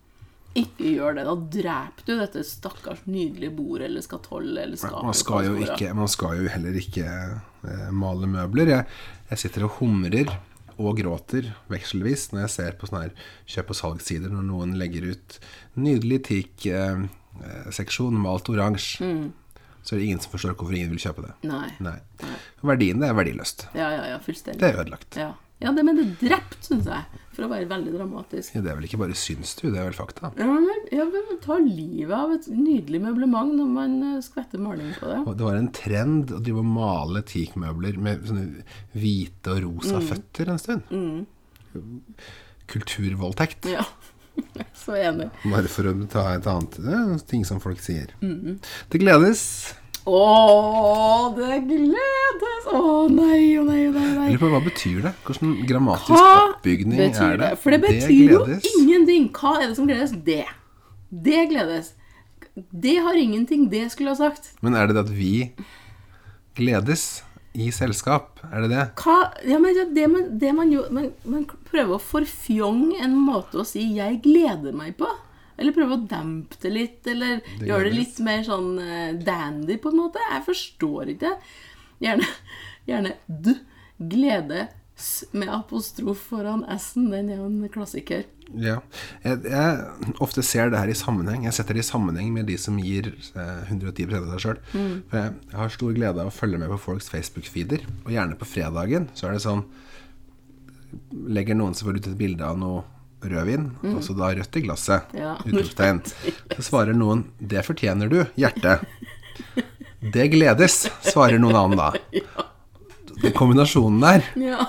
Ikke 0.59 0.89
gjør 0.97 1.15
det. 1.15 1.23
Da 1.27 1.35
dreper 1.55 2.07
du 2.07 2.13
dette 2.19 2.43
stakkars 2.47 3.05
nydelige 3.07 3.53
bordet 3.55 3.87
eller 3.87 4.03
skatollet 4.03 4.63
eller 4.65 4.79
skapet. 4.79 5.05
Man 5.07 5.17
skal 5.17 5.47
jo 5.47 5.57
ikke, 5.63 5.91
man 5.95 6.11
skal 6.11 6.41
jo 6.41 6.49
heller 6.51 6.79
ikke 6.81 7.07
eh, 7.07 7.89
male 7.95 8.27
møbler. 8.27 8.73
Jeg, 8.75 8.87
jeg 9.31 9.43
sitter 9.45 9.67
og 9.67 9.77
humrer 9.79 10.33
og 10.81 10.97
gråter 10.97 11.51
vekselvis 11.69 12.31
når 12.33 12.45
jeg 12.45 12.53
ser 12.55 12.77
på 12.79 12.89
sånne 12.89 13.03
her 13.05 13.13
kjøp- 13.53 13.71
og 13.73 13.77
salgssider 13.77 14.33
når 14.33 14.47
noen 14.47 14.73
legger 14.79 15.11
ut 15.13 15.37
nydelig 15.79 16.19
teak-seksjon 16.29 18.17
malt 18.19 18.49
oransje. 18.51 19.11
Så 19.81 19.95
er 19.95 20.01
det 20.01 20.07
ingen 20.09 20.19
som 20.21 20.33
forstår 20.33 20.53
hvorfor 20.57 20.75
ingen 20.77 20.91
vil 20.93 21.01
kjøpe 21.01 21.23
det. 21.25 21.33
Nei. 21.49 21.69
Nei. 21.81 21.95
Verdien 22.61 23.01
det 23.01 23.07
er 23.09 23.15
verdiløst. 23.17 23.65
Ja, 23.73 23.87
ja, 23.95 24.03
ja. 24.11 24.19
Fullstendig. 24.21 24.59
Det 24.61 24.67
er 24.69 24.81
ødelagt. 24.83 25.17
Ja, 25.17 25.31
ja 25.61 25.71
det, 25.75 25.83
men 25.85 25.97
det 25.97 26.05
er 26.07 26.13
drept, 26.25 26.59
syns 26.65 26.87
jeg. 26.89 27.19
For 27.31 27.45
å 27.45 27.49
være 27.51 27.67
veldig 27.69 27.93
dramatisk. 27.95 28.57
Det 28.59 28.67
er 28.67 28.75
vel 28.75 28.85
ikke 28.89 28.99
bare 28.99 29.15
syns 29.15 29.53
du, 29.55 29.69
det 29.71 29.79
er 29.79 29.85
vel 29.87 29.95
fakta. 29.95 30.33
Ja, 30.35 30.47
men 30.51 30.87
ja, 30.91 31.05
men 31.07 31.37
ta 31.43 31.55
livet 31.63 32.11
av 32.17 32.33
et 32.35 32.49
nydelig 32.51 32.99
møblement 33.05 33.55
når 33.55 33.69
man 33.71 33.93
eh, 34.09 34.17
skvetter 34.25 34.59
maling 34.59 34.91
på 34.97 35.07
det. 35.07 35.19
Og 35.23 35.37
det 35.39 35.47
var 35.47 35.59
en 35.59 35.71
trend 35.75 36.33
å 36.35 36.41
drive 36.43 36.63
og 36.63 36.71
male 36.75 37.23
teakmøbler 37.31 37.99
med 38.03 38.27
sånne 38.27 38.65
hvite 38.97 39.55
og 39.55 39.63
rosa 39.67 40.03
føtter 40.11 40.51
en 40.51 40.59
stund. 40.59 40.83
Kulturvoldtekt. 42.71 43.71
Ja. 43.71 43.87
Så 44.83 44.95
enig. 44.99 45.29
Bare 45.47 45.71
for 45.71 45.87
å 45.87 45.95
ta 46.11 46.27
et 46.35 46.47
annet 46.51 46.79
eh, 46.83 47.15
ting 47.31 47.47
som 47.47 47.63
folk 47.63 47.79
sier. 47.83 48.11
Det 48.19 48.99
gledes. 48.99 49.45
Å, 50.09 50.21
det 51.37 51.63
gledes! 51.69 52.10
Lurer 54.31 54.41
på 54.41 54.51
hva 54.53 54.61
betyr 54.65 54.99
det? 55.05 55.13
Hvordan 55.27 55.55
grammatisk 55.69 56.13
Hva 56.15 56.35
oppbygning 56.49 57.01
er 57.07 57.37
det? 57.37 57.39
det? 57.43 57.51
For 57.63 57.75
det 57.75 57.81
betyr 57.85 58.35
jo 58.35 58.43
ingenting. 58.75 59.29
Hva 59.35 59.57
er 59.59 59.67
det 59.69 59.79
som 59.79 59.89
gledes? 59.89 60.13
Det. 60.25 60.45
Det 61.11 61.41
gledes. 61.51 61.93
Det 62.55 62.97
har 63.03 63.17
ingenting. 63.19 63.69
Det 63.71 63.89
skulle 63.93 64.13
ha 64.15 64.19
sagt. 64.19 64.53
Men 64.61 64.75
er 64.75 64.87
det 64.87 64.97
det 64.97 65.05
at 65.05 65.13
vi 65.15 65.33
gledes 66.57 67.23
i 67.53 67.71
selskap? 67.75 68.39
Er 68.47 68.63
det 68.63 68.71
det? 68.71 68.85
Hva, 69.01 69.17
ja, 69.47 69.59
men 69.59 69.75
det, 69.75 69.89
det, 69.95 70.07
man, 70.11 70.29
det 70.39 70.53
man 70.55 70.71
jo 70.71 70.85
man, 70.93 71.09
man 71.27 71.43
prøver 71.67 71.97
å 71.97 72.03
forfjonge 72.03 73.01
en 73.03 73.17
måte 73.19 73.59
å 73.59 73.67
si 73.67 73.83
'jeg 73.97 74.21
gleder 74.23 74.75
meg' 74.75 74.97
på. 74.99 75.09
Eller 75.61 75.75
prøve 75.75 75.97
å 75.97 76.05
dempe 76.09 76.57
det 76.63 76.71
litt, 76.73 77.07
eller 77.11 77.41
Det 77.59 77.67
gjøre 77.69 77.89
det 77.89 77.97
litt 77.97 78.19
mer 78.25 78.41
sånn 78.45 78.79
eh, 78.81 79.11
dandy, 79.13 79.77
på 79.77 79.91
en 79.91 79.99
måte. 79.99 80.23
Jeg 80.31 80.45
forstår 80.47 81.11
ikke. 81.13 81.35
Gjerne, 82.01 82.25
gjerne 82.89 83.11
d. 83.27 83.53
Glede 84.09 84.67
med 85.31 85.49
apostrof 85.49 86.27
foran 86.29 86.63
s-en. 86.77 87.09
Den 87.11 87.29
er 87.31 87.41
jo 87.41 87.47
en 87.49 87.69
klassiker. 87.73 88.25
Ja. 88.51 88.79
Jeg, 89.23 89.39
jeg 89.47 90.15
ofte 90.21 90.43
ser 90.45 90.71
det 90.71 90.81
her 90.81 90.91
i 90.91 90.97
sammenheng. 90.97 91.45
Jeg 91.47 91.55
setter 91.55 91.77
det 91.77 91.85
i 91.85 91.87
sammenheng 91.87 92.31
med 92.35 92.49
de 92.51 92.57
som 92.59 92.77
gir 92.81 93.11
eh, 93.13 93.61
110 93.71 94.17
av 94.17 94.27
seg 94.33 94.43
sjøl. 94.45 94.61
For 94.71 95.19
jeg, 95.21 95.35
jeg 95.51 95.59
har 95.61 95.75
stor 95.77 95.95
glede 95.97 96.23
av 96.23 96.31
å 96.31 96.35
følge 96.35 96.59
med 96.61 96.73
på 96.73 96.81
folks 96.89 97.09
Facebook-feeder. 97.13 97.85
Og 98.05 98.13
gjerne 98.13 98.37
på 98.39 98.49
fredagen 98.49 99.09
så 99.17 99.29
er 99.29 99.37
det 99.37 99.45
sånn 99.47 99.65
Legger 101.31 101.55
noen 101.55 101.71
som 101.71 101.87
får 101.87 102.01
ut 102.01 102.07
et 102.09 102.17
bilde 102.19 102.43
av 102.43 102.57
noe 102.59 102.81
rødvin, 103.23 103.69
og 103.93 104.01
så 104.03 104.11
da 104.17 104.31
rødt 104.35 104.57
i 104.59 104.63
glasset. 104.65 105.13
Ja. 105.15 105.37
Utropstegn. 105.45 106.01
Så 106.57 106.65
svarer 106.67 106.97
noen 106.97 107.29
'Det 107.39 107.63
fortjener 107.63 108.09
du, 108.11 108.25
hjerte'. 108.35 108.81
'Det 110.11 110.25
gledes', 110.33 110.89
svarer 111.05 111.39
noen 111.39 111.55
annen 111.55 111.79
da. 111.79 111.93
Den 113.21 113.33
kombinasjonen 113.37 114.01
der, 114.01 114.21
Ja. 114.39 114.65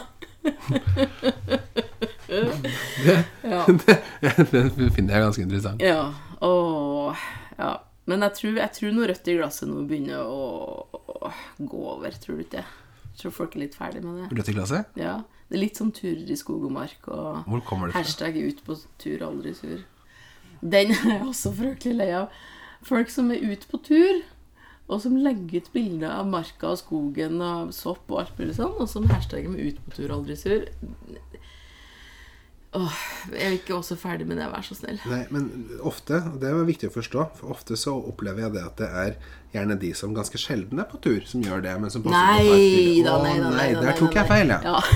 ja. 3.44 3.64
den 3.68 4.90
finner 4.94 5.14
jeg 5.16 5.24
ganske 5.26 5.42
interessant. 5.44 5.82
Ja. 5.84 6.12
Åh, 6.42 7.16
ja. 7.58 7.72
Men 8.10 8.24
jeg 8.26 8.34
tror, 8.38 8.56
jeg 8.58 8.74
tror 8.74 8.94
noe 8.96 9.06
rødt 9.12 9.28
i 9.30 9.36
glasset 9.38 9.68
nå 9.70 9.84
begynner 9.86 10.24
å, 10.26 10.46
å 10.90 11.30
gå 11.62 11.82
over, 11.94 12.16
tror 12.18 12.40
du 12.40 12.42
ikke 12.46 12.56
det? 12.58 12.64
Jeg 13.12 13.20
tror 13.20 13.34
folk 13.36 13.54
er 13.54 13.62
litt 13.66 13.76
ferdig 13.78 14.02
med 14.02 14.24
det. 14.24 14.30
Rødt 14.40 14.50
i 14.50 14.56
glasset? 14.56 14.88
Ja. 14.98 15.20
Det 15.46 15.58
er 15.58 15.62
litt 15.66 15.78
sånn 15.78 15.92
turer 15.94 16.30
i 16.32 16.38
skog 16.40 16.64
og 16.66 16.72
mark 16.74 17.06
og 17.12 17.44
Hvor 17.46 17.62
kommer 17.68 17.90
det 17.90 17.94
fra? 17.94 18.02
hashtag 18.02 18.38
ut 18.40 18.62
på 18.66 18.78
tur, 19.02 19.22
aldri 19.28 19.52
sur. 19.54 19.82
Den 20.62 20.94
er 20.96 21.04
jeg 21.12 21.22
også 21.28 21.52
fryktelig 21.58 21.94
lei 22.00 22.10
av. 22.16 22.32
Folk 22.86 23.10
som 23.14 23.28
er 23.30 23.42
ute 23.44 23.68
på 23.70 23.78
tur, 23.86 24.22
og 24.92 24.98
som 25.04 25.16
legger 25.16 25.62
ut 25.62 25.72
bilder 25.74 26.10
av 26.12 26.26
marka 26.30 26.66
og 26.74 26.78
skogen 26.80 27.34
og 27.42 27.72
sopp 27.76 28.04
og 28.12 28.18
alt 28.24 28.36
mulig 28.40 28.54
sånn, 28.58 28.74
og 28.78 28.88
som 28.90 29.08
hashtagger 29.10 29.50
med 29.52 29.60
'ut 29.64 29.78
på 29.84 29.90
tur, 29.96 30.10
aldri 30.12 30.34
sur'. 30.36 30.68
Åh, 32.72 32.88
jeg 33.36 33.44
er 33.44 33.52
ikke 33.52 33.74
også 33.76 33.92
ferdig 34.00 34.24
med 34.26 34.38
det, 34.40 34.46
vær 34.48 34.62
så 34.64 34.72
snill. 34.74 34.96
Nei, 35.04 35.26
men 35.28 35.68
ofte, 35.84 36.24
og 36.32 36.40
det 36.40 36.48
er 36.48 36.64
viktig 36.64 36.88
å 36.88 36.92
forstå, 36.94 37.26
for 37.36 37.52
ofte 37.52 37.76
så 37.76 37.92
opplever 38.00 38.40
jeg 38.46 38.52
det 38.54 38.62
at 38.64 38.76
det 38.80 38.88
er 38.88 39.12
gjerne 39.52 39.76
de 39.82 39.92
som 39.92 40.14
ganske 40.16 40.38
sjelden 40.40 40.80
er 40.80 40.88
på 40.88 40.96
tur, 41.04 41.20
som 41.28 41.44
gjør 41.44 41.60
det, 41.66 41.74
men 41.82 41.90
som 41.92 42.00
passer 42.00 42.16
på 42.16 42.24
å 42.24 42.32
ta 42.32 42.56
Nei 42.56 43.04
da, 43.04 43.20
nei 43.20 43.36
da, 43.42 43.50
nei 43.52 43.68
da. 43.74 43.80
der 43.84 43.92
tok 44.00 44.16
jeg 44.16 44.24
nei. 44.24 44.32
feil, 44.32 44.48
ja. 44.48 44.56
ja. 44.64 44.80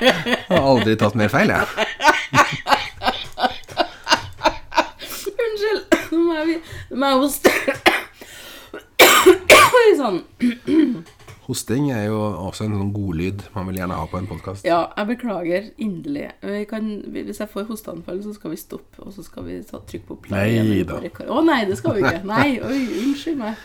Jeg 0.00 0.48
har 0.48 0.64
aldri 0.72 0.96
tatt 0.96 1.12
mer 1.20 1.28
feil, 1.28 1.52
jeg. 1.52 1.68
Unnskyld. 5.44 5.84
Nå 6.16 6.32
må 6.96 7.04
jeg 7.12 7.20
hoste. 7.26 7.52
Oi 9.90 9.96
sånn 9.98 10.20
Hosting 11.48 11.88
er 11.90 12.04
jo 12.06 12.18
også 12.20 12.68
en 12.68 12.76
sånn 12.78 12.90
godlyd 12.94 13.40
man 13.56 13.66
vil 13.66 13.80
gjerne 13.80 13.96
ha 13.98 14.04
på 14.06 14.20
en 14.20 14.28
podkast. 14.30 14.62
Ja, 14.62 14.84
jeg 14.94 15.08
beklager 15.08 15.64
inderlig. 15.82 16.28
Vi 16.44 16.60
kan, 16.70 16.84
hvis 17.10 17.40
jeg 17.42 17.50
får 17.50 17.64
hosteanfall, 17.66 18.20
så 18.22 18.34
skal 18.36 18.52
vi 18.52 18.58
stoppe, 18.60 19.00
og 19.02 19.10
så 19.16 19.24
skal 19.26 19.48
vi 19.48 19.56
ta 19.66 19.80
trykk 19.82 20.04
på 20.12 20.16
play. 20.28 20.60
Nei 20.62 20.84
da. 20.86 21.00
Å 21.02 21.40
nei, 21.42 21.64
det 21.66 21.80
skal 21.80 21.96
vi 21.96 22.04
ikke. 22.04 22.20
Nei, 22.28 22.60
oi, 22.68 22.78
unnskyld 23.00 23.40
meg. 23.40 23.58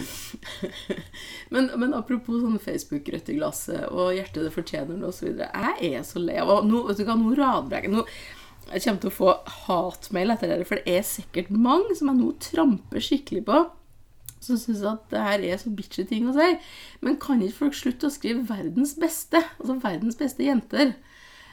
men, 1.52 1.68
men 1.82 1.92
apropos 1.98 2.40
sånn 2.40 2.56
Facebook-rødt 2.64 3.28
i 3.34 3.36
glasset 3.36 3.90
og 3.90 4.14
hjertet 4.16 4.46
det 4.46 4.54
fortjener 4.54 4.96
det 4.96 5.10
osv. 5.10 5.42
Jeg 5.44 5.90
er 5.90 6.06
så 6.08 6.22
lei 6.24 6.38
av 6.40 6.54
nå, 6.64 6.86
vet 6.88 7.02
du 7.02 7.04
hva, 7.04 7.18
nå 7.20 7.34
radbrekker. 7.36 7.92
Nå, 7.92 8.06
jeg 8.70 8.86
kommer 8.86 9.04
til 9.04 9.12
å 9.12 9.18
få 9.18 9.36
hatmail 9.66 10.32
etter 10.38 10.54
dette, 10.54 10.70
for 10.72 10.80
det 10.80 10.96
er 10.96 11.04
sikkert 11.04 11.52
mange 11.52 11.98
som 12.00 12.14
jeg 12.14 12.22
nå 12.22 12.32
tramper 12.48 13.04
skikkelig 13.04 13.44
på 13.50 13.60
som 14.40 14.58
syns 14.58 14.82
at 14.88 15.04
det 15.12 15.20
her 15.20 15.44
er 15.52 15.60
så 15.60 15.70
bitchy 15.76 16.06
ting 16.08 16.28
å 16.30 16.34
si. 16.36 16.48
Men 17.04 17.18
kan 17.20 17.42
ikke 17.44 17.66
folk 17.66 17.76
slutte 17.76 18.08
å 18.08 18.14
skrive 18.14 18.46
'verdens 18.48 18.96
beste'? 19.00 19.42
Altså 19.60 19.78
'verdens 19.82 20.16
beste 20.16 20.44
jenter'. 20.46 20.94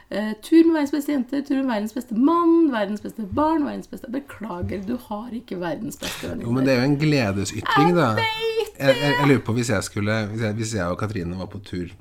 Uh, 0.07 0.31
tur 0.39 0.63
med 0.63 0.77
verdens 0.77 0.93
beste 0.95 1.11
jenter, 1.11 1.41
tur 1.43 1.57
med 1.57 1.67
verdens 1.67 1.93
beste 1.93 2.15
mann, 2.15 2.71
verdens 2.71 3.01
beste 3.03 3.25
barn, 3.27 3.65
verdens 3.65 3.89
beste 3.91 4.07
Beklager, 4.07 4.79
du 4.87 4.95
har 5.09 5.33
ikke 5.35 5.59
verdens 5.59 5.99
beste 5.99 6.31
Jo, 6.41 6.51
men 6.51 6.63
det 6.63 6.73
er 6.73 6.79
jo 6.79 6.85
en 6.93 6.99
gledesytring, 7.01 7.91
da. 7.97 8.13
Jeg, 8.15 8.95
jeg, 8.95 8.95
jeg 9.19 9.27
lurer 9.27 9.43
på 9.43 9.57
hvis 9.57 9.69
jeg 9.69 9.83
skulle 9.83 10.15
hvis 10.31 10.45
jeg, 10.47 10.53
hvis 10.53 10.73
jeg 10.75 10.87
og 10.87 10.97
Katrine 11.01 11.35
var 11.35 11.51
på 11.51 11.59
tur 11.59 11.91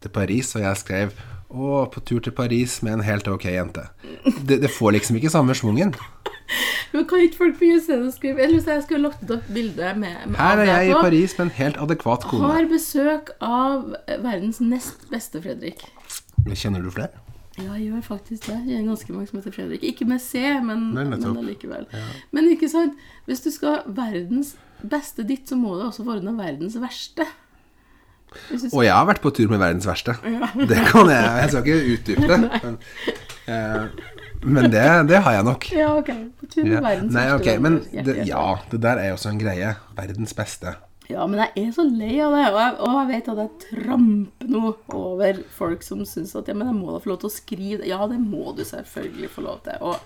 til 0.00 0.08
Paris, 0.14 0.54
og 0.54 0.62
jeg 0.62 0.76
skrev 0.76 1.10
'Å, 1.50 1.90
på 1.90 2.00
tur 2.06 2.20
til 2.22 2.30
Paris 2.30 2.82
med 2.86 2.92
en 2.92 3.00
helt 3.02 3.26
ok 3.28 3.44
jente'. 3.50 3.88
Det, 4.46 4.60
det 4.62 4.70
får 4.70 4.90
liksom 4.90 5.16
ikke 5.18 5.30
samme 5.34 5.54
schwungen. 5.54 5.94
Men 6.92 7.06
kan 7.10 7.22
ikke 7.24 7.38
folk 7.38 7.58
begynne 7.60 7.78
i 7.78 7.84
stedet 7.84 8.08
å 8.08 8.12
skrive 8.14 8.42
Eller 8.42 8.58
hvis 8.58 8.68
jeg 8.70 8.82
skulle 8.86 9.08
lagt 9.08 9.22
ut 9.22 9.34
et 9.36 9.50
bilde 9.54 9.94
med, 10.00 10.16
med 10.32 10.38
Her 10.40 10.62
er 10.64 10.70
jeg 10.70 10.90
i 10.90 10.98
Paris 10.98 11.36
med 11.38 11.46
en 11.46 11.54
helt 11.60 11.80
adekvat 11.86 12.26
kone. 12.30 12.50
Har 12.50 12.68
besøk 12.70 13.34
av 13.38 13.92
verdens 14.08 14.60
nest 14.64 15.06
beste 15.12 15.42
Fredrik. 15.44 15.84
Kjenner 16.50 16.82
du 16.82 16.90
flere? 16.94 17.12
Ja, 17.58 17.74
jeg 17.74 17.90
gjør 17.90 18.02
faktisk 18.06 18.46
det. 18.46 18.56
Jeg 18.68 18.78
er 18.78 18.86
ganske 18.86 19.12
mange 19.12 19.28
som 19.28 19.40
heter 19.40 19.54
Fredrik. 19.54 19.84
Ikke 19.84 20.06
med 20.08 20.22
C, 20.22 20.40
men, 20.64 20.90
Nei, 20.96 21.04
men 21.10 21.24
allikevel. 21.30 21.86
Ja. 21.92 22.06
Men 22.32 22.48
ikke 22.52 22.70
sant? 22.72 22.98
Hvis 23.28 23.42
du 23.44 23.50
skal 23.52 23.74
ha 23.74 23.94
verdens 23.96 24.54
beste 24.80 25.26
ditt, 25.26 25.48
så 25.50 25.58
må 25.60 25.74
du 25.76 25.84
også 25.88 26.06
få 26.06 26.16
ordna 26.16 26.32
verdens 26.38 26.78
verste. 26.80 27.26
Skal... 28.30 28.70
Og 28.70 28.84
jeg 28.86 28.94
har 28.94 29.08
vært 29.08 29.22
på 29.24 29.32
tur 29.34 29.50
med 29.50 29.58
verdens 29.60 29.88
verste. 29.90 30.14
Det 30.22 30.78
kan 30.86 31.10
jeg 31.10 31.42
Jeg 31.42 31.50
skal 31.50 31.66
ikke 31.66 31.94
utdype 31.96 32.28
det. 32.30 32.40
Men, 32.64 32.78
eh, 33.50 34.18
men 34.42 34.70
det, 34.72 34.84
det 35.10 35.22
har 35.24 35.38
jeg 35.38 35.46
nok. 35.46 35.66
Ja, 35.76 35.88
ok. 35.98 36.12
Ja. 36.56 36.80
Nei, 36.80 37.26
okay. 37.34 37.58
men 37.62 37.82
det, 37.92 38.22
ja, 38.28 38.44
det 38.70 38.80
der 38.82 39.00
er 39.02 39.12
jo 39.12 39.18
også 39.18 39.34
en 39.34 39.42
greie. 39.42 39.74
Verdens 39.98 40.32
beste. 40.36 40.74
Ja, 41.10 41.24
men 41.26 41.40
jeg 41.42 41.64
er 41.64 41.70
så 41.74 41.84
lei 41.86 42.12
av 42.22 42.34
det. 42.34 42.44
Og 42.50 42.58
jeg, 42.60 42.74
og 42.86 42.96
jeg 42.96 43.08
vet 43.10 43.30
at 43.32 43.40
jeg 43.42 43.62
tramper 43.64 44.50
noe 44.50 44.74
over 44.96 45.40
folk 45.56 45.82
som 45.86 46.04
syns 46.08 46.36
at 46.38 46.50
ja, 46.50 46.54
men 46.56 46.70
jeg 46.70 46.78
må 46.78 46.92
da 46.94 47.00
få 47.02 47.12
lov 47.12 47.22
til 47.22 47.30
å 47.30 47.34
skrive. 47.34 47.88
Ja, 47.88 48.04
det 48.10 48.20
må 48.22 48.54
du 48.56 48.62
selvfølgelig 48.66 49.32
få 49.34 49.44
lov 49.46 49.64
til. 49.66 49.80
Og 49.82 49.98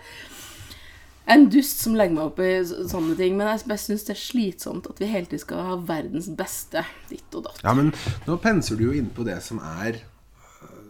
jeg 1.25 1.33
er 1.33 1.39
en 1.41 1.47
dust 1.53 1.81
som 1.81 1.95
legger 1.97 2.19
meg 2.19 2.27
opp 2.27 2.41
i 2.45 2.51
sånne 2.65 3.15
ting, 3.17 3.37
men 3.39 3.49
jeg, 3.49 3.63
jeg 3.71 3.81
syns 3.81 4.03
det 4.05 4.13
er 4.13 4.21
slitsomt 4.21 4.89
at 4.91 4.99
vi 5.01 5.09
hele 5.09 5.29
tiden 5.29 5.41
skal 5.41 5.63
ha 5.71 5.79
verdens 5.89 6.29
beste 6.37 6.83
ditt 7.09 7.39
og 7.39 7.47
datt. 7.47 7.63
Ja, 7.65 7.73
men 7.77 7.95
nå 8.27 8.37
penser 8.43 8.77
du 8.77 8.89
jo 8.89 8.97
inn 8.97 9.09
på 9.15 9.25
det 9.25 9.39
som 9.45 9.63
er 9.81 10.03
øh, 10.03 10.83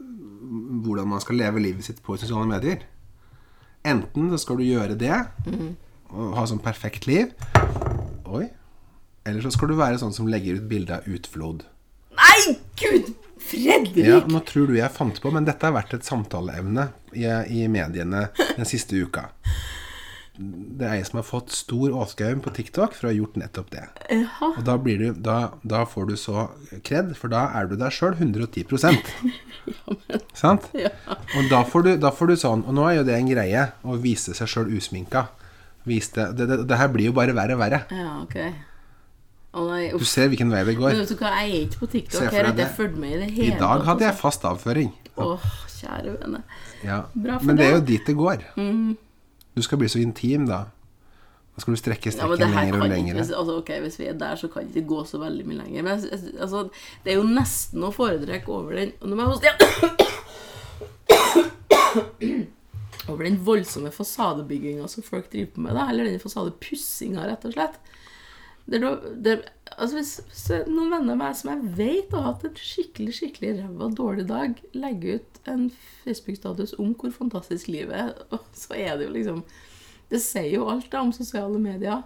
hvordan 0.87 1.13
man 1.13 1.23
skal 1.23 1.39
leve 1.39 1.63
livet 1.63 1.87
sitt 1.87 2.03
på 2.03 2.19
sosiale 2.19 2.51
medier. 2.51 2.83
Enten 3.85 4.31
så 4.33 4.39
skal 4.41 4.57
du 4.61 4.65
gjøre 4.65 4.95
det 4.97 5.13
og 6.15 6.37
ha 6.39 6.45
sånn 6.49 6.63
perfekt 6.65 7.05
liv. 7.09 7.35
Oi. 8.25 8.47
Eller 9.29 9.45
så 9.45 9.53
skal 9.53 9.69
du 9.71 9.77
være 9.77 9.99
sånn 10.01 10.15
som 10.17 10.29
legger 10.31 10.57
ut 10.57 10.69
bilde 10.71 10.97
av 10.97 11.09
utflod. 11.11 11.67
Nei, 12.17 12.55
gud! 12.81 13.13
Fredrik! 13.45 14.07
Ja, 14.07 14.23
nå 14.25 14.41
tror 14.49 14.71
du 14.71 14.79
jeg 14.79 14.89
fant 14.95 15.19
på, 15.21 15.29
men 15.35 15.45
dette 15.45 15.69
har 15.69 15.75
vært 15.77 15.93
et 15.99 16.07
samtaleemne 16.07 16.87
i, 17.13 17.27
i 17.29 17.67
mediene 17.69 18.31
den 18.39 18.69
siste 18.69 18.97
uka. 18.97 19.27
Det 20.35 20.83
er 20.83 20.97
ei 20.97 21.05
som 21.07 21.21
har 21.21 21.27
fått 21.29 21.53
stor 21.55 21.93
Åsgaum 21.95 22.41
på 22.43 22.51
TikTok 22.57 22.97
for 22.97 23.07
å 23.07 23.11
ha 23.13 23.15
gjort 23.15 23.37
nettopp 23.39 23.69
det. 23.71 23.85
Jaha. 24.11 24.49
Og 24.59 24.65
da, 24.67 24.75
blir 24.83 24.99
du, 24.99 25.21
da, 25.23 25.37
da 25.63 25.85
får 25.87 26.09
du 26.11 26.17
så 26.19 26.49
kred, 26.83 27.13
for 27.19 27.31
da 27.31 27.45
er 27.55 27.71
du 27.71 27.77
deg 27.79 27.95
sjøl 27.95 28.17
110 28.19 28.67
Sant? 30.35 30.67
Ja. 30.75 30.91
Og 31.39 31.47
da 31.53 31.63
får, 31.63 31.87
du, 31.87 31.93
da 32.03 32.11
får 32.13 32.33
du 32.33 32.35
sånn 32.37 32.67
Og 32.67 32.75
nå 32.77 32.83
er 32.91 32.99
jo 32.99 33.05
det 33.07 33.15
en 33.17 33.31
greie 33.31 33.63
å 33.87 33.95
vise 34.03 34.35
seg 34.37 34.51
sjøl 34.51 34.75
usminka. 34.75 35.29
Vis 35.87 36.11
det, 36.17 36.27
det, 36.37 36.49
det, 36.65 36.79
her 36.81 36.91
blir 36.93 37.13
jo 37.13 37.15
bare 37.17 37.37
verre 37.37 37.55
og 37.55 37.63
verre. 37.63 37.85
Ja, 37.95 38.19
ok. 38.25 38.37
Å 39.55 39.65
nei, 39.69 39.83
Du 39.95 40.05
ser 40.09 40.33
hvilken 40.33 40.51
vei 40.51 40.65
det 40.67 40.75
Men 40.75 40.83
går. 40.83 40.99
vet 41.05 41.15
du 41.15 41.19
hva, 41.21 41.33
jeg 41.45 41.55
er 41.55 41.65
ikke 41.69 41.83
på 41.85 41.91
TikTok. 41.95 42.27
Her 42.33 42.51
jeg 42.51 42.59
det. 42.59 42.69
fulgt 42.75 42.99
med 42.99 43.15
i 43.15 43.23
det 43.23 43.31
hele 43.37 43.55
I 43.55 43.59
dag 43.61 43.87
hadde 43.87 44.09
jeg 44.09 44.17
altså. 44.17 44.25
fast 44.25 44.47
avføring. 44.51 44.91
Åh, 45.15 45.51
kjære 45.77 46.17
vene. 46.17 46.43
Ja. 46.83 47.05
Bra 47.15 47.39
for 47.39 47.47
Men 47.47 47.61
det 47.61 47.69
er 47.69 47.77
jo 47.77 47.85
dit 47.93 48.09
det 48.09 48.17
går. 48.19 48.49
Du 49.55 49.63
skal 49.63 49.79
bli 49.79 49.89
så 49.89 50.01
intim, 50.03 50.47
da. 50.51 50.65
Da 51.55 51.63
skal 51.63 51.77
du 51.77 51.79
strekke 51.79 52.11
strekken 52.11 52.41
ja, 52.43 52.49
lenger 52.51 52.81
og 52.81 52.89
lenger. 52.91 53.15
ikke, 53.15 53.37
altså, 53.39 53.57
ok, 53.61 53.71
hvis 53.85 53.99
vi 54.01 54.09
er 54.11 54.17
der, 54.19 54.35
så 54.41 54.49
kan 54.51 54.67
det 54.67 54.75
ikke 54.75 54.89
gå 54.91 55.05
så 55.07 55.21
veldig 55.23 55.45
mye 55.47 55.59
lenger. 55.61 55.87
Men 55.87 55.93
altså, 56.43 56.65
det 57.05 57.13
er 57.13 57.21
jo 57.21 57.27
nesten 57.29 57.87
å 57.87 57.93
foretrekke 57.95 58.51
over 58.51 58.75
den 58.81 58.91
og 58.99 59.07
nå 59.11 59.15
må 59.15 59.21
jeg 59.23 59.31
hoste. 59.35 59.51
Over 63.13 63.23
den 63.29 63.39
voldsomme 63.47 63.91
fasadebygginga 63.95 64.89
som 64.91 65.05
folk 65.07 65.31
driver 65.31 65.51
på 65.55 65.61
med, 65.63 65.77
da, 65.77 65.87
eller 65.93 66.09
den 66.09 66.23
fasadepussinga, 66.23 67.27
rett 67.29 67.47
og 67.47 67.53
slett. 67.55 67.77
Det 68.65 68.79
er 68.81 69.01
det, 69.21 69.35
altså 69.77 69.99
hvis, 69.99 70.13
hvis 70.31 70.45
noen 70.73 70.93
venner 70.95 71.13
av 71.13 71.21
meg 71.21 71.37
som 71.37 71.51
jeg 71.53 71.73
vet 71.77 72.15
har 72.17 72.31
hatt 72.31 72.47
en 72.49 72.57
skikkelig 72.57 73.13
skikkelig 73.19 73.51
ræva 73.59 73.91
dårlig 73.93 74.25
dag, 74.31 74.61
legger 74.73 75.21
ut 75.21 75.41
en 75.53 75.67
Facebook-status 76.05 76.73
om 76.81 76.95
hvor 76.97 77.13
fantastisk 77.13 77.69
livet 77.69 77.99
er, 78.07 78.15
og 78.33 78.47
så 78.63 78.77
er 78.79 78.97
det 78.97 79.11
jo 79.11 79.17
liksom 79.19 79.45
Det 80.09 80.21
sier 80.21 80.53
jo 80.59 80.69
alt 80.69 80.91
da 80.93 81.01
om 81.03 81.13
sosiale 81.17 81.59
medier. 81.59 82.05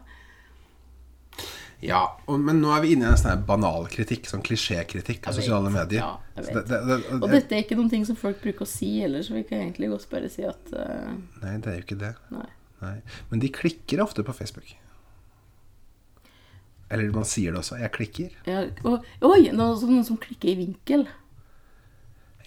Ja, 1.83 2.01
og, 2.27 2.41
men 2.43 2.59
nå 2.63 2.71
er 2.75 2.83
vi 2.83 2.95
inne 2.95 3.07
i 3.07 3.11
en 3.13 3.19
sånn 3.19 3.43
banal 3.47 3.87
kritikk, 3.91 4.27
sånn 4.31 4.43
klisjékritikk 4.43 5.29
av 5.31 5.37
sosiale 5.37 5.71
medier. 5.71 6.03
Ja, 6.03 6.39
jeg 6.39 6.47
vet. 6.49 6.57
det, 6.57 6.79
det, 6.89 6.99
det, 7.05 7.19
Og 7.19 7.27
dette 7.31 7.55
er 7.55 7.63
ikke 7.63 7.79
noen 7.79 7.91
ting 7.93 8.07
som 8.09 8.19
folk 8.19 8.41
bruker 8.43 8.67
å 8.67 8.71
si 8.71 8.97
heller, 9.03 9.23
så 9.27 9.37
vi 9.37 9.45
kan 9.47 9.63
egentlig 9.63 9.91
godt 9.93 10.09
bare 10.11 10.31
si 10.33 10.47
at 10.47 10.73
uh... 10.75 11.13
Nei, 11.45 11.55
det 11.63 11.71
er 11.71 11.79
jo 11.79 11.87
ikke 11.87 12.01
det. 12.01 12.15
Nei. 12.35 12.49
Nei. 12.83 12.97
Men 13.31 13.43
de 13.43 13.51
klikker 13.55 14.03
ofte 14.03 14.27
på 14.27 14.35
Facebook. 14.35 14.75
Eller 16.91 17.11
man 17.13 17.25
sier 17.29 17.53
det 17.53 17.61
også. 17.61 17.79
Jeg 17.81 17.93
klikker. 17.93 18.31
Ja, 18.49 18.63
og, 18.85 19.05
oi, 19.23 19.51
noen, 19.53 19.77
som- 19.79 19.91
noen 19.93 20.05
som 20.05 20.17
klikker 20.17 20.49
i 20.49 20.55
vinkel. 20.65 21.07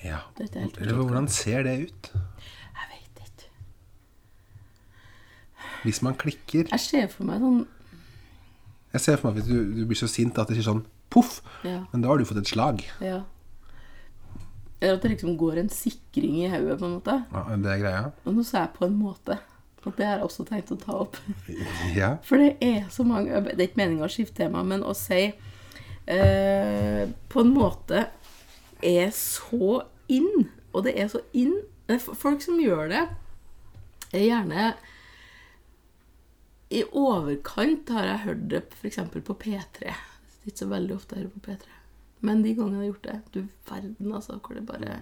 Ja. 0.03 0.17
Er 0.39 0.47
Eller 0.81 0.95
hvordan 0.97 1.27
ser 1.29 1.61
det 1.63 1.75
ut? 1.91 2.09
Jeg 2.13 2.87
vet 2.89 3.21
ikke. 3.27 3.49
Hvis 5.83 6.01
man 6.01 6.15
klikker 6.15 6.67
Jeg 6.71 6.79
ser 6.79 7.07
for 7.07 7.23
meg 7.29 7.39
sånn 7.41 7.67
Jeg 8.93 9.01
ser 9.01 9.17
for 9.21 9.31
meg 9.31 9.43
at 9.43 9.47
du, 9.49 9.59
du 9.75 9.85
blir 9.85 9.95
så 9.99 10.09
sint 10.09 10.37
at 10.41 10.47
det 10.49 10.57
sier 10.57 10.67
sånn 10.73 10.85
poff, 11.11 11.41
Ja. 11.63 11.85
men 11.91 12.01
da 12.01 12.07
har 12.09 12.17
du 12.17 12.25
fått 12.25 12.37
et 12.41 12.47
slag. 12.47 12.83
ja. 13.01 13.23
Eller 14.81 14.95
at 14.95 15.01
det 15.03 15.11
liksom 15.11 15.35
går 15.37 15.59
en 15.59 15.69
sikring 15.69 16.39
i 16.41 16.47
hodet, 16.49 16.79
på 16.79 16.85
en 16.87 16.95
måte. 16.99 17.13
Ja, 17.31 17.55
det 17.55 17.69
er 17.69 17.81
greia. 17.83 18.11
Og 18.25 18.33
nå 18.33 18.43
sa 18.43 18.63
jeg 18.63 18.73
på 18.73 18.87
en 18.87 18.95
måte. 18.97 19.35
Og 19.85 19.95
det 19.97 20.05
har 20.05 20.19
jeg 20.19 20.27
også 20.27 20.45
tenkt 20.45 20.73
å 20.73 20.79
ta 20.79 20.97
opp. 21.05 21.17
Ja. 21.97 22.15
For 22.23 22.39
det 22.39 22.55
er 22.63 22.85
så 22.93 23.03
mange 23.07 23.41
Det 23.49 23.57
er 23.57 23.67
ikke 23.67 23.81
meningen 23.81 24.05
å 24.05 24.11
skifte 24.11 24.43
tema, 24.43 24.61
men 24.63 24.85
å 24.85 24.93
si 24.95 25.23
eh, 26.05 27.03
På 27.31 27.43
en 27.43 27.53
måte 27.55 28.05
er 28.81 29.11
så 29.15 29.81
inn. 30.11 30.47
Og 30.71 30.85
det 30.85 30.95
er 30.99 31.11
så 31.11 31.23
inn 31.37 31.57
er 31.91 31.99
Folk 31.99 32.43
som 32.45 32.61
gjør 32.61 32.87
det, 32.91 33.03
er 34.13 34.25
gjerne 34.25 34.71
I 36.71 36.85
overkant 36.87 37.91
har 37.91 38.07
jeg 38.07 38.25
hørt 38.25 38.47
det 38.53 38.63
f.eks. 38.77 39.01
på 39.11 39.35
P3. 39.43 39.91
Det 39.91 39.91
er 39.91 40.49
ikke 40.53 40.63
så 40.63 40.71
veldig 40.71 40.95
ofte 40.95 41.17
jeg 41.17 41.25
hører 41.25 41.35
på 41.35 41.45
P3. 41.49 41.77
Men 42.21 42.43
de 42.45 42.53
gangene 42.55 42.79
jeg 42.79 42.83
har 42.83 42.91
gjort 42.93 43.07
det 43.09 43.19
Du 43.33 43.39
verden, 43.69 44.13
altså. 44.13 44.39
Hvor 44.39 44.55
det 44.55 44.65
bare 44.69 45.01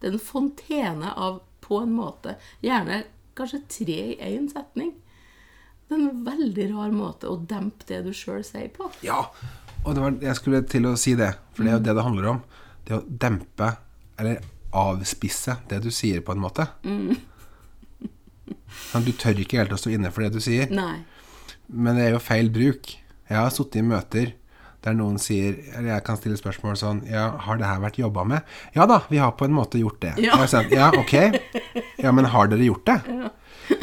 Det 0.00 0.08
er 0.08 0.16
en 0.16 0.22
fontene 0.22 1.14
av 1.16 1.42
På 1.60 1.82
en 1.82 1.92
måte 1.92 2.36
Gjerne 2.64 3.02
kanskje 3.38 3.60
tre 3.68 3.98
i 4.14 4.36
én 4.36 4.48
setning. 4.50 4.92
Det 5.88 5.96
er 5.96 6.04
en 6.06 6.22
veldig 6.26 6.66
rar 6.74 6.92
måte 6.94 7.30
å 7.30 7.38
dempe 7.50 7.86
det 7.88 8.02
du 8.06 8.12
sjøl 8.14 8.44
sier 8.46 8.68
på. 8.74 8.90
ja. 9.06 9.24
Og 9.80 9.94
det 9.96 10.02
var, 10.04 10.12
jeg 10.20 10.36
skulle 10.36 10.58
til 10.68 10.84
å 10.90 10.96
si 11.00 11.14
det, 11.16 11.30
for 11.56 11.64
det 11.64 11.70
er 11.70 11.76
jo 11.78 11.84
det 11.86 11.92
det 11.96 12.02
handler 12.04 12.26
om. 12.34 12.40
Det 12.84 12.92
å 12.98 13.04
dempe, 13.22 13.68
eller 14.20 14.42
avspisse, 14.76 15.54
det 15.70 15.78
du 15.80 15.88
sier, 15.90 16.20
på 16.20 16.34
en 16.36 16.42
måte. 16.42 16.66
Men 16.84 17.16
Du 19.06 19.08
tør 19.16 19.40
ikke 19.40 19.56
helt 19.62 19.72
å 19.72 19.78
stå 19.80 19.94
inne 19.94 20.10
for 20.12 20.26
det 20.26 20.34
du 20.36 20.40
sier. 20.44 20.68
Nei. 20.68 20.98
Men 21.72 21.96
det 21.96 22.10
er 22.10 22.12
jo 22.12 22.20
feil 22.20 22.52
bruk. 22.52 22.92
Jeg 23.30 23.38
har 23.38 23.48
sittet 23.54 23.80
i 23.80 23.86
møter 23.86 24.34
der 24.84 24.94
noen 24.96 25.18
sier 25.20 25.58
Eller 25.76 25.90
jeg 25.94 26.04
kan 26.06 26.16
stille 26.16 26.38
spørsmål 26.40 26.76
sånn 26.80 27.02
Ja, 27.10 27.26
har 27.44 27.58
det 27.60 27.66
her 27.68 27.80
vært 27.82 27.98
jobba 28.00 28.24
med? 28.24 28.40
Ja 28.74 28.86
da, 28.88 29.02
vi 29.10 29.18
har 29.20 29.32
på 29.36 29.44
en 29.44 29.52
måte 29.56 29.80
gjort 29.80 30.00
det. 30.00 30.14
Ja. 30.24 30.38
sånn, 30.48 30.70
ja, 30.72 30.90
ok. 30.96 31.14
Ja, 32.00 32.12
men 32.16 32.24
har 32.32 32.48
dere 32.48 32.64
gjort 32.64 32.86
det? 32.88 33.00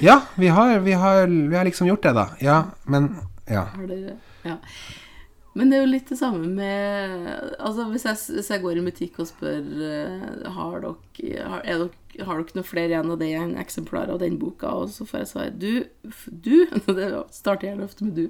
Ja, 0.03 0.21
vi 0.35 0.47
har, 0.51 0.79
vi 0.83 0.93
har, 0.97 1.27
vi 1.27 1.55
har 1.55 1.65
liksom 1.65 1.87
gjort 1.87 2.03
det, 2.03 2.13
da. 2.17 2.27
Ja, 2.43 2.57
men 2.85 3.11
Ja. 3.47 3.67
Har 3.75 3.87
dere 3.87 4.17
Ja. 4.43 4.57
Men 5.57 5.71
det 5.71 5.77
er 5.77 5.85
jo 5.85 5.89
litt 5.89 6.11
det 6.11 6.19
samme 6.19 6.49
med 6.53 7.55
Altså 7.57 7.87
Hvis 7.91 8.05
jeg, 8.07 8.19
hvis 8.37 8.51
jeg 8.53 8.63
går 8.63 8.79
i 8.79 8.83
butikk 8.85 9.21
og 9.23 9.29
spør 9.29 9.63
eh, 9.87 10.27
Har 10.53 10.83
dere, 10.83 11.47
har, 11.49 11.63
er 11.63 11.83
dere, 11.83 12.25
har 12.27 12.41
dere 12.41 12.59
noe 12.59 12.67
flere 12.67 12.93
igjen 12.93 13.13
av 13.13 13.21
det 13.21 13.31
enn 13.39 13.55
eksemplarer 13.61 14.15
av 14.15 14.21
den 14.23 14.37
boka, 14.41 14.71
og 14.73 14.91
så 14.93 15.07
får 15.07 15.23
jeg 15.23 15.31
svar 15.31 15.51
Du, 15.57 15.71
du 16.27 16.55
Det 16.99 17.09
starter 17.35 17.71
jeg 17.71 17.81
ofte 17.83 18.07
med 18.07 18.17
du. 18.17 18.27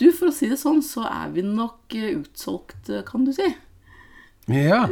Du, 0.00 0.08
for 0.16 0.30
å 0.30 0.34
si 0.34 0.48
det 0.48 0.56
sånn, 0.58 0.80
så 0.84 1.04
er 1.06 1.34
vi 1.34 1.44
nok 1.46 1.94
eh, 1.94 2.14
utsolgt, 2.16 2.88
eh, 2.88 3.04
kan 3.06 3.26
du 3.26 3.32
si. 3.36 3.44
Ja. 4.50 4.86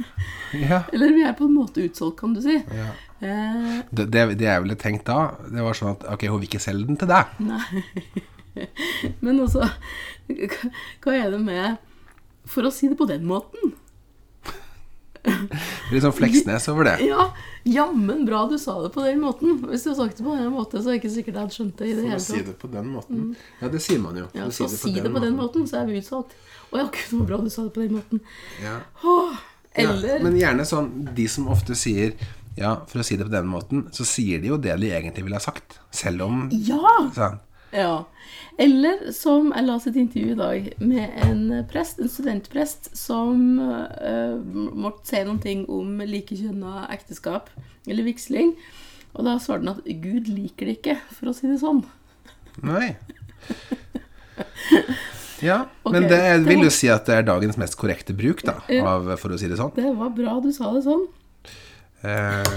ja. 0.70 0.82
Eller 0.90 1.14
vi 1.14 1.22
er 1.24 1.36
på 1.38 1.46
en 1.46 1.54
måte 1.54 1.86
utsolgt, 1.86 2.18
kan 2.20 2.34
du 2.34 2.42
si. 2.44 2.58
ja. 2.58 2.90
Det, 3.20 4.08
det, 4.08 4.24
det 4.40 4.46
jeg 4.48 4.64
ville 4.64 4.76
tenkt 4.80 5.06
da, 5.08 5.36
det 5.46 5.62
var 5.64 5.76
sånn 5.76 5.92
at 5.92 6.06
ok, 6.16 6.26
hun 6.32 6.40
vil 6.40 6.50
ikke 6.50 6.62
selge 6.64 6.88
den 6.88 7.00
til 7.00 7.10
deg. 7.12 7.40
Nei. 7.46 7.82
Men 9.24 9.40
altså 9.44 9.64
hva- 10.30 11.14
er 11.16 11.30
det 11.30 11.40
med 11.42 11.76
For 12.50 12.66
å 12.66 12.72
si 12.74 12.88
det 12.90 12.96
på 12.98 13.06
den 13.10 13.24
måten 13.28 13.72
Litt 15.92 16.00
sånn 16.00 16.14
Fleksnes 16.16 16.64
over 16.72 16.86
det. 16.88 16.94
Ja, 17.04 17.26
jammen 17.68 18.22
bra 18.24 18.46
du 18.48 18.54
sa 18.58 18.78
det 18.80 18.88
på 18.94 19.02
den 19.04 19.18
måten. 19.20 19.58
Hvis 19.68 19.82
du 19.84 19.90
hadde 19.90 19.98
sagt 20.06 20.16
det 20.20 20.24
på 20.24 20.32
den 20.38 20.48
måten, 20.54 20.80
så 20.80 20.88
er 20.88 20.94
det 20.96 21.00
ikke 21.02 21.10
sikkert 21.12 21.34
jeg 21.36 21.42
hadde 21.42 21.56
skjønt 21.58 21.74
det 21.82 21.88
i 21.90 21.96
det 21.98 22.04
For 22.06 22.14
å 22.16 22.20
si 22.24 22.40
det 22.46 22.54
på 22.62 22.70
den 22.72 22.88
måten. 22.94 23.26
Ja, 23.60 23.68
det 23.74 23.82
sier 23.84 24.00
man 24.00 24.16
jo. 24.16 24.24
Ja, 24.32 24.46
så 24.48 24.64
si 24.64 24.70
det 24.70 24.78
på, 24.80 24.88
si 24.94 25.04
det 25.04 25.12
på 25.12 25.22
den 25.26 25.36
måten, 25.36 25.66
så 25.68 25.82
er 25.82 25.90
vi 25.90 25.98
utsatt. 26.00 26.32
Å 26.72 26.80
ja, 26.80 26.86
gud, 26.94 27.02
så 27.10 27.20
bra 27.28 27.40
du 27.44 27.50
sa 27.52 27.66
det 27.66 27.74
på 27.76 27.84
den 27.84 27.98
måten. 27.98 28.22
Ja. 28.64 28.78
Åh, 29.04 29.36
Ja, 29.78 29.92
men 30.24 30.34
gjerne 30.34 30.64
sånn 30.66 30.88
De 31.14 31.28
som 31.30 31.44
ofte 31.46 31.76
sier 31.78 32.16
Ja, 32.58 32.72
for 32.90 32.98
å 32.98 33.04
si 33.06 33.14
det 33.14 33.28
på 33.28 33.30
den 33.30 33.46
måten, 33.46 33.84
så 33.94 34.02
sier 34.08 34.40
de 34.42 34.48
jo 34.50 34.56
det 34.58 34.72
de 34.82 34.88
egentlig 34.90 35.22
ville 35.28 35.38
ha 35.38 35.44
sagt. 35.44 35.76
Selv 35.94 36.24
om 36.26 36.40
Ja! 36.50 36.80
sånn. 37.14 37.36
Ja. 37.74 38.04
Eller 38.60 39.10
som 39.16 39.52
jeg 39.54 39.66
leste 39.66 39.92
et 39.92 40.00
intervju 40.02 40.34
i 40.34 40.38
dag 40.38 40.68
med 40.82 41.14
en 41.26 41.42
prest, 41.70 42.00
en 42.02 42.10
studentprest, 42.10 42.90
som 42.98 43.60
uh, 43.60 44.36
måtte 44.74 45.08
si 45.08 45.22
ting 45.44 45.64
om 45.70 46.02
likekjønna 46.04 46.88
ekteskap, 46.92 47.48
eller 47.86 48.06
vigsling. 48.06 48.56
Og 49.14 49.26
da 49.26 49.38
svarte 49.42 49.64
han 49.64 49.78
at 49.78 50.02
Gud 50.02 50.28
liker 50.30 50.68
det 50.68 50.80
ikke, 50.80 50.98
for 51.16 51.30
å 51.30 51.36
si 51.36 51.50
det 51.50 51.60
sånn. 51.62 51.84
Nei. 52.66 52.94
Ja, 55.40 55.62
okay, 55.82 55.94
men 55.94 56.08
det 56.10 56.18
det 56.20 56.44
vil 56.44 56.66
jo 56.66 56.72
si 56.74 56.90
at 56.92 57.06
det 57.08 57.14
er 57.16 57.22
dagens 57.24 57.56
mest 57.56 57.72
korrekte 57.80 58.12
bruk, 58.12 58.42
da, 58.44 58.58
av, 58.84 59.06
for 59.16 59.32
å 59.32 59.38
si 59.40 59.48
det 59.48 59.56
sånn. 59.56 59.72
Det 59.72 59.88
var 59.96 60.12
bra 60.12 60.34
du 60.44 60.50
sa 60.52 60.68
det 60.74 60.82
sånn. 60.84 61.06
Eh, 62.04 62.52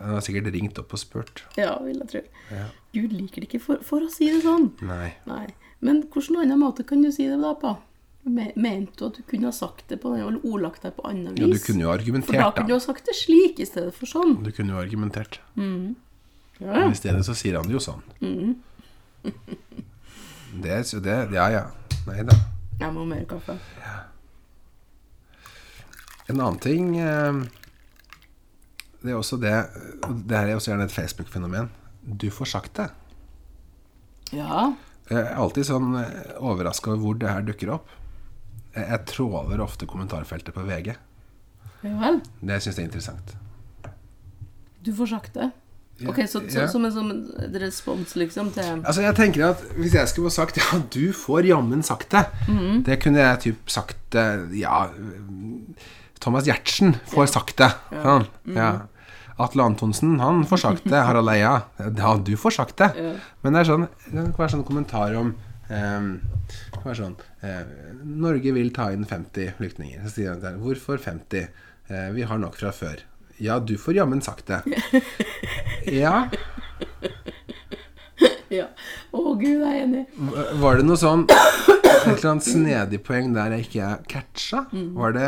han 0.00 0.16
har 0.16 0.22
sikkert 0.26 0.50
ringt 0.54 0.78
opp 0.82 0.94
og 0.94 1.02
spurt. 1.02 1.44
Ja, 1.58 1.76
vil 1.84 2.02
jeg 2.02 2.10
tro. 2.10 2.22
Ja. 2.54 2.66
Gud 2.92 3.12
liker 3.14 3.42
det 3.42 3.50
ikke, 3.50 3.62
for, 3.62 3.84
for 3.86 4.06
å 4.06 4.10
si 4.10 4.26
det 4.30 4.42
sånn. 4.42 4.72
Nei. 4.86 5.12
Nei. 5.30 5.46
Men 5.80 6.02
hvilken 6.10 6.40
annen 6.42 6.60
måte 6.60 6.84
kan 6.86 7.04
du 7.04 7.10
si 7.14 7.28
det 7.30 7.38
da 7.40 7.54
på? 7.58 7.76
Mente 8.30 8.98
du 8.98 9.06
at 9.06 9.16
du 9.16 9.22
kunne 9.24 9.48
ha 9.48 9.54
sagt 9.56 9.86
det 9.88 9.96
på 10.02 10.10
eller 10.12 10.42
ordlagt 10.44 10.82
deg 10.84 10.92
på 10.98 11.06
annet 11.08 11.38
vis? 11.38 11.40
Ja, 11.40 11.54
du 11.54 11.64
kunne 11.64 11.86
jo 11.86 11.88
For 11.88 11.96
da 11.96 12.02
argumentert, 12.02 12.56
kunne 12.58 12.68
du 12.68 12.74
ha 12.74 12.82
sagt 12.84 13.08
det 13.08 13.16
slik 13.16 13.62
i 13.62 13.68
stedet 13.68 13.94
for 13.96 14.10
sånn. 14.10 14.36
Du 14.44 14.50
kunne 14.52 14.74
jo 14.74 14.82
argumentert. 14.82 15.40
Ja. 15.56 16.74
Men 16.74 16.92
i 16.92 16.98
stedet 16.98 17.24
så 17.24 17.36
sier 17.38 17.56
han 17.56 17.70
det 17.70 17.78
jo 17.78 17.80
sånn. 17.80 18.02
Det, 20.50 20.70
er 20.74 20.82
så 20.84 21.00
det 21.00 21.16
Ja, 21.32 21.48
ja. 21.52 21.64
Nei 22.08 22.24
da. 22.26 22.36
Jeg 22.80 22.92
må 22.92 23.04
ha 23.04 23.08
mer 23.08 23.24
kaffe. 23.28 23.56
En 26.30 26.38
annen 26.38 26.60
ting 26.62 26.94
eh, 27.00 27.40
Det 29.02 29.12
er 29.12 29.18
også 29.18 29.36
det 29.42 29.52
Det 30.28 30.36
her 30.36 30.48
er 30.48 30.56
også 30.56 30.72
gjerne 30.72 30.86
et 30.88 30.94
Facebook-fenomen. 30.94 31.70
Du 32.16 32.30
får 32.30 32.44
sagt 32.50 32.74
det. 32.80 32.88
Ja. 34.32 34.72
Jeg 35.10 35.18
er 35.26 35.34
alltid 35.42 35.66
sånn 35.66 35.92
overraska 36.38 36.92
over 36.92 37.02
hvor 37.02 37.18
det 37.18 37.30
her 37.30 37.42
dukker 37.46 37.72
opp. 37.76 37.88
Jeg, 38.74 38.84
jeg 38.86 39.06
tråler 39.10 39.60
ofte 39.64 39.86
kommentarfeltet 39.90 40.54
på 40.54 40.62
VG. 40.68 40.92
Ja 41.82 41.94
vel. 42.02 42.20
Det 42.44 42.60
syns 42.62 42.76
jeg 42.78 42.84
er 42.84 42.88
interessant. 42.90 43.34
Du 44.84 44.92
får 44.96 45.10
sagt 45.16 45.34
det. 45.34 45.50
Ok, 46.08 46.22
så, 46.30 46.40
så 46.48 46.62
ja. 46.62 46.68
som 46.72 46.84
en 46.88 46.92
som 46.94 47.10
en 47.12 47.56
respons 47.60 48.14
liksom 48.16 48.46
til 48.54 48.78
Altså 48.88 49.02
jeg 49.04 49.12
tenker 49.18 49.42
at 49.50 49.60
Hvis 49.76 49.92
jeg 49.98 50.08
skulle 50.08 50.30
få 50.30 50.32
sagt 50.32 50.56
Ja, 50.56 50.78
du 50.94 51.10
får 51.12 51.44
jammen 51.50 51.82
sagt 51.84 52.14
det. 52.14 52.22
Mhm. 52.48 52.78
Det 52.86 52.96
kunne 53.02 53.20
jeg 53.20 53.40
typ 53.44 53.68
sagt 53.68 54.16
eh, 54.16 54.46
Ja 54.56 54.86
Thomas 56.24 56.48
Giertsen 56.48 56.94
får 57.12 57.28
sagt 57.34 57.58
det. 57.60 57.68
Ja, 57.92 58.14
Mhm. 58.46 58.56
ja. 58.56 58.70
Atle 59.40 59.66
Antonsen, 59.70 60.18
han 60.20 60.42
det. 60.90 61.00
Harald 61.06 61.30
Eia. 61.32 61.54
Ja, 61.78 62.14
du 62.18 62.34
det. 62.80 62.90
Ja. 62.96 63.12
Men 63.42 63.56
det 63.56 63.62
er 63.62 63.70
sånn 63.70 63.86
Det 64.06 64.24
kan 64.24 64.36
være 64.42 64.52
sånn 64.56 64.66
kommentar 64.68 65.14
om 65.18 65.32
ehm, 65.72 66.10
Det 66.50 66.76
kan 66.76 66.88
være 66.90 66.98
sånn 67.00 67.16
eh, 67.46 67.62
Norge 68.04 68.54
vil 68.56 68.72
ta 68.76 68.90
inn 68.94 69.06
50 69.08 69.56
flyktninger. 69.60 70.02
Så 70.04 70.14
sier 70.16 70.34
han 70.34 70.44
der 70.44 70.60
Hvorfor 70.60 71.00
50? 71.02 71.48
Eh, 71.90 72.10
vi 72.16 72.26
har 72.28 72.38
nok 72.42 72.58
fra 72.60 72.72
før. 72.74 73.04
Ja, 73.40 73.58
du 73.58 73.76
får 73.80 73.96
jammen 74.02 74.20
sagt 74.24 74.50
det. 74.52 74.62
Ja. 76.02 76.28
ja. 78.60 78.66
Å 79.14 79.34
gud, 79.38 79.60
jeg 79.60 79.66
er 79.68 79.80
enig. 79.84 80.04
Var 80.60 80.80
det 80.80 80.86
noe 80.86 80.98
sånn 81.00 81.26
Et 81.30 82.14
eller 82.14 82.30
annet 82.30 82.46
snedig 82.46 83.00
poeng 83.04 83.34
der 83.36 83.54
jeg 83.56 83.66
ikke 83.66 83.88
catcha? 84.08 84.62
Mm. 84.72 84.92
Var 84.96 85.16
det 85.16 85.26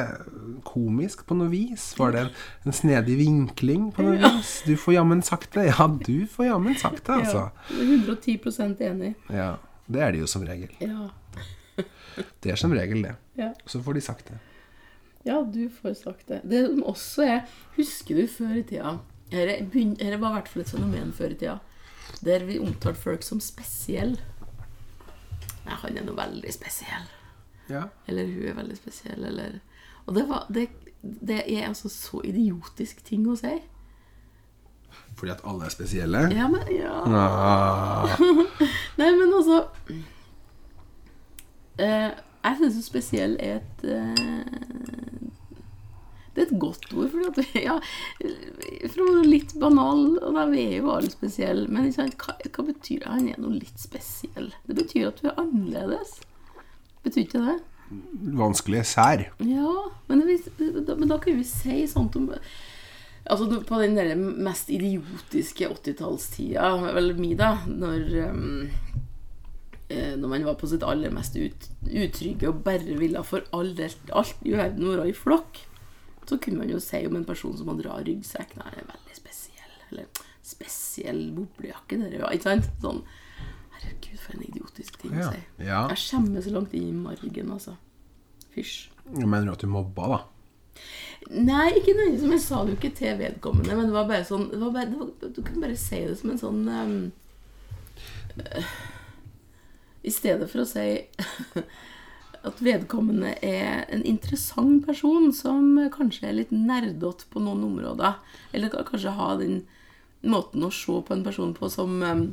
komisk 0.67 1.25
på 1.29 1.37
noe 1.37 1.51
vis? 1.53 1.91
Var 1.99 2.15
det 2.15 2.23
en, 2.27 2.31
en 2.71 2.77
snedig 2.77 3.19
vinkling 3.21 3.91
på 3.93 4.07
noe 4.07 4.21
vis? 4.23 4.55
Du 4.67 4.73
får 4.81 4.97
jammen 4.97 5.21
sagt 5.27 5.53
det. 5.59 5.67
Ja, 5.69 5.89
du 5.91 6.25
får 6.31 6.49
jammen 6.49 6.79
sagt 6.81 7.05
det, 7.09 7.19
altså. 7.19 7.49
Ja, 7.73 7.91
110% 8.07 8.81
enig. 8.89 9.13
Ja, 9.33 9.51
Det 9.93 10.01
er 10.01 10.15
de 10.15 10.23
jo 10.23 10.31
som 10.31 10.47
regel. 10.49 10.73
Ja. 10.81 11.11
Det 12.43 12.53
er 12.53 12.59
som 12.61 12.73
regel 12.77 13.05
det. 13.05 13.15
ja. 13.41 13.53
Så 13.67 13.83
får 13.85 13.99
de 13.99 14.05
sagt 14.05 14.33
det. 14.33 14.41
Ja, 15.29 15.43
du 15.47 15.69
får 15.71 15.95
sagt 16.01 16.29
det. 16.29 16.41
Det 16.49 16.65
som 16.67 16.83
også 16.91 17.23
er 17.23 17.43
Husker 17.77 18.19
du 18.19 18.27
før 18.27 18.57
i 18.59 18.65
tida 18.67 18.97
dette 19.33 20.19
var 20.21 20.35
i 20.35 20.35
hvert 20.37 20.49
fall 20.53 20.63
et 20.65 20.71
fenomen 20.73 21.13
før 21.17 21.33
i 21.33 21.37
tida. 21.41 21.55
Der 22.21 22.45
vi 22.47 22.59
omtalte 22.61 23.01
folk 23.01 23.23
som 23.27 23.41
spesiell. 23.41 24.19
Nei, 25.65 25.75
han 25.75 25.99
er 25.99 26.05
nå 26.07 26.15
veldig 26.19 26.53
spesiell. 26.55 27.09
Ja. 27.71 27.87
Eller 28.11 28.27
hun 28.29 28.49
er 28.51 28.57
veldig 28.59 28.77
spesiell, 28.77 29.25
eller 29.25 29.61
Og 30.07 30.15
det, 30.15 30.29
var, 30.29 30.47
det, 30.51 30.69
det 31.03 31.43
er 31.47 31.69
altså 31.69 31.89
så 31.89 32.21
idiotisk 32.27 33.05
ting 33.07 33.29
å 33.31 33.37
si. 33.39 33.55
Fordi 35.17 35.33
at 35.33 35.45
alle 35.47 35.65
er 35.69 35.75
spesielle? 35.75 36.19
Ja, 36.35 36.49
men 36.51 36.67
Ja. 36.75 36.99
Ah, 37.07 38.19
Nei, 38.99 39.11
men 39.17 39.33
altså 39.33 39.65
eh, 41.79 42.11
Jeg 42.45 42.59
syns 42.59 42.77
jo 42.77 42.83
spesiell 42.83 43.37
er 43.41 43.61
et 43.61 43.85
eh, 43.85 45.12
Det 46.35 46.43
er 46.43 46.47
et 46.51 46.59
godt 46.63 46.87
ord. 46.97 47.11
For 47.13 47.29
at, 47.29 47.37
vi- 47.43 47.65
ja, 47.67 47.75
for 48.89 49.03
å 49.05 49.09
være 49.11 49.27
litt 49.29 49.53
banal 49.61 50.05
og 50.23 50.35
da, 50.35 50.47
Vi 50.49 50.63
er 50.65 50.79
jo 50.81 50.91
alle 50.95 51.11
spesielle. 51.13 51.69
Men 51.69 51.91
hva, 51.93 52.07
hva 52.17 52.65
betyr 52.71 53.03
det? 53.05 53.09
Han 53.11 53.29
er 53.29 53.41
noe 53.43 53.59
litt 53.59 53.79
spesiell. 53.83 54.49
Det 54.67 54.77
betyr 54.79 55.09
at 55.11 55.21
du 55.21 55.29
er 55.29 55.37
annerledes. 55.43 56.19
Betyr 57.05 57.27
ikke 57.27 57.45
det? 57.51 57.59
vanskelig 58.39 58.87
sær. 58.89 59.27
Ja, 59.45 59.73
men, 60.09 60.23
da- 60.87 60.95
men 60.97 61.09
da 61.11 61.19
kan 61.21 61.37
vi 61.37 61.45
si 61.45 61.83
sånt 61.87 62.17
om 62.17 62.31
Altså 63.29 63.61
På 63.69 63.79
den 63.79 63.95
der 63.95 64.17
mest 64.17 64.71
idiotiske 64.73 65.69
80-tallstida, 65.69 66.71
vel 66.97 67.13
mi, 67.15 67.35
da, 67.39 67.53
når 67.69 68.31
um, 68.33 68.71
Når 69.93 70.29
man 70.33 70.45
var 70.49 70.57
på 70.59 70.67
sitt 70.71 70.83
aller 70.83 71.13
mest 71.15 71.37
ut, 71.37 71.69
utrygge 71.85 72.49
og 72.49 72.63
bare 72.65 72.97
ville 72.99 73.23
for 73.29 73.45
all 73.53 73.75
del, 73.77 73.93
alt 74.17 74.41
i 74.49 74.55
verden 74.57 74.89
være 74.89 75.11
i 75.11 75.15
flokk, 75.15 75.61
så 76.33 76.41
kunne 76.43 76.63
man 76.63 76.73
jo 76.73 76.81
si 76.83 77.03
om 77.07 77.19
en 77.19 77.29
person 77.29 77.55
som 77.59 77.71
hadde 77.73 77.87
rar 77.87 78.05
ryggsekk 78.09 78.57
Nei, 78.59 78.69
han 78.71 78.81
er 78.81 78.91
veldig 78.91 79.19
spesiell. 79.19 79.79
Eller 79.91 80.25
spesiell 80.43 81.23
boblejakke. 81.37 82.01
Der, 82.01 82.19
ja, 82.23 82.33
ikke 82.33 82.51
sant? 82.51 82.71
Sånn 82.83 83.03
Herregud, 83.77 84.19
for 84.23 84.37
en 84.37 84.45
idiotisk 84.47 85.01
ting 85.03 85.17
å 85.19 85.31
si. 85.33 85.41
ja. 85.67 85.85
Jeg 85.91 86.03
så 86.45 86.53
langt 86.55 86.75
i 86.79 86.85
margen, 86.95 87.51
altså. 87.51 87.77
Fysj. 88.55 88.91
Mener 89.17 89.53
at 89.55 89.65
du 89.65 89.71
mobba, 89.71 90.09
da. 90.13 90.21
Nei, 91.31 91.69
ikke 91.79 91.95
nødvendigvis. 91.95 92.27
Men 92.27 92.37
jeg 92.37 92.45
sa 92.45 92.63
det 92.63 92.75
jo 92.75 92.79
ikke 92.79 92.97
til 92.99 93.19
vedkommende. 93.21 93.77
Men 93.77 93.89
det 93.89 93.97
var 93.97 94.09
bare 94.11 94.27
sånn 94.29 94.49
det 94.53 94.61
var 94.61 94.75
bare, 94.75 94.91
det 94.91 95.01
var, 95.01 95.33
Du 95.35 95.41
kunne 95.43 95.65
bare 95.67 95.79
si 95.81 96.01
det 96.07 96.19
som 96.21 96.33
en 96.33 96.41
sånn 96.41 96.63
um, 96.69 96.95
uh, 98.41 98.73
I 100.03 100.13
stedet 100.13 100.49
for 100.51 100.65
å 100.65 100.69
si 100.69 100.87
at 102.45 102.59
vedkommende 102.63 103.37
er 103.45 103.85
en 103.95 104.03
interessant 104.09 104.85
person 104.87 105.31
som 105.33 105.77
kanskje 105.95 106.29
er 106.29 106.33
litt 106.41 106.51
nerdete 106.55 107.29
på 107.31 107.41
noen 107.43 107.63
områder, 107.69 108.17
eller 108.53 108.69
ka- 108.73 108.83
kanskje 108.89 109.13
ha 109.15 109.37
den 109.39 109.63
måten 110.23 110.63
å 110.67 110.71
se 110.75 110.97
på 111.07 111.13
en 111.15 111.25
person 111.27 111.53
på 111.55 111.71
som 111.71 112.03
ehm, 112.03 112.25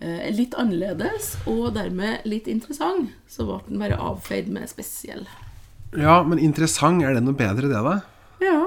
eh, 0.00 0.28
er 0.28 0.34
litt 0.36 0.54
annerledes, 0.58 1.32
og 1.50 1.72
dermed 1.76 2.24
litt 2.28 2.48
interessant, 2.50 3.10
så 3.30 3.46
ble 3.48 3.60
den 3.68 3.82
bare 3.82 3.98
avfeid 3.98 4.48
med 4.54 4.68
spesiell. 4.70 5.26
Ja, 5.96 6.20
men 6.22 6.38
interessant, 6.38 7.02
er 7.02 7.14
det 7.16 7.24
noe 7.24 7.34
bedre, 7.38 7.70
det, 7.70 7.82
da? 7.86 8.00
Ja. 8.44 8.58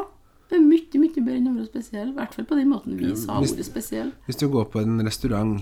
Det 0.51 0.57
er 0.60 0.65
mye, 0.67 0.99
mye 0.99 1.21
bedre 1.23 1.38
enn 1.39 1.53
være 1.55 1.69
spesiell. 1.69 2.10
I 2.12 2.15
hvert 2.17 2.34
fall 2.36 2.47
på 2.49 2.57
den 2.60 2.67
måten 2.73 2.97
vi 2.99 3.13
sa 3.15 3.38
hvis- 3.39 3.53
ordet 3.53 3.65
spesiell. 3.69 4.10
Hvis 4.27 4.36
du 4.41 4.49
går 4.51 4.65
på 4.73 4.81
en 4.81 4.99
restaurant, 5.05 5.62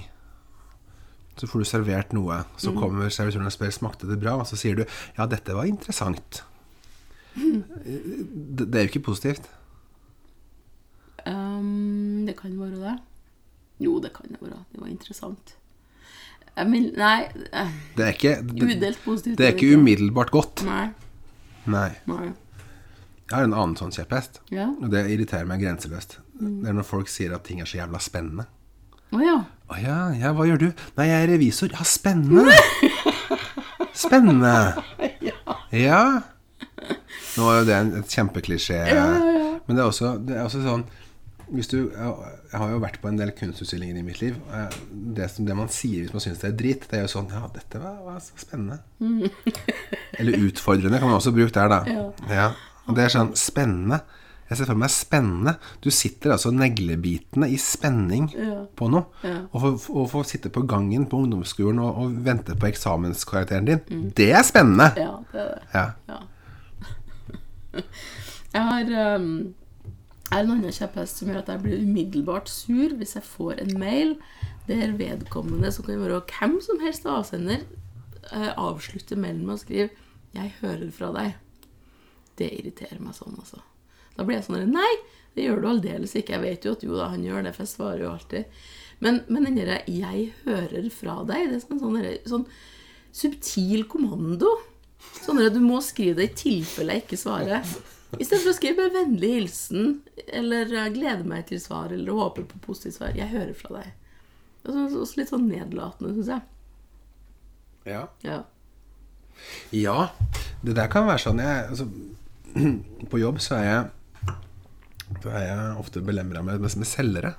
Så 1.39 1.47
får 1.47 1.59
du 1.63 1.65
servert 1.69 2.11
noe. 2.13 2.41
Så 2.59 2.73
Mm. 2.73 2.79
kommer 2.81 3.09
servitøren 3.09 3.45
og 3.47 3.53
spør 3.55 3.71
smakte 3.71 4.07
det 4.09 4.19
bra, 4.19 4.33
og 4.41 4.45
så 4.47 4.57
sier 4.59 4.75
du 4.75 4.83
ja, 5.17 5.25
dette 5.25 5.53
var 5.55 5.63
interessant. 5.69 6.43
Det, 7.35 8.65
det 8.67 8.75
er 8.75 8.83
jo 8.85 8.91
ikke 8.91 9.05
positivt. 9.05 9.47
Um, 11.25 12.25
det 12.27 12.35
kan 12.39 12.55
være 12.59 12.79
det. 12.81 12.97
Jo, 13.79 13.99
det 14.03 14.11
kan 14.15 14.27
det 14.31 14.41
være. 14.41 14.63
Det 14.73 14.81
var 14.81 14.87
interessant. 14.91 15.55
Men, 16.59 16.89
nei 16.97 17.29
Det 17.95 18.03
er 18.03 18.13
ikke, 18.17 18.31
det, 18.43 18.95
positivt. 19.05 19.37
det 19.37 19.45
er 19.47 19.53
ikke 19.55 19.77
umiddelbart 19.77 20.31
godt. 20.31 20.63
Nei. 20.67 20.89
Nei. 21.69 21.89
nei. 22.09 22.25
Jeg 23.29 23.37
har 23.37 23.45
en 23.45 23.53
annen 23.53 23.77
sånn 23.77 23.93
kjepphest, 23.93 24.39
Ja. 24.51 24.65
og 24.81 24.89
det 24.91 25.05
irriterer 25.13 25.45
meg 25.47 25.61
grenseløst. 25.61 26.17
Det 26.39 26.67
er 26.67 26.73
når 26.73 26.83
folk 26.87 27.07
sier 27.07 27.31
at 27.35 27.43
ting 27.45 27.61
er 27.61 27.65
så 27.69 27.77
jævla 27.77 27.99
spennende. 28.01 28.47
Å 29.09 29.21
ja. 29.23 29.37
Å 29.69 29.77
ja, 29.81 29.97
ja, 30.17 30.31
hva 30.37 30.45
gjør 30.49 30.63
du? 30.63 30.67
Nei, 30.97 31.09
jeg 31.09 31.23
er 31.23 31.31
revisor. 31.33 31.73
Ja, 31.73 31.85
spennende. 31.85 32.53
Spennende. 33.99 34.53
Ja. 35.75 36.03
Nå 37.37 37.49
er 37.51 37.59
jo 37.59 37.67
det 37.67 37.75
en 37.75 37.91
et 37.99 38.15
ja, 38.15 39.07
men 39.67 39.77
det 39.77 39.83
er, 39.83 39.87
også, 39.89 40.15
det 40.25 40.37
er 40.37 40.47
også 40.47 40.63
sånn 40.63 40.85
hvis 41.49 41.69
du, 41.71 41.77
jeg 41.89 42.59
har 42.61 42.71
jo 42.71 42.79
vært 42.81 42.99
på 43.01 43.09
en 43.09 43.17
del 43.17 43.31
kunstutstillinger 43.33 43.97
i 43.97 44.03
mitt 44.05 44.19
liv. 44.21 44.35
Det, 45.17 45.25
som, 45.33 45.47
det 45.47 45.55
man 45.57 45.71
sier 45.73 46.03
hvis 46.03 46.13
man 46.13 46.23
syns 46.23 46.41
det 46.43 46.51
er 46.51 46.57
dritt, 46.59 46.85
det 46.91 46.99
er 46.99 47.05
jo 47.07 47.13
sånn 47.15 47.31
Ja, 47.33 47.41
dette 47.53 47.81
var, 47.81 47.95
var 48.05 48.19
så 48.21 48.37
spennende. 48.37 48.77
Eller 50.19 50.45
utfordrende 50.45 51.01
kan 51.01 51.09
man 51.09 51.17
også 51.17 51.33
bruke 51.33 51.53
der, 51.55 51.73
da. 51.73 52.05
Ja. 52.29 52.47
Og 52.85 52.97
det 52.97 53.07
er 53.07 53.15
sånn 53.15 53.33
spennende. 53.37 54.03
Jeg 54.49 54.57
ser 54.57 54.65
for 54.65 54.81
meg 54.81 54.89
spennende. 54.89 55.53
Du 55.83 55.91
sitter 55.93 56.33
altså 56.33 56.49
neglebitende 56.51 57.49
i 57.53 57.57
spenning 57.61 58.31
Ja. 58.33 58.65
på 58.75 58.89
noe. 58.89 59.05
Ja. 59.23 59.43
Og 59.53 60.09
får 60.09 60.23
sitte 60.25 60.49
på 60.49 60.65
gangen 60.65 61.05
på 61.05 61.17
ungdomsskolen 61.21 61.79
og, 61.79 61.97
og 62.01 62.25
vente 62.25 62.55
på 62.57 62.65
eksamenskarakteren 62.71 63.65
din. 63.69 63.79
Mm. 63.89 64.11
Det 64.17 64.31
er 64.33 64.43
spennende! 64.43 64.89
Ja, 64.97 65.13
det 65.31 65.41
er 65.41 65.49
det. 65.53 65.93
Ja. 66.09 66.19
Jeg 68.53 68.63
har 68.65 69.15
um, 69.15 69.53
jeg 70.29 70.37
har 70.37 70.43
en 70.45 70.51
annen 70.53 70.73
kjepphest 70.73 71.19
som 71.19 71.29
gjør 71.31 71.39
at 71.41 71.47
jeg 71.49 71.61
blir 71.63 71.79
umiddelbart 71.81 72.49
sur 72.53 72.91
hvis 72.99 73.15
jeg 73.17 73.25
får 73.25 73.63
en 73.63 73.71
mail 73.81 74.11
der 74.67 74.91
vedkommende, 74.93 75.71
som 75.73 75.87
kan 75.87 75.97
være 76.03 76.19
hvem 76.29 76.59
som 76.61 76.81
helst 76.83 77.07
avsender, 77.09 77.63
eh, 78.29 78.51
avslutter 78.53 79.17
mailen 79.17 79.45
med 79.47 79.55
å 79.55 79.61
skrive 79.63 79.89
'Jeg 80.35 80.53
hører 80.61 80.91
fra 80.91 81.09
deg'. 81.15 81.33
Det 82.37 82.49
irriterer 82.59 83.01
meg 83.01 83.15
sånn, 83.17 83.33
altså. 83.39 83.57
Da 84.15 84.25
blir 84.25 84.39
jeg 84.39 84.47
sånn 84.47 84.73
Nei, 84.73 84.91
det 85.35 85.45
gjør 85.45 85.61
du 85.61 85.69
aldeles 85.71 86.15
ikke. 86.17 86.35
Jeg 86.37 86.45
vet 86.45 86.65
jo 86.67 86.75
at 86.75 86.83
jo 86.83 86.97
da, 86.97 87.11
han 87.13 87.23
gjør 87.23 87.45
det, 87.45 87.53
for 87.55 87.65
jeg 87.65 87.73
svarer 87.73 88.03
jo 88.03 88.13
alltid. 88.13 88.59
Men, 88.99 89.21
men 89.31 89.45
den 89.47 89.55
derre 89.55 89.77
'jeg 89.87 90.33
hører 90.43 90.89
fra 90.91 91.21
deg', 91.23 91.47
det 91.49 91.55
er 91.55 91.61
som 91.63 91.77
en 91.77 91.83
sånn, 91.83 92.17
sånn 92.27 92.47
subtil 93.15 93.85
kommando. 93.87 94.49
Sånn 95.23 95.39
at 95.39 95.55
du 95.55 95.61
må 95.63 95.79
skrive 95.83 96.19
det 96.19 96.31
i 96.31 96.35
tilfelle 96.43 96.97
jeg 96.97 97.05
ikke 97.05 97.21
svarer. 97.21 97.63
I 98.17 98.25
stedet 98.25 98.41
for 98.41 98.51
å 98.51 98.57
skrive 98.57 98.87
med 98.87 98.95
vennlig 98.97 99.29
hilsen, 99.37 99.99
eller 100.27 100.71
jeg 100.73 100.95
gleder 100.97 101.27
meg 101.29 101.45
til 101.47 101.61
svar, 101.61 101.93
eller 101.93 102.17
håper 102.17 102.47
på 102.49 102.61
positivt 102.65 102.97
svar. 102.97 103.15
Jeg 103.15 103.31
hører 103.31 103.53
fra 103.55 103.79
deg. 103.79 103.91
Det 104.63 104.73
er 104.73 104.97
Også 104.99 105.21
litt 105.21 105.31
sånn 105.31 105.47
nedlatende, 105.47 106.15
syns 106.17 106.31
jeg. 106.33 106.41
Ja. 107.87 108.01
Ja. 108.25 108.41
ja. 109.71 109.99
Det 110.65 110.75
der 110.75 110.89
kan 110.91 111.07
være 111.07 111.23
sånn 111.23 111.39
jeg, 111.39 111.69
altså, 111.71 111.87
På 113.11 113.21
jobb 113.21 113.39
så 113.41 113.55
er 113.55 113.65
jeg 113.67 113.85
Så 115.23 115.31
er 115.33 115.45
jeg 115.49 115.77
ofte 115.81 116.03
belemra 116.05 116.43
med, 116.45 116.61
med, 116.61 116.75
med 116.79 116.87
selgere. 116.87 117.33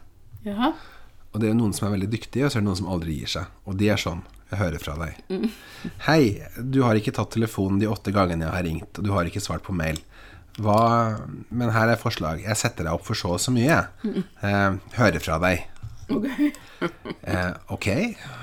Jaha. 0.44 0.72
Og 1.30 1.38
det 1.38 1.46
er 1.46 1.52
jo 1.54 1.60
noen 1.60 1.74
som 1.76 1.86
er 1.86 1.94
veldig 1.94 2.08
dyktige, 2.10 2.44
og 2.46 2.50
så 2.50 2.58
er 2.58 2.64
det 2.64 2.68
noen 2.68 2.78
som 2.80 2.88
aldri 2.90 3.14
gir 3.20 3.30
seg. 3.30 3.50
Og 3.70 3.76
de 3.78 3.90
er 3.92 4.00
sånn 4.02 4.22
Jeg 4.50 4.58
hører 4.58 4.82
fra 4.82 4.96
deg. 4.98 5.44
Hei, 6.08 6.22
du 6.58 6.80
har 6.82 6.98
ikke 6.98 7.12
tatt 7.14 7.30
telefonen 7.36 7.78
de 7.78 7.86
åtte 7.86 8.10
gangene 8.10 8.48
jeg 8.48 8.54
har 8.56 8.64
ringt, 8.66 8.98
og 8.98 9.06
du 9.06 9.12
har 9.14 9.28
ikke 9.30 9.42
svart 9.44 9.62
på 9.62 9.74
mail. 9.78 10.00
Hva 10.58 10.78
Men 11.54 11.70
her 11.70 11.92
er 11.92 12.00
forslag. 12.00 12.42
Jeg 12.42 12.58
setter 12.58 12.88
deg 12.88 12.96
opp 12.96 13.06
for 13.06 13.14
så 13.14 13.36
og 13.36 13.40
så 13.44 13.54
mye. 13.54 13.68
jeg. 13.70 14.24
Eh, 14.42 14.80
hører 14.98 15.22
fra 15.22 15.38
deg. 15.44 15.62
Ok. 16.10 16.26
Eh, 17.30 17.52
ok. 17.70 17.86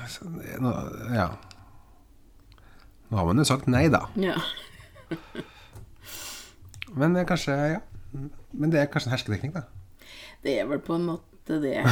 Så, 0.08 0.24
nå, 0.64 0.72
ja. 1.12 1.28
Nå 3.10 3.18
har 3.20 3.28
man 3.28 3.42
jo 3.42 3.44
sagt 3.48 3.68
nei, 3.68 3.84
da. 3.92 4.06
Ja. 4.16 4.38
Men 6.96 7.16
er 7.20 7.28
kanskje 7.28 7.58
Ja. 7.74 7.84
Men 8.12 8.70
det 8.72 8.80
er 8.82 8.90
kanskje 8.92 9.10
en 9.10 9.16
hersketeknikk, 9.16 9.54
da. 9.58 9.62
Det 10.44 10.54
er 10.60 10.68
vel 10.70 10.80
på 10.84 10.94
en 10.96 11.06
måte 11.10 11.58
det. 11.62 11.78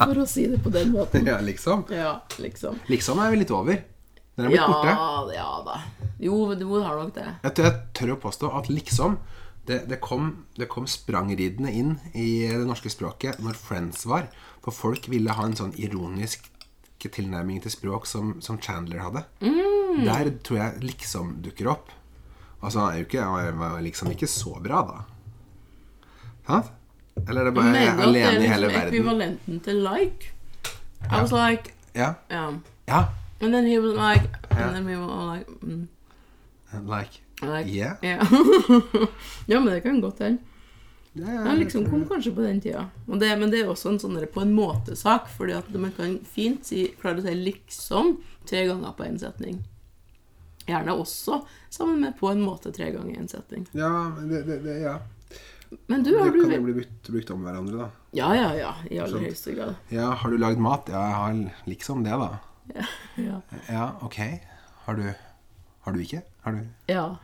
For 0.00 0.20
å 0.22 0.26
si 0.28 0.46
det 0.50 0.60
på 0.64 0.70
den 0.72 0.92
måten. 0.94 1.26
Ja, 1.28 1.38
liksom. 1.44 1.84
Ja, 1.92 2.14
liksom. 2.40 2.78
Liksom 2.90 3.20
er 3.22 3.32
vi 3.34 3.42
litt 3.42 3.52
over. 3.54 3.80
Den 4.36 4.46
er 4.46 4.52
blitt 4.52 4.60
Ja, 4.60 4.68
borte. 4.70 5.34
ja 5.34 5.50
da. 5.66 5.76
Jo, 6.22 6.38
du 6.54 6.64
har 6.80 6.96
nok 6.96 7.12
det. 7.16 7.26
Jeg 7.44 7.54
tør, 7.58 7.66
jeg 7.68 7.76
tør 7.98 8.14
å 8.14 8.20
påstå 8.22 8.50
at 8.56 8.70
liksom 8.72 9.18
det, 9.68 9.82
det, 9.90 9.98
kom, 10.02 10.30
det 10.56 10.70
kom 10.72 10.86
sprangridende 10.88 11.70
inn 11.76 11.92
i 12.16 12.46
det 12.48 12.64
norske 12.66 12.90
språket 12.92 13.42
når 13.44 13.58
Friends 13.60 14.06
var. 14.08 14.30
For 14.64 14.72
folk 14.74 15.08
ville 15.12 15.34
ha 15.36 15.44
en 15.46 15.58
sånn 15.58 15.74
ironisk 15.80 16.48
tilnærming 17.00 17.62
til 17.64 17.72
språk 17.72 18.04
som, 18.08 18.34
som 18.44 18.58
Chandler 18.60 19.00
hadde. 19.00 19.22
Mm. 19.40 20.04
Der 20.04 20.28
tror 20.44 20.58
jeg 20.60 20.82
liksom 20.84 21.38
dukker 21.44 21.70
opp. 21.72 21.92
Altså, 22.62 22.80
han 22.80 22.92
er 22.92 23.00
jo 23.00 23.06
ikke, 23.08 23.22
han 23.22 23.58
var 23.58 23.80
liksom 23.80 24.10
ikke 24.12 24.26
så 24.28 24.52
bra, 24.62 24.82
da. 24.90 24.98
Sant? 26.46 26.72
Eller 27.28 27.40
er 27.40 27.44
det 27.50 27.54
bare 27.54 27.72
jeg 27.76 27.88
alene 27.88 28.12
det 28.12 28.20
er 28.20 28.30
liksom 28.32 28.42
i 28.42 28.50
hele 28.52 28.66
verden? 28.66 28.94
ekvivalenten 28.94 29.60
til 29.64 29.80
like. 29.84 30.32
I 31.10 31.20
was 31.20 31.32
like 31.32 31.74
Ja. 31.94 32.14
yeah. 32.30 32.54
ja. 32.88 33.04
And 33.40 33.54
then 33.54 33.66
he 33.66 33.78
was 33.78 33.94
like 33.96 34.28
And 34.50 34.74
then 34.74 34.86
we 34.86 34.96
were 34.96 35.34
like 35.34 35.46
mm, 35.62 35.88
Like 36.72 37.20
like, 37.42 37.66
Yeah. 37.66 37.96
yeah. 38.02 38.26
ja, 39.46 39.60
men 39.60 39.72
det 39.72 39.80
kan 39.80 40.00
godt 40.00 40.18
hende. 40.18 40.38
Ja, 41.12 41.24
Han 41.24 41.58
liksom 41.58 41.90
kom 41.90 42.08
kanskje 42.08 42.34
på 42.34 42.40
den 42.40 42.60
tida. 42.60 42.88
Det, 43.06 43.38
men 43.38 43.50
det 43.50 43.60
er 43.60 43.68
også 43.68 43.88
en 43.90 43.98
sånn 43.98 44.18
på 44.32 44.42
en 44.44 44.52
måte-sak, 44.54 45.26
fordi 45.36 45.56
at 45.58 45.70
man 45.74 45.92
kan 45.96 46.18
fint 46.24 46.66
si, 46.66 46.86
klare 47.00 47.18
å 47.18 47.24
si 47.24 47.34
'liksom' 47.34 48.16
tre 48.46 48.66
ganger 48.66 48.92
på 48.92 49.04
én 49.04 49.18
setning. 49.18 49.64
Gjerne 50.70 50.94
også 50.96 51.40
sammen 51.70 52.00
med 52.00 52.14
'på 52.18 52.30
en 52.32 52.44
måte' 52.46 52.72
tre 52.72 52.90
ganger 52.94 53.14
i 53.14 53.18
en 53.18 53.28
setning. 53.28 53.66
ja, 53.74 54.12
det, 54.20 54.44
det, 54.46 54.60
det, 54.64 54.76
ja. 54.82 54.98
Men 55.86 56.02
du, 56.02 56.10
Det 56.10 56.18
har 56.18 56.30
du 56.30 56.42
kan 56.42 56.50
jo 56.50 56.62
bli 56.62 56.72
brukt, 56.80 57.08
brukt 57.08 57.30
om 57.30 57.42
hverandre, 57.46 57.76
da. 57.78 57.90
Ja, 58.12 58.34
ja, 58.34 58.48
ja. 58.58 58.72
I 58.90 58.98
aller 58.98 59.22
høyeste 59.22 59.54
grad. 59.54 59.76
Ja, 59.94 60.08
har 60.18 60.30
du 60.30 60.36
lagd 60.38 60.58
mat? 60.58 60.88
Ja, 60.90 61.02
jeg 61.06 61.14
har 61.14 61.66
liksom 61.70 62.02
det, 62.04 62.16
da. 62.18 62.38
Ja. 62.74 62.86
Ja. 63.28 63.40
Ja, 63.68 63.84
ok. 64.02 64.18
Har 64.86 64.94
du 64.98 65.12
Har 65.82 65.92
du 65.92 66.00
ikke? 66.00 66.22
Har 66.42 66.52
du 66.52 66.66
ja. 66.88 67.16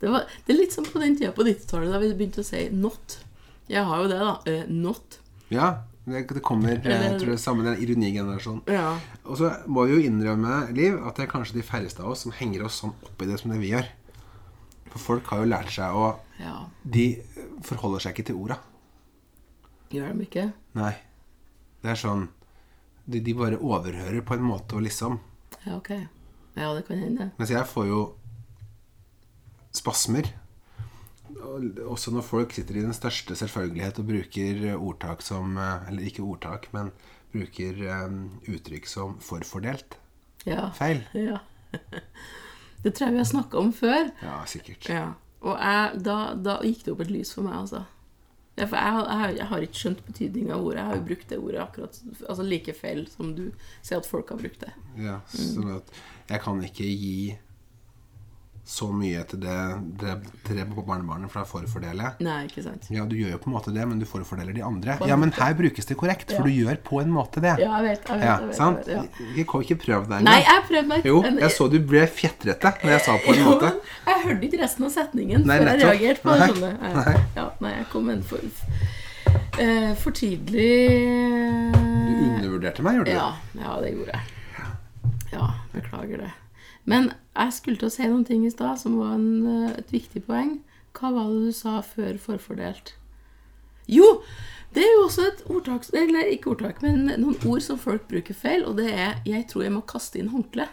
Det, 0.00 0.08
var, 0.08 0.24
det 0.46 0.52
er 0.54 0.58
litt 0.58 0.72
som 0.72 0.84
på 0.84 1.00
den 1.00 1.16
tida 1.18 1.32
på 1.32 1.44
90-tallet 1.44 1.90
da 1.92 1.98
vi 2.00 2.12
begynte 2.14 2.40
å 2.40 2.46
si 2.46 2.68
'not'. 2.70 3.18
Jeg 3.68 3.84
har 3.84 4.02
jo 4.02 4.08
det, 4.08 4.18
da. 4.18 4.34
Uh, 4.46 4.64
'not'. 4.68 5.18
Ja, 5.50 5.82
det, 6.12 6.42
kommer 6.44 6.76
Jeg 6.76 7.18
tror 7.20 7.30
det 7.32 7.38
er 7.38 7.56
med 7.58 7.68
den 7.70 7.82
ironigenerasjonen. 7.84 8.62
Ja. 8.70 8.98
Og 9.24 9.38
så 9.40 9.52
må 9.70 9.86
vi 9.86 9.96
jo 9.96 10.10
innrømme, 10.10 10.60
Liv, 10.76 10.98
at 11.06 11.16
det 11.16 11.26
er 11.26 11.32
kanskje 11.32 11.58
de 11.60 11.66
færreste 11.66 12.04
av 12.04 12.12
oss 12.14 12.26
som 12.26 12.34
henger 12.36 12.66
oss 12.66 12.80
sånn 12.82 12.94
opp 13.06 13.22
i 13.22 13.28
det 13.28 13.38
som 13.40 13.52
det 13.54 13.60
vi 13.62 13.72
gjør. 13.72 13.88
For 14.90 15.02
folk 15.04 15.30
har 15.30 15.42
jo 15.42 15.50
lært 15.52 15.70
seg 15.74 15.94
å 15.94 16.10
ja. 16.40 16.56
De 16.82 17.06
forholder 17.66 18.02
seg 18.04 18.14
ikke 18.16 18.30
til 18.30 18.38
orda. 18.40 18.56
Gjør 19.92 20.14
de 20.14 20.26
ikke? 20.26 20.46
Nei. 20.78 20.94
Det 21.80 21.92
er 21.92 21.98
sånn 21.98 22.28
De, 23.10 23.20
de 23.24 23.34
bare 23.34 23.58
overhører 23.58 24.22
på 24.24 24.36
en 24.36 24.44
måte 24.46 24.78
og 24.78 24.84
liksom. 24.86 25.18
Ja, 25.64 25.76
ok. 25.76 25.90
Ja, 26.54 26.70
det 26.76 26.84
kan 26.86 27.00
hende. 27.00 27.30
Mens 27.38 27.50
jeg 27.52 27.66
får 27.66 27.88
jo 27.88 28.00
spasmer. 29.74 30.28
Og 31.46 31.78
Også 31.94 32.12
når 32.14 32.22
folk 32.26 32.52
sitter 32.56 32.76
i 32.80 32.84
den 32.84 32.94
største 32.96 33.36
selvfølgelighet 33.38 33.98
og 34.02 34.06
bruker 34.10 34.60
ordtak 34.76 35.22
som 35.22 35.56
eh, 35.58 35.88
Eller 35.90 36.06
ikke 36.10 36.22
ordtak, 36.26 36.68
men 36.76 36.90
bruker 37.32 37.76
um, 38.06 38.40
uttrykk 38.50 38.88
som 38.90 39.12
forfordelt. 39.22 39.94
Ja. 40.46 40.70
Feil. 40.74 41.04
ja. 41.14 41.36
Det 42.82 42.94
tror 42.96 43.06
jeg 43.06 43.12
vi 43.14 43.20
har 43.20 43.28
snakka 43.28 43.58
om 43.60 43.72
før. 43.76 44.08
Ja, 44.24 44.40
sikkert. 44.50 44.88
Ja. 44.90 45.04
Og 45.44 45.54
jeg, 45.56 46.00
da, 46.04 46.16
da 46.34 46.56
gikk 46.64 46.82
det 46.86 46.92
opp 46.94 47.02
et 47.04 47.12
lys 47.14 47.30
for 47.36 47.46
meg, 47.46 47.54
altså. 47.60 47.84
Ja, 48.58 48.66
for 48.66 48.76
jeg, 48.76 48.92
har- 48.96 49.10
jeg, 49.28 49.36
jeg 49.38 49.46
har 49.52 49.62
ikke 49.68 49.78
skjønt 49.84 50.00
betydninga 50.08 50.56
av 50.56 50.64
ordet. 50.66 50.80
Jeg 50.80 50.88
har 50.90 50.98
jo 50.98 51.04
brukt 51.12 51.30
det 51.30 51.38
ordet 51.38 51.60
akkurat 51.62 52.00
altså 52.28 52.44
like 52.50 52.74
feil 52.76 53.04
som 53.08 53.30
du 53.38 53.44
ser 53.80 54.00
at 54.02 54.08
folk 54.10 54.32
har 54.34 54.40
brukt 54.42 54.64
det. 54.66 54.72
Ja, 55.00 55.20
sånn 55.32 55.70
at 55.78 55.94
jeg 56.32 56.42
kan 56.44 56.60
ikke 56.66 56.88
gi 56.90 57.14
så 58.70 58.86
mye 58.94 59.24
til 59.26 59.40
det, 59.42 59.54
det, 59.98 60.12
til 60.46 60.58
det 60.60 60.64
på 60.70 60.84
barnebarnet, 60.86 61.26
for 61.32 61.42
da 61.42 61.48
forfordeler 61.50 62.04
jeg. 62.04 62.22
Nei, 62.22 62.36
ikke 62.46 62.62
sant? 62.62 62.84
Ja, 62.94 63.02
du 63.08 63.16
gjør 63.18 63.32
jo 63.34 63.38
på 63.42 63.50
en 63.50 63.54
måte 63.56 63.72
det, 63.74 63.82
men 63.90 63.98
du 63.98 64.06
forfordeler 64.06 64.54
de 64.54 64.62
andre. 64.62 64.94
Ja, 65.10 65.16
men 65.18 65.32
her 65.34 65.56
brukes 65.58 65.88
det 65.88 65.96
korrekt, 65.98 66.30
for 66.30 66.46
Ja. 66.46 66.46
du 66.46 66.54
gjør 66.54 66.78
på 66.86 67.00
en 67.02 67.10
måte 67.10 67.42
det. 67.42 67.56
Ja, 67.58 67.72
jeg 67.80 67.88
vet. 67.88 68.04
Jeg 68.06 68.20
vet, 68.20 68.24
Ja, 68.28 68.36
jeg 68.38 68.46
vet, 68.52 68.56
sant? 68.60 68.86
Jeg 68.86 69.02
vet, 69.02 69.18
ja. 69.18 69.42
Ikke, 69.42 69.62
ikke 69.66 69.78
det 69.80 69.98
deg 70.12 70.22
Nei, 70.28 70.36
jeg 70.46 70.62
prøvde 70.68 70.86
meg. 70.92 71.08
Jo, 71.10 71.22
jeg 71.26 71.50
så 71.56 71.66
du 71.72 71.78
ble 71.90 72.04
fjetrete 72.06 72.72
når 72.84 72.94
jeg 72.94 73.04
sa 73.08 73.16
på 73.24 73.34
en 73.34 73.40
Jo, 73.42 73.48
måte. 73.50 73.72
Jeg 74.06 74.22
hørte 74.28 74.46
ikke 74.50 74.62
resten 74.62 74.86
av 74.86 74.94
setningen 74.94 75.46
Nei, 75.50 75.58
før 75.58 75.70
jeg 75.72 75.82
reagerte 75.82 76.22
på 76.22 76.36
det. 76.38 76.50
Nei, 76.62 76.92
nei. 76.94 77.16
Ja, 77.40 77.46
nei, 77.66 77.72
jeg 77.80 77.88
kom 77.90 78.10
en 78.14 78.22
for, 78.22 78.38
uh, 79.58 79.94
for 79.98 80.14
tidlig 80.14 80.70
Du 81.74 82.22
undervurderte 82.30 82.86
meg, 82.86 83.00
gjorde 83.00 83.10
du? 83.10 83.18
Ja, 83.18 83.32
ja, 83.58 83.80
det 83.82 83.96
gjorde 83.96 84.14
jeg. 84.14 84.22
Ja, 85.34 85.50
beklager 85.74 86.24
det. 86.26 86.30
Men 86.90 87.12
jeg 87.36 87.54
skulle 87.54 87.78
til 87.78 87.88
å 87.88 87.94
si 87.94 88.06
noen 88.08 88.26
ting 88.26 88.46
i 88.46 88.52
stad 88.52 88.80
som 88.82 88.98
var 88.98 89.14
en, 89.14 89.46
eh, 89.46 89.78
et 89.78 89.92
viktig 89.94 90.24
poeng. 90.26 90.58
Hva 90.96 91.12
var 91.14 91.28
det 91.30 91.50
du 91.50 91.52
sa 91.54 91.80
før 91.86 92.18
forfordelt? 92.18 92.94
Jo! 93.86 94.22
Det 94.74 94.84
er 94.84 94.92
jo 94.94 95.06
også 95.08 95.24
et 95.26 95.40
ordtak 95.50 95.88
Eller 95.98 96.28
ikke 96.30 96.52
ordtak, 96.52 96.82
men 96.82 97.08
noen 97.08 97.38
ord 97.46 97.62
som 97.62 97.78
folk 97.78 98.04
bruker 98.06 98.34
feil, 98.34 98.62
og 98.64 98.76
det 98.76 98.92
er 98.92 99.20
'jeg 99.26 99.48
tror 99.48 99.62
jeg 99.62 99.72
må 99.72 99.80
kaste 99.80 100.18
inn 100.18 100.30
håndkle'. 100.30 100.68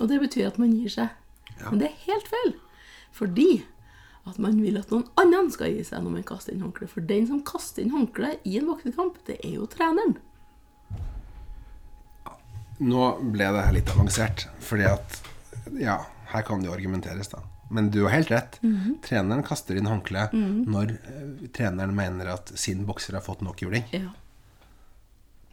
Og 0.00 0.08
det 0.08 0.20
betyr 0.20 0.46
at 0.46 0.58
man 0.58 0.72
gir 0.72 0.88
seg. 0.88 1.08
Men 1.70 1.78
det 1.78 1.88
er 1.88 2.12
helt 2.12 2.28
feil. 2.28 2.54
Fordi 3.12 3.64
at 4.26 4.38
man 4.38 4.62
vil 4.62 4.76
at 4.76 4.90
noen 4.90 5.08
annen 5.16 5.50
skal 5.50 5.72
gi 5.72 5.82
seg 5.82 6.02
når 6.02 6.10
man 6.10 6.22
kaster 6.22 6.52
inn 6.52 6.60
håndkle. 6.60 6.88
For 6.88 7.00
den 7.00 7.26
som 7.26 7.42
kaster 7.42 7.82
inn 7.82 7.90
håndkle 7.90 8.36
i 8.44 8.58
en 8.58 8.66
boksekamp, 8.66 9.18
det 9.26 9.38
er 9.44 9.54
jo 9.56 9.66
treneren. 9.66 10.18
Nå 12.80 13.04
ble 13.32 13.48
det 13.52 13.64
her 13.66 13.74
litt 13.76 13.90
avansert, 13.92 14.46
fordi 14.64 14.86
at 14.88 15.18
Ja, 15.78 15.98
her 16.32 16.42
kan 16.42 16.60
det 16.62 16.66
jo 16.70 16.74
argumenteres, 16.74 17.28
da. 17.30 17.42
Men 17.70 17.90
du 17.94 18.00
har 18.02 18.10
helt 18.16 18.30
rett. 18.32 18.56
Treneren 19.06 19.44
kaster 19.46 19.76
inn 19.78 19.86
håndkle 19.86 20.24
når 20.34 20.96
eh, 20.96 21.44
treneren 21.54 21.92
mener 21.94 22.32
at 22.32 22.50
sin 22.58 22.82
bokser 22.88 23.14
har 23.14 23.22
fått 23.22 23.44
nok 23.46 23.60
juling. 23.62 23.84
Ja. 23.94 24.08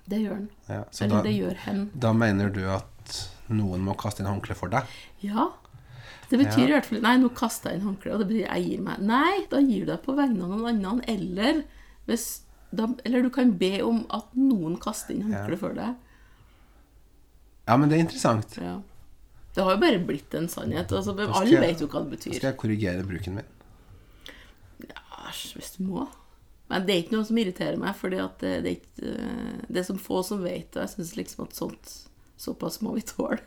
Det 0.07 0.21
gjør 0.23 0.33
han. 0.39 0.47
Ja, 0.71 0.83
så 0.91 1.03
Eller 1.03 1.15
da, 1.17 1.23
det 1.27 1.33
gjør 1.35 1.55
hen. 1.65 1.81
da 1.93 2.13
mener 2.15 2.49
du 2.55 2.61
at 2.71 3.17
noen 3.51 3.83
må 3.85 3.93
kaste 3.99 4.23
inn 4.23 4.29
håndkleet 4.31 4.57
for 4.59 4.71
deg? 4.71 4.87
Ja. 5.21 5.49
Det 6.31 6.39
betyr 6.41 6.63
Ja. 6.63 6.67
i 6.67 6.71
hvert 6.77 6.85
fall 6.89 7.01
Nei, 7.03 7.15
nå 7.21 7.29
kaster 7.35 7.71
jeg 7.71 7.79
inn 7.81 7.87
håndkleet, 7.89 8.13
og 8.15 8.19
det 8.23 8.27
betyr 8.31 8.47
jeg 8.47 8.65
gir 8.69 8.81
meg. 8.87 8.99
Nei, 9.03 9.45
da 9.51 9.59
gir 9.61 9.85
du 9.85 9.91
deg 9.91 10.01
på 10.03 10.15
vegne 10.17 10.43
av 10.43 10.49
noen 10.57 10.85
andre. 10.85 11.05
Eller, 11.13 11.61
hvis, 12.07 12.25
da, 12.73 12.87
eller 13.05 13.21
du 13.21 13.29
kan 13.29 13.53
be 13.59 13.81
om 13.83 14.05
at 14.09 14.33
noen 14.35 14.79
kaster 14.81 15.13
inn 15.15 15.27
håndkleet 15.29 15.59
for 15.59 15.73
deg. 15.77 15.95
Ja, 17.67 17.75
men 17.77 17.89
det 17.91 17.97
er 17.97 18.05
interessant. 18.05 18.55
Ja. 18.61 18.77
Det 19.55 19.65
har 19.65 19.73
jo 19.75 19.81
bare 19.81 19.99
blitt 20.05 20.33
en 20.37 20.47
sannhet. 20.51 20.91
Altså, 20.93 21.15
alle 21.17 21.59
vet 21.63 21.81
jo 21.81 21.87
hva 21.89 22.03
det 22.03 22.11
Da 22.11 22.15
betyr. 22.15 22.35
skal 22.37 22.51
jeg 22.51 22.59
korrigere 22.61 23.03
bruken 23.07 23.39
min. 23.39 23.53
Ja, 24.87 25.31
hvis 25.55 25.73
du 25.75 25.83
må. 25.89 26.05
Men 26.67 26.85
det 26.85 26.93
er 26.93 27.01
ikke 27.03 27.15
noe 27.15 27.27
som 27.27 27.39
irriterer 27.41 27.79
meg, 27.79 27.95
fordi 27.97 28.19
at 28.21 28.39
det, 28.43 28.53
det 28.65 28.73
er 28.75 29.11
eh, 29.15 29.59
Det 29.67 29.81
er 29.81 29.87
så 29.87 29.95
få 29.99 30.21
som 30.23 30.43
vet 30.43 30.71
det. 30.75 30.83
Jeg 30.85 30.93
syns 30.95 31.15
liksom 31.19 31.45
at 31.47 31.57
sånt 31.57 31.93
Såpass 32.37 32.81
må 32.85 32.93
vi 32.93 33.01
tåle. 33.01 33.39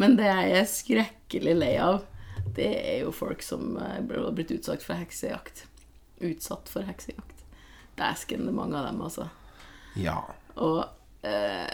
Men 0.00 0.14
det 0.16 0.24
jeg 0.24 0.52
er 0.56 0.68
skrekkelig 0.70 1.52
lei 1.56 1.74
av, 1.84 1.98
det 2.56 2.68
er 2.80 3.02
jo 3.02 3.12
folk 3.12 3.42
som 3.44 3.76
eh, 3.76 3.98
har 4.00 4.32
blitt 4.36 4.54
utsatt 4.56 4.84
for 4.86 4.96
heksejakt. 4.96 5.66
Utsatt 6.24 6.70
for 6.72 6.88
heksejakt. 6.88 7.44
Dæsken, 8.00 8.46
det 8.48 8.52
er 8.54 8.56
mange 8.56 8.78
av 8.80 8.88
dem, 8.88 9.02
altså. 9.04 9.28
Ja. 10.00 10.16
Og 10.56 10.80
eh, 11.28 11.68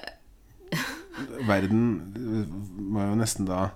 Verden 1.48 1.82
må 2.92 3.04
jo 3.04 3.16
nesten 3.18 3.48
da 3.48 3.66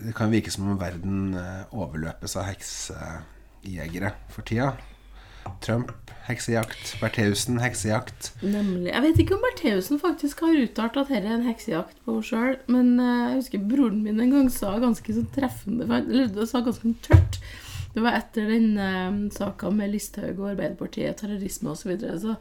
Det 0.00 0.14
kan 0.16 0.32
virke 0.32 0.50
som 0.50 0.66
om 0.72 0.80
verden 0.80 1.36
eh, 1.38 1.74
overløpes 1.76 2.34
av 2.40 2.48
heksejegere 2.48 4.10
for 4.32 4.46
tida. 4.48 4.72
Trump, 5.60 5.92
heksejakt. 6.26 6.94
Bertheussen, 7.00 7.60
heksejakt. 7.60 8.32
Nemlig. 8.42 8.90
Jeg 8.90 9.04
vet 9.04 9.20
ikke 9.20 9.36
om 9.36 9.44
Bertheussen 9.44 10.00
faktisk 10.00 10.40
har 10.44 10.56
uttalt 10.62 10.96
at 10.96 11.12
dette 11.12 11.28
er 11.28 11.36
en 11.36 11.46
heksejakt 11.46 12.00
på 12.04 12.16
henne 12.16 12.26
sjøl, 12.26 12.56
men 12.72 12.94
eh, 12.96 13.26
jeg 13.28 13.42
husker 13.42 13.68
broren 13.70 14.02
min 14.06 14.24
en 14.24 14.34
gang 14.34 14.50
sa 14.52 14.74
ganske 14.82 15.18
sånn 15.18 15.30
treffende 15.36 15.86
Eller 16.00 16.48
sa 16.48 16.64
ganske 16.64 16.88
sånn 16.88 16.98
tørt. 17.04 17.38
Det 17.94 18.02
var 18.02 18.18
etter 18.18 18.48
den 18.50 18.72
uh, 18.74 19.30
saka 19.30 19.70
med 19.70 19.92
Listhaug 19.92 20.40
og 20.40 20.48
Arbeiderpartiet, 20.54 21.14
terrorisme 21.20 21.70
osv. 21.70 21.84
Så, 21.84 21.90
videre, 21.92 22.16
så, 22.18 22.34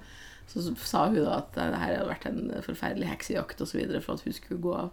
så 0.52 0.66
sa 0.80 1.08
hun 1.08 1.22
da 1.24 1.40
at 1.40 1.56
det 1.56 1.70
her 1.72 1.96
hadde 1.98 2.10
vært 2.10 2.28
en 2.30 2.52
forferdelig 2.66 3.10
heksejakt 3.10 3.64
osv. 3.64 3.82
for 4.04 4.16
at 4.16 4.26
hun 4.26 4.36
skulle 4.36 4.62
gå 4.64 4.76
av. 4.78 4.92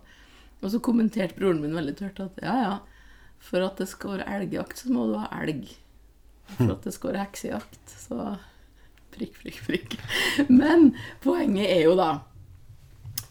Og 0.61 0.72
så 0.72 0.80
kommenterte 0.84 1.38
broren 1.38 1.62
min 1.62 1.76
veldig 1.76 1.96
tørt 1.98 2.20
at 2.22 2.40
ja, 2.44 2.57
ja, 2.64 2.74
for 3.40 3.64
at 3.64 3.80
det 3.80 3.88
skal 3.88 4.18
være 4.18 4.28
elgjakt, 4.36 4.82
så 4.82 4.92
må 4.92 5.09
du 5.09 5.16
ha 5.20 5.28
elg. 5.40 5.70
For 6.57 6.74
at 6.74 6.84
det 6.84 6.92
skal 6.96 7.12
være 7.12 7.26
heksejakt, 7.26 7.84
så 8.09 8.36
Prikk, 9.11 9.40
prikk, 9.42 9.57
prikk. 9.66 9.94
Men 10.61 10.92
poenget 11.24 11.66
er 11.66 11.80
jo 11.88 11.96
da 11.98 12.20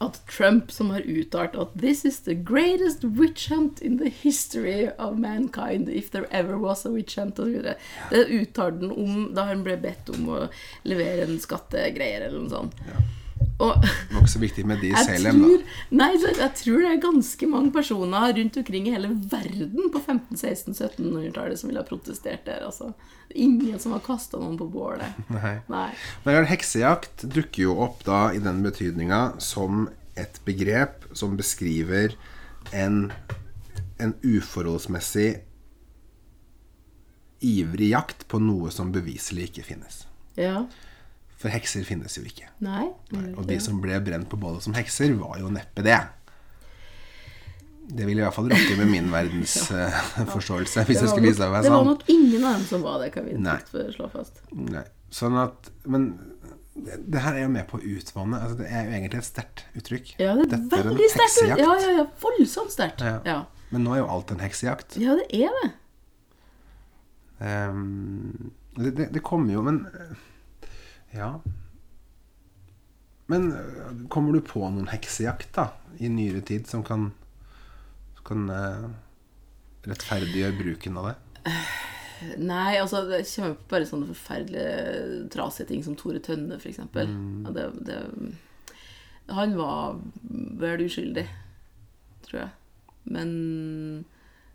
at 0.00 0.20
Trump, 0.26 0.70
som 0.72 0.90
har 0.90 1.00
uttalt 1.00 1.56
at 1.56 1.74
'This 1.74 2.04
is 2.04 2.20
the 2.20 2.34
greatest 2.34 3.04
witch 3.04 3.48
hunt 3.48 3.82
in 3.82 3.98
the 3.98 4.08
history 4.08 4.88
of 4.98 5.18
mankind, 5.18 5.88
if 5.88 6.10
there 6.10 6.26
ever 6.30 6.58
was 6.58 6.86
a 6.86 6.90
witch 6.90 7.16
hunt', 7.16 7.38
osv. 7.38 7.74
Det 8.10 8.26
uttalte 8.26 8.86
han 8.86 8.90
om 8.90 9.34
da 9.34 9.44
han 9.52 9.64
ble 9.64 9.76
bedt 9.76 10.08
om 10.14 10.28
å 10.28 10.48
levere 10.88 11.26
en 11.28 11.40
skattegreier 11.40 12.28
eller 12.28 12.40
noe 12.40 12.50
sånt. 12.50 12.74
Og 13.60 13.82
Det 13.82 14.14
var 14.14 14.22
ikke 14.22 14.32
så 14.32 14.42
viktig 14.42 14.64
med 14.68 14.80
de 14.80 14.90
Salem, 15.06 15.40
da. 15.44 15.76
nei, 16.00 16.10
jeg 16.16 16.50
tror 16.62 16.80
det 16.80 16.90
er 16.94 17.02
ganske 17.02 17.48
mange 17.50 17.72
personer 17.74 18.32
rundt 18.38 18.58
omkring 18.62 18.88
i 18.88 18.94
hele 18.94 19.12
verden 19.12 19.90
på 19.92 20.00
15-, 20.00 20.38
16-, 20.40 20.76
1700-tallet 20.78 21.60
som 21.60 21.70
ville 21.70 21.82
ha 21.82 21.88
protestert 21.88 22.46
der. 22.48 22.64
Altså. 22.66 22.92
Ingen 23.30 23.78
som 23.82 23.92
har 23.94 24.02
kasta 24.04 24.40
noen 24.40 24.56
på 24.60 24.68
bålet. 24.72 25.20
Nei. 25.36 25.58
Nei. 25.70 25.88
Men 26.24 26.48
heksejakt 26.50 27.26
dukker 27.28 27.68
jo 27.68 27.76
opp 27.84 28.04
da 28.08 28.30
i 28.34 28.40
den 28.42 28.64
betydninga 28.66 29.22
som 29.42 29.88
et 30.18 30.40
begrep 30.44 31.06
som 31.16 31.36
beskriver 31.38 32.16
en, 32.76 33.10
en 34.00 34.16
uforholdsmessig 34.24 35.30
ivrig 37.40 37.92
jakt 37.94 38.26
på 38.28 38.40
noe 38.42 38.72
som 38.74 38.92
beviselig 38.92 39.50
ikke 39.50 39.64
finnes. 39.70 40.04
Ja. 40.36 40.64
For 41.40 41.48
hekser 41.52 41.84
finnes 41.88 42.18
jo 42.18 42.22
ikke. 42.28 42.50
Nei. 42.60 42.90
Og 43.32 43.46
de 43.48 43.56
som 43.64 43.78
ble 43.80 43.96
brent 44.04 44.28
på 44.28 44.36
bålet 44.40 44.64
som 44.66 44.74
hekser, 44.76 45.14
var 45.16 45.38
jo 45.40 45.48
neppe 45.52 45.84
det. 45.86 45.96
Det 47.90 48.06
ville 48.06 48.20
i 48.20 48.24
hvert 48.26 48.36
fall 48.36 48.50
rokke 48.52 48.74
med 48.78 48.90
min 48.92 49.08
verdensforståelse, 49.10 50.84
hvis 50.86 51.00
Det 51.00 51.08
skulle 51.10 51.30
vise 51.32 51.48
meg 51.50 51.64
sånn. 51.64 51.72
det 51.72 51.72
var 51.74 51.88
nok 51.88 52.04
ingen 52.12 52.44
av 52.44 52.58
dem 52.58 52.66
som 52.68 52.84
var 52.84 53.00
det, 53.02 53.08
kan 53.16 53.26
vi 53.26 53.38
Nei. 53.40 53.56
for 53.70 53.88
å 53.88 53.94
slå 53.96 54.10
fast. 54.12 54.42
Nei. 54.54 54.84
Sånn 55.10 55.34
at 55.40 55.72
Men 55.90 56.04
det, 56.76 57.00
det 57.10 57.24
her 57.24 57.34
er 57.40 57.42
jo 57.48 57.50
med 57.56 57.66
på 57.66 57.80
å 57.80 57.82
utvanne 57.82 58.38
altså 58.38 58.60
Det 58.60 58.68
er 58.70 58.84
jo 58.86 58.92
egentlig 58.94 59.18
et 59.18 59.26
sterkt 59.26 59.64
uttrykk. 59.80 60.12
Ja, 60.22 60.36
det 60.38 60.44
er 60.46 60.52
Dette 60.52 60.76
er 60.78 60.84
en 60.84 60.92
veldig 60.92 61.08
heksejakt. 61.16 61.64
Ja, 61.64 61.72
ja, 61.82 61.96
ja, 61.98 62.04
voldsomt 62.22 62.76
sterkt. 62.76 63.02
Ja. 63.02 63.16
Ja. 63.26 63.40
Men 63.74 63.88
nå 63.88 63.96
er 63.96 64.04
jo 64.04 64.08
alt 64.12 64.30
en 64.36 64.44
heksejakt. 64.44 65.00
ja, 65.00 65.16
det 65.18 65.26
er 65.40 65.56
det. 65.62 65.72
Um, 67.40 68.52
det, 68.76 68.92
det, 68.98 69.06
det 69.16 69.22
kommer 69.24 69.54
jo 69.54 69.62
Men 69.64 69.78
eh, 69.88 70.10
Ja. 71.10 71.40
Men 73.30 73.52
eh, 73.52 74.08
kommer 74.08 74.34
du 74.34 74.40
på 74.42 74.62
noen 74.62 74.90
heksejakt 74.90 75.54
da 75.54 75.70
i 75.98 76.10
nyere 76.10 76.42
tid 76.46 76.66
som 76.70 76.82
kan, 76.86 77.10
som 78.16 78.26
kan 78.26 78.50
uh, 78.50 78.86
rettferdiggjøre 79.86 80.58
bruken 80.58 80.98
av 81.00 81.10
det? 81.10 81.16
Nei, 82.40 82.76
altså 82.76 83.02
det 83.08 83.22
kommer 83.30 83.56
på 83.56 83.68
bare 83.72 83.88
sånne 83.88 84.08
forferdelige 84.10 85.28
trasige 85.32 85.70
ting 85.70 85.84
som 85.84 85.96
Tore 85.98 86.20
Tønne, 86.24 86.58
eksempel. 86.60 87.08
Mm. 87.08 87.46
Ja, 87.46 87.54
det, 87.56 87.66
det, 87.88 88.00
han 89.30 89.54
var 89.56 90.00
vel 90.60 90.84
uskyldig, 90.84 91.26
tror 92.26 92.42
jeg. 92.42 92.50
Men 93.10 93.30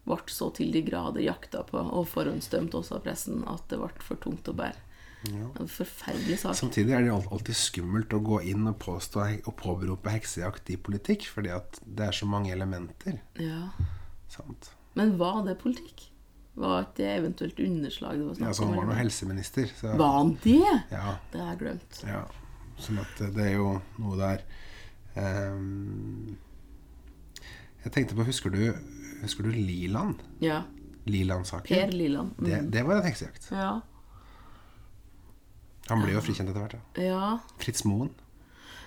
ble 0.05 0.19
så 0.29 0.51
til 0.53 0.73
de 0.73 0.83
grader 0.85 1.25
jakta 1.25 1.63
på, 1.65 1.79
og 1.81 2.09
forhåndsdømt 2.11 2.75
også 2.77 2.99
av 2.99 3.05
pressen, 3.07 3.41
at 3.49 3.65
det 3.71 3.79
ble 3.81 4.05
for 4.05 4.21
tungt 4.21 4.51
å 4.51 4.57
bære. 4.57 4.84
En 5.33 5.69
forferdelig 5.71 6.39
sak. 6.41 6.55
Samtidig 6.59 6.93
er 6.95 7.05
det 7.05 7.11
jo 7.11 7.19
alltid 7.31 7.57
skummelt 7.57 8.13
å 8.13 8.19
gå 8.25 8.41
inn 8.51 8.67
og 8.69 8.77
påstå 8.83 9.23
og 9.47 9.53
påberope 9.59 10.13
heksejakt 10.13 10.69
i 10.73 10.77
politikk, 10.77 11.27
fordi 11.31 11.53
at 11.55 11.79
det 11.85 12.09
er 12.09 12.17
så 12.17 12.27
mange 12.29 12.51
elementer. 12.53 13.21
Ja. 13.41 13.69
Sant? 14.31 14.71
Men 14.95 15.17
var 15.19 15.43
det 15.47 15.57
politikk? 15.61 16.07
Var 16.55 16.85
ikke 16.85 16.97
det 17.01 17.07
eventuelt 17.17 17.57
underslag 17.59 18.19
det 18.19 18.25
var 18.29 18.47
Ja, 18.47 18.53
så 18.55 18.65
han 18.69 18.77
var 18.79 18.85
nå 18.87 18.95
helseminister. 18.95 19.67
Så, 19.75 19.91
Var 19.99 20.13
han 20.17 20.37
det? 20.43 20.61
ja, 20.91 21.17
Det 21.31 21.41
har 21.41 21.49
jeg 21.53 21.59
glemt. 21.65 22.01
ja. 22.07 22.23
Sånn 22.79 22.99
at 22.99 23.19
det 23.35 23.43
er 23.43 23.53
jo 23.55 23.69
noe 24.03 24.15
der 24.19 24.41
um... 25.15 26.37
Jeg 27.85 27.93
tenkte 27.93 28.17
på 28.17 28.25
Husker 28.27 28.51
du, 28.51 28.73
husker 29.21 29.45
du 29.45 29.51
Liland? 29.53 30.23
Ja. 30.43 30.63
Liland-saken? 31.05 31.69
Per 31.69 31.91
Liland. 31.93 32.33
Mm. 32.39 32.47
Det, 32.49 32.61
det 32.73 32.83
var 32.87 32.97
en 32.99 33.05
heksejakt. 33.05 33.47
Ja. 33.51 33.81
Han 35.89 36.01
blir 36.01 36.15
jo 36.15 36.21
frikjent 36.25 36.49
etter 36.49 36.63
hvert. 36.63 36.77
Ja. 36.97 37.03
Ja. 37.05 37.31
Fritz 37.61 37.83
Moen. 37.85 38.13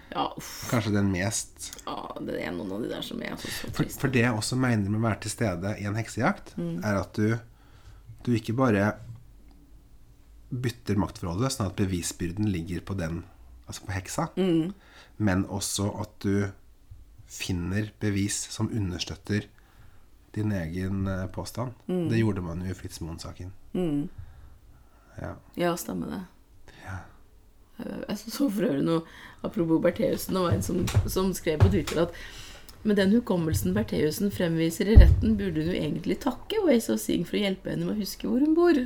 Ja. 0.08 0.24
Kanskje 0.70 0.94
den 0.94 1.10
mest 1.12 1.66
Ja, 1.84 1.98
det 2.24 2.38
er 2.40 2.54
noen 2.56 2.70
av 2.72 2.80
de 2.80 2.88
der 2.88 3.02
som 3.04 3.20
er 3.20 3.34
så, 3.36 3.50
så 3.52 3.68
For, 3.76 3.90
for 3.92 4.08
det 4.08 4.22
jeg 4.22 4.32
også 4.32 4.56
mener 4.56 4.88
med 4.88 5.02
å 5.02 5.04
være 5.04 5.18
til 5.26 5.34
stede 5.34 5.74
i 5.76 5.84
en 5.84 5.98
heksejakt, 6.00 6.54
er 6.56 6.96
at 7.02 7.18
du, 7.18 7.34
du 8.24 8.30
ikke 8.38 8.54
bare 8.56 8.86
bytter 10.48 10.96
maktforholdet, 10.96 11.52
sånn 11.52 11.68
at 11.68 11.76
bevisbyrden 11.76 12.48
ligger 12.48 12.80
på 12.88 12.96
den, 12.96 13.20
altså 13.68 13.84
på 13.84 13.92
heksa, 13.92 14.30
men 15.20 15.44
også 15.52 15.90
at 16.00 16.14
du 16.24 16.48
finner 17.28 17.90
bevis 18.00 18.46
som 18.48 18.70
understøtter 18.72 19.44
din 20.32 20.54
egen 20.56 21.02
påstand. 21.34 21.74
påstand. 21.84 22.08
Det 22.08 22.22
gjorde 22.22 22.40
man 22.48 22.64
jo 22.64 22.72
i 22.72 22.78
Fritz 22.78 23.02
Moen-saken. 23.04 23.52
Ja. 25.20 25.34
Ja, 25.60 25.76
stemmer 25.76 26.14
det. 26.14 26.22
Jeg 27.78 28.04
jeg 28.08 28.18
så 28.18 28.50
for 28.50 28.66
øvrig 28.66 28.84
noe 28.84 29.02
apropos 29.46 29.82
Bertheussen, 29.82 30.34
det 30.34 30.42
var 30.42 30.52
en 30.56 30.66
som, 30.66 30.78
som 31.06 31.34
skrev 31.34 31.58
på 31.62 31.72
Twitter 31.72 32.02
at 32.02 32.10
med 32.82 32.96
den 32.96 33.12
hukommelsen 33.12 33.74
Bertheussen 33.74 34.30
fremviser 34.30 34.88
i 34.88 34.96
retten, 35.00 35.38
burde 35.38 35.62
hun 35.62 35.70
jo 35.72 35.78
egentlig 35.78 36.18
takke 36.22 36.56
Ways 36.64 36.88
of 36.92 36.98
Seeing 37.02 37.26
for 37.26 37.36
å 37.38 37.40
hjelpe 37.42 37.70
henne 37.72 37.84
med 37.86 37.94
å 37.96 38.00
huske 38.00 38.28
hvor 38.28 38.40
hun 38.42 38.54
bor. 38.54 38.74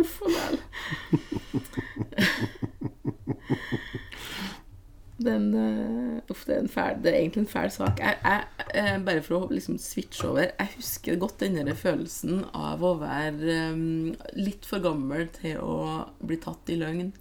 Uff 0.00 0.22
a 0.22 0.24
meg. 0.30 0.52
Den 5.16 5.54
uh, 5.54 6.30
Uff, 6.30 6.44
det 6.44 6.56
er, 6.58 6.66
fæl, 6.68 6.98
det 7.00 7.12
er 7.12 7.18
egentlig 7.22 7.46
en 7.46 7.48
fæl 7.48 7.70
sak. 7.72 8.00
Jeg, 8.00 8.18
jeg, 8.24 8.66
eh, 8.74 8.96
bare 9.04 9.22
for 9.24 9.46
å 9.46 9.52
liksom 9.52 9.78
switche 9.80 10.28
over 10.28 10.50
Jeg 10.50 10.72
husker 10.74 11.20
godt 11.20 11.40
den 11.40 11.56
der 11.56 11.78
følelsen 11.78 12.42
av 12.52 12.84
å 12.84 12.96
være 13.00 13.54
um, 13.72 14.10
litt 14.36 14.68
for 14.68 14.84
gammel 14.84 15.30
til 15.38 15.62
å 15.64 15.78
bli 16.20 16.36
tatt 16.42 16.68
i 16.72 16.76
løgn. 16.82 17.14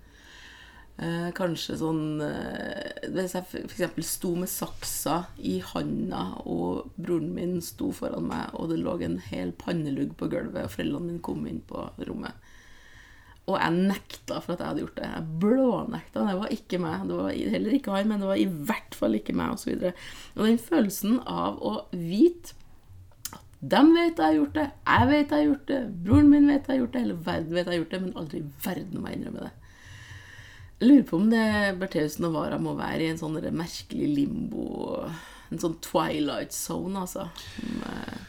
Uh, 0.96 1.32
kanskje 1.36 1.74
sånn 1.82 2.22
uh, 2.24 3.08
Hvis 3.12 3.34
jeg 3.36 3.43
f.eks. 3.68 4.08
sto 4.08 4.32
med 4.39 4.52
saksa 4.52 5.18
i 5.39 5.58
handa, 5.72 6.26
og 6.43 6.91
broren 7.00 7.32
min 7.36 7.58
sto 7.64 7.93
foran 7.96 8.28
meg, 8.28 8.52
og 8.60 8.74
det 8.74 8.82
lå 8.84 8.98
en 9.08 9.22
hel 9.30 9.56
pannelugg 9.56 10.18
på 10.20 10.28
gulvet, 10.32 10.68
og 10.68 10.76
foreldrene 10.76 11.14
mine 11.14 11.24
kom 11.24 11.48
inn 11.48 11.64
på 11.68 11.88
rommet. 12.10 12.45
Og 13.46 13.60
jeg 13.60 13.78
nekta 13.91 14.39
for 14.41 14.56
at 14.56 14.62
jeg 14.62 14.72
hadde 14.72 14.82
gjort 14.82 14.96
det. 14.98 15.08
Jeg 15.12 15.39
blånekta. 15.41 16.24
Det 16.26 16.38
var 16.39 16.54
ikke 16.56 16.80
meg. 16.82 17.04
Det 17.10 17.18
var 17.20 17.36
heller 17.56 17.76
ikke 17.78 17.93
han, 17.93 18.08
men 18.10 18.24
det 18.24 18.30
var 18.32 18.41
i 18.41 18.48
hvert 18.70 18.98
fall 18.98 19.18
ikke 19.20 19.36
meg, 19.38 19.54
osv. 19.54 19.76
Og, 19.76 20.06
og 20.36 20.48
den 20.50 20.62
følelsen 20.62 21.20
av 21.30 21.60
å 21.62 21.76
vite 21.93 22.58
at 23.36 23.43
de 23.66 23.84
vet 23.93 24.18
jeg 24.18 24.26
har 24.26 24.39
gjort 24.39 24.58
det, 24.58 24.66
jeg 24.86 25.10
vet 25.10 25.22
jeg 25.32 25.38
har 25.38 25.46
gjort 25.46 25.70
det, 25.70 25.78
broren 26.06 26.28
min 26.30 26.50
vet 26.50 26.68
jeg 26.68 26.74
har 26.74 26.82
gjort 26.84 26.96
det, 26.96 27.04
hele 27.06 27.20
verden 27.26 27.54
vet 27.54 27.64
jeg 27.64 27.72
har 27.72 27.80
gjort 27.80 27.93
det, 27.93 28.02
men 28.04 28.20
aldri 28.22 28.41
i 28.41 28.50
verden 28.66 29.00
må 29.02 29.10
jeg 29.10 29.20
innrømme 29.20 29.46
det. 29.46 29.54
Jeg 30.76 30.89
lurer 30.89 31.08
på 31.08 31.18
om 31.22 31.30
det 31.32 31.46
Bertheussen 31.80 32.28
og 32.28 32.36
Wara 32.36 32.60
må 32.62 32.76
være 32.78 33.06
i 33.06 33.10
en 33.14 33.20
sånn 33.22 33.38
merkelig 33.56 34.10
limbo 34.12 34.66
En 35.54 35.62
sånn 35.62 35.78
twilight 35.86 36.52
zone, 36.52 37.06
altså. 37.06 37.30
Med, 37.64 38.26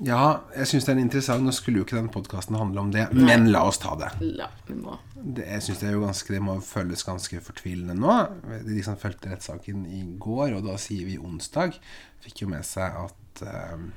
Ja, 0.00 0.42
jeg 0.56 0.70
syns 0.70 0.86
det 0.88 0.94
er 0.94 1.02
interessant. 1.02 1.44
Nå 1.44 1.52
skulle 1.52 1.82
jo 1.82 1.86
ikke 1.86 1.98
den 1.98 2.12
podkasten 2.12 2.56
handle 2.56 2.86
om 2.86 2.92
det, 2.94 3.10
men 3.12 3.50
la 3.52 3.66
oss 3.68 3.82
ta 3.82 3.92
det. 4.00 4.14
La, 4.24 4.48
vi 4.68 4.78
må 4.78 4.96
det 5.22 5.44
jeg 5.46 5.62
synes 5.62 5.80
det 5.80 5.88
er 5.88 5.94
jo 5.94 6.04
ganske 6.04 6.34
Det 6.34 6.42
må 6.42 6.56
føles 6.66 7.04
ganske 7.06 7.40
fortvilende 7.46 7.94
nå. 7.94 8.14
De 8.66 8.82
som 8.84 8.98
fulgte 8.98 9.30
rettssaken 9.30 9.84
i 9.86 10.02
går, 10.20 10.56
og 10.56 10.66
da 10.66 10.76
sier 10.82 11.06
vi 11.08 11.18
onsdag, 11.20 11.78
fikk 12.24 12.44
jo 12.44 12.50
med 12.50 12.66
seg 12.66 12.98
at 13.04 13.44
um, 13.46 13.90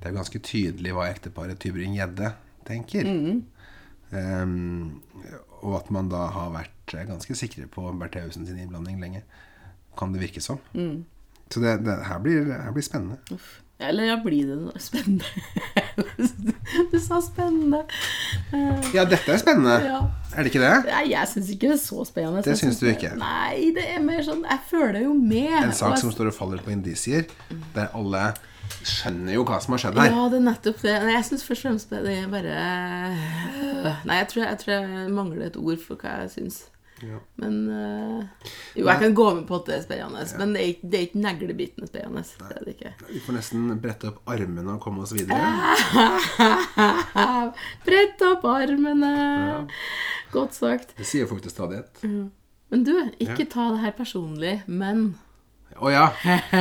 det 0.00 0.10
er 0.10 0.16
ganske 0.18 0.40
tydelig 0.44 0.92
hva 0.96 1.08
ekteparet 1.08 1.60
Tybring-Gjedde 1.62 2.34
tenker. 2.68 3.08
Eh, 4.14 4.50
og 5.64 5.76
at 5.78 5.88
man 5.94 6.10
da 6.12 6.26
har 6.34 6.52
vært 6.52 6.96
ganske 7.08 7.36
sikre 7.38 7.64
på 7.72 7.86
Bertheussen 8.00 8.44
sin 8.44 8.58
innblanding 8.60 9.00
lenge. 9.00 9.22
Kan 9.96 10.12
det 10.12 10.20
virke 10.26 10.42
som. 10.44 10.60
Så 11.48 11.62
det, 11.62 11.78
det 11.86 11.94
her, 12.08 12.20
blir, 12.20 12.50
her 12.52 12.74
blir 12.74 12.84
spennende. 12.84 13.20
Uff. 13.32 13.62
Eller 13.82 14.06
ja, 14.06 14.16
blir 14.22 14.46
det 14.46 14.56
noe 14.60 14.78
spennende? 14.78 15.26
du 16.92 16.98
sa 17.02 17.18
spennende. 17.22 17.82
Ja, 18.94 19.02
dette 19.02 19.34
er 19.34 19.40
spennende. 19.42 19.74
Ja. 19.82 19.98
Er 20.34 20.46
det 20.46 20.52
ikke 20.52 20.62
det? 20.62 20.72
Nei, 20.86 21.02
jeg 21.10 21.30
syns 21.32 21.50
ikke 21.50 21.72
det 21.72 21.76
er 21.76 21.82
så 21.82 22.06
spennende. 22.06 22.44
Det 22.46 22.54
syns 22.58 22.78
du 22.80 22.86
ikke? 22.90 23.12
Nei, 23.18 23.72
det 23.74 23.84
er 23.96 24.00
mer 24.02 24.22
sånn 24.26 24.44
Jeg 24.46 24.62
føler 24.70 25.04
jo 25.04 25.14
med. 25.18 25.52
En 25.60 25.74
sak 25.76 25.98
som 26.00 26.14
står 26.14 26.30
og 26.30 26.36
faller 26.36 26.62
på 26.64 26.72
indisier, 26.74 27.26
der 27.74 27.90
alle 27.98 28.28
skjønner 28.84 29.36
jo 29.36 29.44
hva 29.48 29.58
som 29.62 29.74
har 29.74 29.82
skjedd 29.82 29.98
her. 30.00 30.12
Ja, 30.12 30.28
det 30.32 30.38
er 30.38 30.46
nettopp 30.46 30.84
det. 30.84 30.94
Nei, 31.04 31.16
jeg 31.16 31.26
syns 31.30 31.44
først 31.48 31.64
og 31.64 31.68
fremst 31.68 31.94
det 31.94 32.14
er 32.14 32.30
bare 32.32 32.54
Nei, 34.06 34.20
jeg 34.22 34.30
tror 34.32 34.46
jeg, 34.46 34.60
tror 34.62 34.74
jeg 34.76 35.10
mangler 35.18 35.50
et 35.50 35.58
ord 35.60 35.82
for 35.82 36.00
hva 36.00 36.20
jeg 36.22 36.32
syns. 36.38 36.62
Ja. 37.02 37.18
Men 37.42 37.54
øh, 37.68 38.24
Jo, 38.78 38.86
jeg 38.86 38.98
kan 39.00 39.14
gå 39.14 39.24
med 39.34 39.46
på 39.48 39.54
at 39.58 39.66
det 39.66 39.74
er 39.76 39.82
spennende, 39.82 40.26
men 40.38 40.52
det 40.54 40.60
er 40.62 40.66
ikke, 40.74 40.88
det 40.90 40.98
er 40.98 41.02
ikke 41.08 41.18
neglebitende 41.24 41.86
spennende. 41.90 42.22
Det 42.22 42.56
er 42.60 42.64
det 42.64 42.74
ikke. 42.76 42.92
Vi 43.10 43.20
får 43.24 43.32
nesten 43.38 43.80
brette 43.82 44.08
opp 44.12 44.20
armene 44.30 44.76
og 44.76 44.80
komme 44.84 45.02
oss 45.02 45.12
videre. 45.16 45.34
Brett 47.86 48.22
opp 48.30 48.44
armene! 48.48 49.12
Godt 50.34 50.54
sagt. 50.56 50.94
Det 50.98 51.06
sier 51.08 51.26
folk 51.30 51.42
til 51.44 51.52
stadighet. 51.54 52.02
Men 52.04 52.84
du, 52.86 52.94
ikke 53.22 53.46
ta 53.50 53.70
det 53.74 53.82
her 53.84 53.94
personlig, 53.98 54.60
men 54.66 55.12
Å 55.74 55.90
ja. 55.90 56.04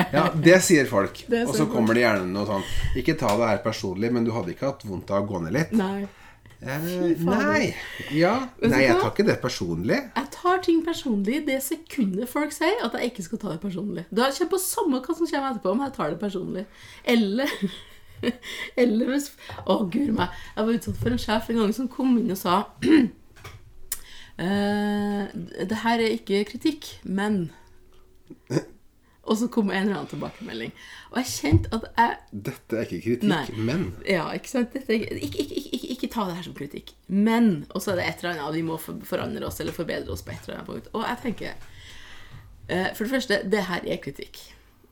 ja! 0.10 0.24
Det 0.34 0.58
sier 0.66 0.88
folk. 0.90 1.20
Det 1.32 1.44
Og 1.48 1.54
så 1.58 1.68
kommer 1.70 1.94
det 1.94 2.02
gjerne 2.02 2.26
noe 2.34 2.48
sånn 2.50 2.64
Ikke 2.98 3.14
ta 3.18 3.36
det 3.38 3.46
her 3.52 3.60
personlig, 3.62 4.10
men 4.14 4.26
du 4.26 4.32
hadde 4.34 4.50
ikke 4.56 4.72
hatt 4.72 4.82
vondt 4.90 5.12
av 5.14 5.22
å 5.24 5.28
gå 5.30 5.38
ned 5.46 5.54
litt? 5.54 5.72
Nei. 5.78 6.08
Eh, 6.64 7.24
nei. 7.28 7.74
Ja. 8.16 8.34
Nei, 8.62 8.84
jeg 8.86 8.96
tar 9.00 9.10
ikke 9.12 9.26
det 9.28 9.38
personlig. 9.44 9.98
Jeg 10.16 10.30
tar 10.32 10.62
ting 10.64 10.84
personlig 10.86 11.42
det 11.48 11.58
sekundet 11.66 12.30
folk 12.32 12.54
sier 12.56 12.84
at 12.86 12.96
jeg 12.98 13.12
ikke 13.12 13.26
skal 13.28 13.42
ta 13.42 13.56
det 13.56 13.62
personlig. 13.64 14.06
Da 14.12 14.30
kommer 14.32 14.54
på 14.54 14.62
samme 14.64 15.02
hva 15.04 15.18
som 15.18 15.28
kommer 15.28 15.50
etterpå, 15.52 15.74
om 15.74 15.84
jeg 15.84 15.96
tar 15.98 16.14
det 16.14 16.22
personlig. 16.24 16.66
Eller 17.04 17.52
Eller 18.80 19.10
hvis 19.12 19.32
Å, 19.68 19.82
guri 19.92 20.14
meg. 20.16 20.32
Jeg 20.56 20.68
var 20.68 20.78
utsatt 20.78 21.02
for 21.02 21.12
en 21.12 21.22
sjef 21.22 21.50
en 21.52 21.60
gang 21.60 21.74
som 21.76 21.90
kom 21.92 22.16
inn 22.22 22.32
og 22.32 22.40
sa 22.40 22.62
eh, 24.46 25.24
Det 25.68 25.82
her 25.84 25.98
er 26.00 26.16
ikke 26.16 26.46
kritikk, 26.54 26.94
men 27.04 27.50
Og 29.24 29.38
så 29.40 29.48
kom 29.48 29.70
en 29.72 29.86
eller 29.86 30.02
annen 30.02 30.10
tilbakemelding. 30.12 30.74
Og 31.14 31.20
jeg 31.22 31.30
kjente 31.32 31.70
at 31.78 31.86
jeg 31.96 32.42
Dette 32.50 32.76
er 32.76 32.90
ikke 32.90 33.04
kritikk, 33.06 33.30
Nei. 33.32 33.46
men 33.70 33.86
ja, 34.04 34.26
ikke 34.36 34.52
sant? 34.52 34.74
Dette, 34.76 34.98
ikke, 34.98 35.16
ikke, 35.16 35.46
ikke, 35.46 35.70
ikke, 35.78 35.92
ikke 35.96 36.10
ta 36.12 36.26
det 36.28 36.36
her 36.40 36.48
som 36.50 36.58
kritikk. 36.58 36.92
Men 37.08 37.54
Og 37.70 37.86
så 37.86 37.94
er 37.94 38.02
det 38.02 38.08
et 38.10 38.24
eller 38.24 38.34
annet, 38.34 38.48
og 38.50 38.58
vi 38.58 38.66
må 38.68 38.76
forandre 39.08 39.48
oss 39.48 39.62
eller 39.64 39.76
forbedre 39.76 40.12
oss 40.12 40.26
på 40.28 40.36
et 40.36 40.44
eller 40.44 40.60
annet 40.60 40.72
punkt. 40.74 40.92
Og 40.92 41.06
jeg 41.08 41.22
tenker 41.24 41.56
eh, 42.68 42.90
For 42.92 43.06
det 43.06 43.14
første, 43.16 43.40
det 43.56 43.64
her 43.70 43.88
er 43.88 44.04
kritikk. 44.04 44.42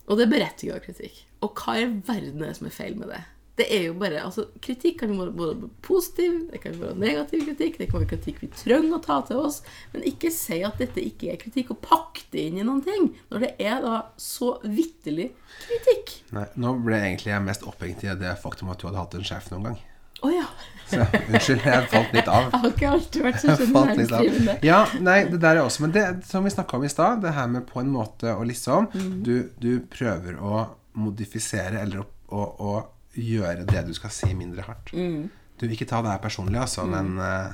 Og 0.08 0.18
det 0.18 0.28
er 0.28 0.34
berettiget 0.38 0.88
kritikk. 0.88 1.20
Og 1.44 1.52
hva 1.58 1.76
i 1.82 1.90
verden 1.90 2.42
er 2.42 2.54
det 2.54 2.58
som 2.62 2.72
er 2.72 2.76
feil 2.76 2.96
med 3.00 3.12
det? 3.12 3.22
Det 3.60 3.66
er 3.76 3.84
jo 3.90 3.94
bare, 4.00 4.22
altså 4.24 4.46
Kritikk 4.64 5.02
kan 5.02 5.12
være 5.20 5.34
både 5.36 5.68
positiv, 5.84 6.38
det 6.54 6.62
kan 6.64 6.78
være 6.80 6.96
negativ 7.02 7.44
kritikk, 7.50 7.78
det 7.82 7.90
kan 7.92 8.00
være 8.00 8.10
kritikk 8.14 8.40
vi 8.46 8.50
trenger 8.56 8.96
å 8.96 9.02
ta 9.04 9.20
til 9.28 9.42
oss, 9.44 9.60
men 9.92 10.06
ikke 10.08 10.32
si 10.34 10.62
at 10.64 10.80
dette 10.80 11.04
ikke 11.04 11.34
er 11.34 11.40
kritikk, 11.42 11.74
og 11.76 11.82
pakk 11.84 12.24
det 12.32 12.48
inn 12.48 12.62
i 12.62 12.66
noen 12.66 12.82
ting, 12.86 13.10
når 13.30 13.46
det 13.46 13.52
er 13.60 13.84
da 13.84 13.98
så 14.18 14.54
vitterlig 14.64 15.32
kritikk. 15.68 16.16
Nei, 16.38 16.48
nå 16.64 16.74
ble 16.86 17.02
egentlig 17.04 17.34
jeg 17.34 17.46
mest 17.46 17.68
opphengt 17.68 18.06
i 18.08 18.16
det 18.24 18.38
faktum 18.42 18.72
at 18.72 18.80
du 18.82 18.88
hadde 18.88 19.04
hatt 19.04 19.18
en 19.20 19.28
sjef 19.28 19.52
noen 19.52 19.68
gang. 19.70 19.80
Oh, 20.22 20.30
ja. 20.30 20.46
Så 20.86 21.02
unnskyld, 21.02 21.64
jeg 21.66 21.88
falt 21.90 22.12
litt 22.14 22.28
av. 22.30 22.50
Jeg 22.52 22.60
har 22.62 22.74
ikke 22.76 22.90
alltid 22.92 23.24
vært 23.26 23.40
så 23.42 23.48
Jeg 23.48 23.60
skjønnsdrivende. 23.62 24.56
Ja, 24.68 24.82
nei, 25.02 25.16
det 25.32 25.40
der 25.42 25.58
er 25.58 25.62
også 25.64 25.86
Men 25.88 25.94
det 25.96 26.04
som 26.30 26.46
vi 26.46 26.52
snakka 26.54 26.78
om 26.78 26.84
i 26.86 26.92
stad, 26.94 27.24
det 27.24 27.32
her 27.34 27.48
med 27.50 27.66
på 27.66 27.82
en 27.82 27.90
måte 27.90 28.36
å 28.36 28.44
liksom 28.46 28.92
Mm. 28.94 29.24
du, 29.26 29.36
du 29.58 29.72
prøver 29.90 30.38
å 30.38 30.66
modifisere 31.00 31.82
eller 31.82 32.04
å, 32.04 32.06
å, 32.30 32.42
å 32.70 32.72
gjøre 33.16 33.66
det 33.68 33.86
du 33.88 33.94
skal 33.98 34.14
si, 34.14 34.32
mindre 34.38 34.66
hardt. 34.68 34.94
Mm. 34.96 35.30
Du 35.60 35.68
ikke 35.70 35.86
ta 35.90 36.02
det 36.02 36.14
her 36.14 36.22
personlig, 36.24 36.58
altså, 36.62 36.88
men 36.90 37.14
uh, 37.22 37.54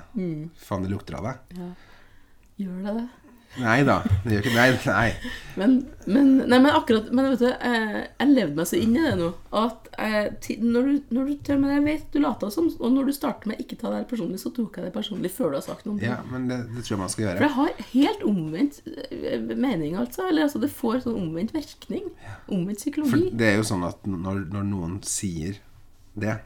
faen, 0.63 0.85
det 0.85 0.91
lukter 0.93 1.17
av 1.19 1.27
deg. 1.27 1.57
Gjør 2.61 2.83
det 2.85 2.93
det? 3.01 3.07
Nei 3.57 3.79
da. 3.87 3.95
Det 4.23 4.35
gjør 4.35 4.43
ikke 4.45 4.53
Nei. 4.53 4.67
nei. 4.85 5.31
Men, 5.57 5.71
men, 6.05 6.27
nei, 6.45 6.59
men 6.61 6.67
akkurat 6.77 7.07
Men 7.09 7.31
vet 7.31 7.39
du, 7.41 7.47
jeg, 7.49 8.01
jeg 8.19 8.33
levde 8.35 8.59
meg 8.59 8.67
så 8.69 8.77
inn 8.77 8.93
i 8.93 9.01
det 9.01 9.13
nå 9.17 9.29
at 9.57 9.87
jeg, 9.97 10.57
når, 10.61 10.89
du, 10.91 11.13
når 11.15 11.29
du 11.31 11.31
til 11.47 11.55
og 11.55 11.61
med 11.63 11.71
jeg 11.73 11.83
vet 11.87 12.11
du 12.13 12.19
later 12.21 12.51
som, 12.53 12.67
og 12.77 12.91
når 12.93 13.07
du 13.09 13.13
starter 13.15 13.49
med 13.49 13.63
ikke 13.63 13.79
ta 13.79 13.89
det 13.89 14.03
her 14.03 14.09
personlig, 14.11 14.37
så 14.43 14.51
tok 14.53 14.77
jeg 14.77 14.85
det 14.85 14.91
personlig 14.93 15.31
før 15.33 15.55
du 15.55 15.57
har 15.57 15.65
sagt 15.65 15.87
noe. 15.89 15.97
Ja, 16.03 16.19
men 16.29 16.45
det, 16.51 16.59
det 16.75 16.83
tror 16.85 16.93
jeg 16.93 17.01
man 17.01 17.13
skal 17.15 17.25
gjøre. 17.25 17.39
For 17.39 17.47
jeg 17.47 17.55
har 17.55 17.87
helt 17.95 18.27
omvendt 18.29 18.77
eh, 19.07 19.47
mening, 19.55 19.95
altså. 19.97 20.27
Eller 20.29 20.45
altså, 20.45 20.61
det 20.61 20.69
får 20.75 21.01
sånn 21.07 21.17
omvendt 21.23 21.55
virkning. 21.57 22.11
Omvendt 22.45 22.83
For 22.83 22.83
psykologi. 22.83 23.31
det 23.41 23.49
er 23.49 23.57
jo 23.57 23.65
sånn 23.71 23.87
at 23.87 24.05
når, 24.05 24.43
når 24.53 24.69
noen 24.69 24.99
sier 25.07 25.57
det, 26.13 26.37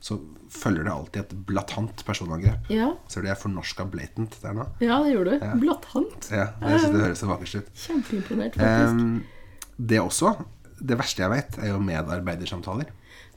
så 0.00 0.16
følger 0.50 0.86
det 0.86 0.92
alltid 0.92 1.20
et 1.22 1.32
blatant 1.46 2.04
personangrep. 2.06 2.70
Ja, 2.72 2.86
Ser 3.12 3.20
du 3.22 3.28
jeg 3.28 3.36
fornorska 3.38 3.84
blatant 3.92 4.38
der 4.42 4.54
nå? 4.56 4.64
ja, 4.80 4.96
det 5.04 5.12
gjorde 5.12 5.34
du. 5.36 5.44
blatant 5.60 6.30
Ja, 6.32 6.46
jeg 6.64 6.80
synes 6.80 6.94
det 6.96 7.02
høres 7.04 7.20
så 7.20 7.28
vakkert 7.28 7.54
ut. 7.60 7.68
Kjempeimponert, 7.84 8.56
faktisk. 8.56 8.94
Um, 8.96 9.84
det 9.92 10.00
også, 10.00 10.32
det 10.80 10.96
verste 11.00 11.22
jeg 11.26 11.30
vet, 11.34 11.58
er 11.60 11.68
jo 11.74 11.78
medarbeidersamtaler. 11.84 12.88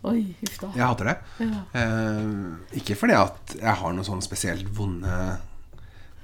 Oi, 0.03 0.21
huff 0.41 0.57
da. 0.59 0.69
Jeg 0.75 0.83
hater 0.87 1.07
det. 1.11 1.17
Ja. 1.45 1.59
Ehm, 1.79 2.57
ikke 2.75 2.95
fordi 2.99 3.15
at 3.15 3.53
jeg 3.59 3.75
har 3.79 3.93
noen 3.95 4.03
sånn 4.07 4.23
spesielt 4.25 4.67
vonde 4.75 5.13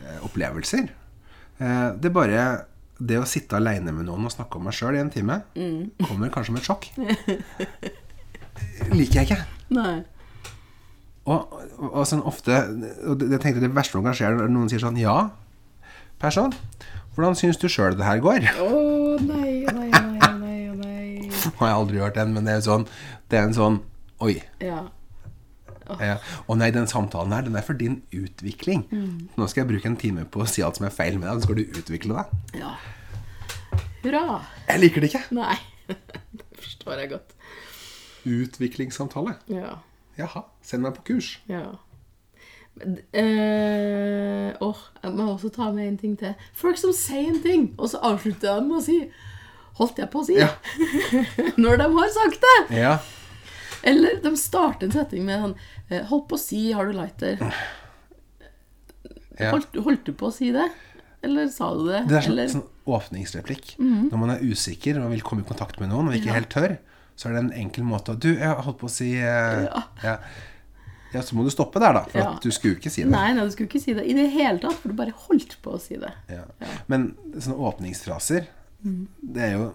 eh, 0.03 0.17
opplevelser. 0.27 0.89
Uh, 1.59 1.95
det 1.99 2.09
er 2.09 2.15
bare 2.15 2.43
det 2.99 3.15
å 3.21 3.27
sitte 3.27 3.55
aleine 3.55 3.93
med 3.95 4.07
noen 4.09 4.27
og 4.27 4.33
snakke 4.33 4.59
om 4.59 4.65
meg 4.67 4.75
sjøl 4.75 4.95
i 4.97 5.03
en 5.03 5.11
time, 5.13 5.41
Mm. 5.55 5.91
kommer 6.07 6.31
kanskje 6.31 6.51
som 6.51 6.59
et 6.59 6.67
sjokk. 6.67 6.89
Liker 8.99 9.21
jeg 9.21 9.27
ikke. 9.29 9.39
Nei. 9.75 9.99
Og, 11.25 11.51
og, 11.79 11.89
og 11.89 12.05
sånn 12.07 12.23
ofte 12.25 12.55
og 13.05 13.19
det, 13.19 13.27
det 13.33 13.41
tenkte 13.43 13.61
det 13.61 13.73
verste 13.75 13.97
som 13.97 14.05
kan 14.05 14.15
skje, 14.17 14.31
når 14.37 14.53
noen 14.53 14.69
sier 14.71 14.81
sånn 14.81 14.97
Ja, 14.97 15.29
person, 16.21 16.53
hvordan 17.15 17.35
syns 17.37 17.59
du 17.59 17.67
sjøl 17.71 17.97
det 17.99 18.07
her 18.07 18.21
går? 18.23 18.47
Å 18.63 18.69
nei, 19.23 19.65
å 19.67 19.73
nei, 19.75 19.89
å 19.91 20.05
nei, 20.07 20.31
nei, 20.39 20.61
å 20.71 20.77
nei. 20.79 21.27
har 21.59 21.73
jeg 21.73 21.75
aldri 21.81 22.01
hørt 22.03 22.17
den, 22.17 22.33
men 22.35 22.47
det 22.47 22.57
er 22.57 22.63
sånn 22.65 22.87
Det 23.29 23.39
er 23.41 23.49
en 23.49 23.57
sånn 23.57 23.81
Oi. 24.23 24.39
Ja. 24.59 24.81
Ja. 25.97 26.17
Å 26.45 26.55
nei, 26.59 26.67
den 26.75 26.89
samtalen 26.91 27.31
her, 27.33 27.45
den 27.47 27.55
er 27.55 27.63
for 27.65 27.77
din 27.79 28.01
utvikling. 28.13 28.83
Nå 28.91 29.47
skal 29.47 29.63
jeg 29.63 29.69
bruke 29.71 29.87
en 29.89 29.95
time 29.97 30.25
på 30.29 30.43
å 30.43 30.47
si 30.49 30.61
alt 30.61 30.77
som 30.77 30.85
er 30.89 30.93
feil 30.93 31.15
med 31.17 31.29
deg, 31.29 31.39
så 31.39 31.47
skal 31.47 31.57
du 31.57 31.79
utvikle 31.79 32.17
deg. 32.19 32.59
Ja. 32.59 32.73
Hurra. 34.03 34.41
Jeg 34.67 34.83
liker 34.83 35.03
det 35.05 35.13
ikke. 35.13 35.23
Nei. 35.39 35.55
Det 36.35 36.45
forstår 36.59 36.99
jeg 37.01 37.13
godt. 37.15 37.31
Utviklingssamtale. 38.27 39.37
Ja. 39.49 39.77
Jaha, 40.19 40.43
send 40.65 40.83
meg 40.83 40.97
på 40.99 41.05
kurs. 41.13 41.29
Ja. 41.49 41.63
Eh, 42.79 44.51
åh, 44.63 44.81
jeg 45.03 45.15
må 45.15 45.25
også 45.33 45.49
ta 45.51 45.69
med 45.75 45.87
en 45.87 45.97
ting 45.99 46.15
til. 46.19 46.35
Folk 46.55 46.79
som 46.79 46.93
sier 46.95 47.31
en 47.31 47.41
ting, 47.43 47.65
og 47.77 47.91
så 47.91 47.99
avslutter 48.11 48.59
de 48.59 48.67
med 48.69 48.79
å 48.79 48.85
si 48.85 49.01
Holdt 49.79 49.99
jeg 50.01 50.09
på 50.11 50.19
å 50.19 50.25
si? 50.27 50.35
Ja. 50.35 50.49
Når 51.63 51.77
de 51.79 51.85
har 51.93 52.09
sagt 52.11 52.41
det! 52.43 52.55
Ja. 52.81 52.97
Eller 53.87 54.17
de 54.19 54.33
starter 54.35 54.89
en 54.89 54.91
setning 54.91 55.23
med 55.23 55.39
sånn 55.39 55.53
eh, 55.87 56.01
Holdt 56.09 56.25
på 56.27 56.35
å 56.35 56.41
si, 56.41 56.65
har 56.75 56.89
du 56.89 56.97
lighter? 56.97 57.39
ja. 59.39 59.53
Holdt, 59.53 59.77
holdt 59.79 60.03
du 60.09 60.11
på 60.19 60.27
å 60.27 60.35
si 60.35 60.49
det? 60.51 60.65
Eller 61.23 61.47
sa 61.51 61.69
du 61.75 61.85
det? 61.87 62.01
Det 62.09 62.17
er 62.19 62.27
sånn, 62.27 62.41
sånn 62.57 62.91
åpningsreplikk. 62.91 63.77
Når 63.79 64.19
man 64.19 64.33
er 64.35 64.43
usikker 64.43 64.99
og 64.99 65.13
vil 65.13 65.23
komme 65.23 65.45
i 65.45 65.47
kontakt 65.47 65.79
med 65.79 65.91
noen 65.93 66.11
og 66.11 66.15
ikke 66.19 66.35
helt 66.35 66.51
tør, 66.51 66.75
så 67.19 67.27
er 67.27 67.35
det 67.35 67.41
en 67.43 67.51
enkel 67.65 67.83
måte 67.83 68.13
å 68.15 68.19
Du, 68.21 68.29
jeg 68.31 68.47
holdt 68.63 68.77
på 68.79 68.87
å 68.87 68.93
si 68.93 69.09
eh, 69.19 69.65
Ja. 69.65 69.81
ja. 70.05 70.13
ja, 71.11 71.23
så 71.25 71.35
må 71.35 71.43
du 71.43 71.51
stoppe 71.51 71.81
der, 71.83 71.97
da. 71.99 72.05
For 72.07 72.21
Ja. 72.23 72.29
du 72.39 72.47
skulle 72.55 72.77
ikke 72.79 72.91
si 72.93 73.03
det. 73.03 73.11
Nei, 73.11 73.33
nei, 73.35 73.43
du 73.43 73.51
skulle 73.51 73.67
ikke 73.67 73.81
si 73.83 73.93
det 73.97 74.05
i 74.07 74.15
det 74.15 74.29
hele 74.31 74.61
tatt, 74.63 74.77
for 74.79 74.93
du 74.93 74.95
bare 74.95 75.11
holdt 75.27 75.57
på 75.65 75.75
å 75.75 75.81
si 75.83 75.99
det. 75.99 76.13
Ja. 76.31 76.45
Men 76.87 77.11
sånne 77.35 77.59
åpningsfraser, 77.73 78.47
Mm. 78.85 79.07
det 79.35 79.41
er 79.49 79.51
jo 79.57 79.65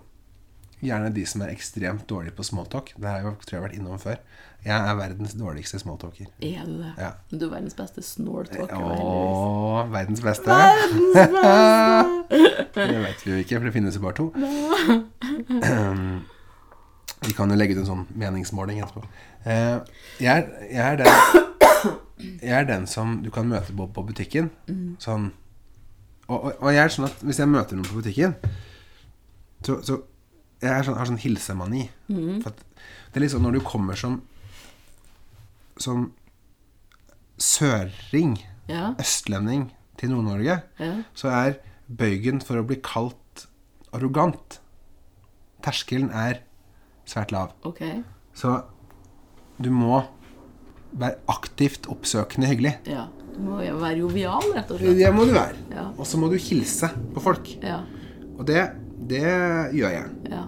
gjerne 0.84 1.10
de 1.12 1.22
som 1.28 1.42
er 1.44 1.50
ekstremt 1.52 2.06
dårlige 2.08 2.32
på 2.36 2.44
smalltalk. 2.44 2.94
Det 2.96 3.04
har 3.08 3.20
jeg 3.20 3.36
tror 3.44 3.52
jeg 3.52 3.60
har 3.60 3.68
vært 3.68 3.76
innom 3.78 4.00
før. 4.00 4.16
Jeg 4.64 4.72
er 4.88 4.94
verdens 4.96 5.34
dårligste 5.36 5.78
smalltalker. 5.82 6.26
Er 6.40 6.64
du 6.64 6.78
det? 6.80 6.92
Ja. 6.96 7.10
Du 7.30 7.44
er 7.46 7.50
verdens 7.52 7.74
beste 7.76 8.00
snortalker. 8.00 8.80
Å, 8.80 9.84
verdens 9.92 10.22
beste. 10.24 10.48
Verdens 10.48 11.12
beste! 11.12 11.42
Det 12.74 13.00
vet 13.04 13.20
vi 13.26 13.30
jo 13.30 13.36
ikke, 13.44 13.58
for 13.60 13.64
det 13.68 13.72
finnes 13.76 13.94
jo 13.94 14.00
bare 14.02 14.16
to. 14.18 14.32
Vi 17.26 17.32
kan 17.36 17.50
jo 17.50 17.56
legge 17.56 17.74
ut 17.76 17.82
en 17.82 17.88
sånn 17.88 18.06
meningsmåling 18.20 18.80
etterpå. 18.84 19.04
Eh, 19.44 19.78
jeg, 20.20 20.28
er, 20.28 20.66
jeg, 20.70 20.84
er 20.84 20.96
den, 21.00 22.34
jeg 22.42 22.56
er 22.58 22.66
den 22.68 22.86
som 22.90 23.18
du 23.24 23.30
kan 23.34 23.48
møte 23.48 23.72
på, 23.76 23.86
på 23.96 24.04
butikken. 24.10 24.50
Sånn 25.02 25.30
og, 26.24 26.38
og, 26.38 26.50
og 26.64 26.70
jeg 26.72 26.80
er 26.86 26.92
sånn 26.94 27.04
at 27.10 27.20
hvis 27.20 27.38
jeg 27.42 27.50
møter 27.52 27.76
noen 27.76 27.84
på 27.88 27.98
butikken, 28.00 28.36
så, 29.64 29.78
så 29.84 29.98
Jeg 30.64 30.70
er 30.72 30.84
sånn, 30.86 30.96
har 30.96 31.08
sånn 31.10 31.20
hilsemani. 31.20 31.82
For 32.08 32.48
at 32.48 32.62
det 33.12 33.18
er 33.20 33.24
liksom 33.26 33.42
når 33.44 33.58
du 33.58 33.64
kommer 33.66 33.98
som 34.00 34.20
Som 35.76 36.12
søring, 37.38 38.38
Ja. 38.70 38.94
østlending, 38.98 39.72
til 39.98 40.10
Nord-Norge, 40.10 40.60
Ja. 40.80 40.92
så 41.14 41.28
er 41.28 41.58
bøygen 41.88 42.40
for 42.40 42.56
å 42.56 42.64
bli 42.66 42.76
kalt 42.82 43.46
arrogant 43.92 44.60
Terskelen 45.62 46.08
er 46.10 46.40
svært 47.08 47.34
lav. 47.34 47.52
Okay. 47.66 48.02
Så 48.36 48.56
du 49.62 49.70
må 49.74 50.02
være 50.94 51.18
aktivt 51.30 51.88
oppsøkende 51.90 52.48
hyggelig. 52.50 52.76
Ja. 52.90 53.08
Du 53.34 53.40
må 53.42 53.58
være 53.58 53.98
jovial, 53.98 54.44
rett 54.54 54.70
og 54.70 54.78
slett. 54.78 54.98
Det 55.00 55.10
må 55.14 55.26
du 55.26 55.34
være. 55.34 55.58
Ja. 55.74 55.88
Og 55.98 56.06
så 56.06 56.20
må 56.22 56.28
du 56.30 56.36
hilse 56.38 56.90
på 57.14 57.22
folk. 57.22 57.50
Ja. 57.64 57.80
Og 58.36 58.44
det, 58.46 58.62
det 59.10 59.24
gjør 59.74 59.94
jeg. 59.96 60.12
Ja. 60.30 60.44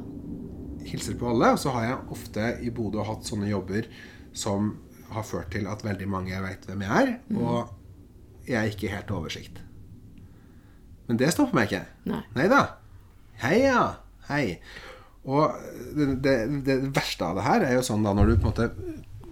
Hilser 0.87 1.19
på 1.19 1.33
alle. 1.33 1.51
Og 1.57 1.63
så 1.63 1.75
har 1.75 1.89
jeg 1.89 2.03
ofte 2.15 2.51
i 2.63 2.71
Bodø 2.75 3.03
hatt 3.07 3.27
sånne 3.27 3.51
jobber 3.51 3.89
som 4.37 4.77
har 5.11 5.27
ført 5.27 5.51
til 5.55 5.67
at 5.71 5.83
veldig 5.87 6.09
mange 6.11 6.39
vet 6.43 6.67
hvem 6.67 6.83
jeg 6.83 7.03
er, 7.03 7.13
og 7.39 8.47
jeg 8.47 8.59
er 8.59 8.73
ikke 8.73 8.91
helt 8.91 9.11
oversikt. 9.15 9.61
Men 11.07 11.19
det 11.21 11.31
stopper 11.35 11.55
meg 11.59 11.71
ikke. 11.71 11.85
Nei. 12.11 12.49
Da. 12.51 12.63
Hei, 13.43 13.57
ja. 13.63 13.83
Hei. 14.27 14.59
Og 15.27 15.51
det, 15.97 16.07
det, 16.23 16.35
det 16.67 16.77
verste 16.95 17.27
av 17.27 17.35
det 17.39 17.45
her 17.47 17.61
er 17.67 17.73
jo 17.79 17.83
sånn 17.87 18.05
da 18.07 18.13
når 18.15 18.27
du 18.31 18.35
på 18.39 18.47
en 18.47 18.51
måte 18.53 18.69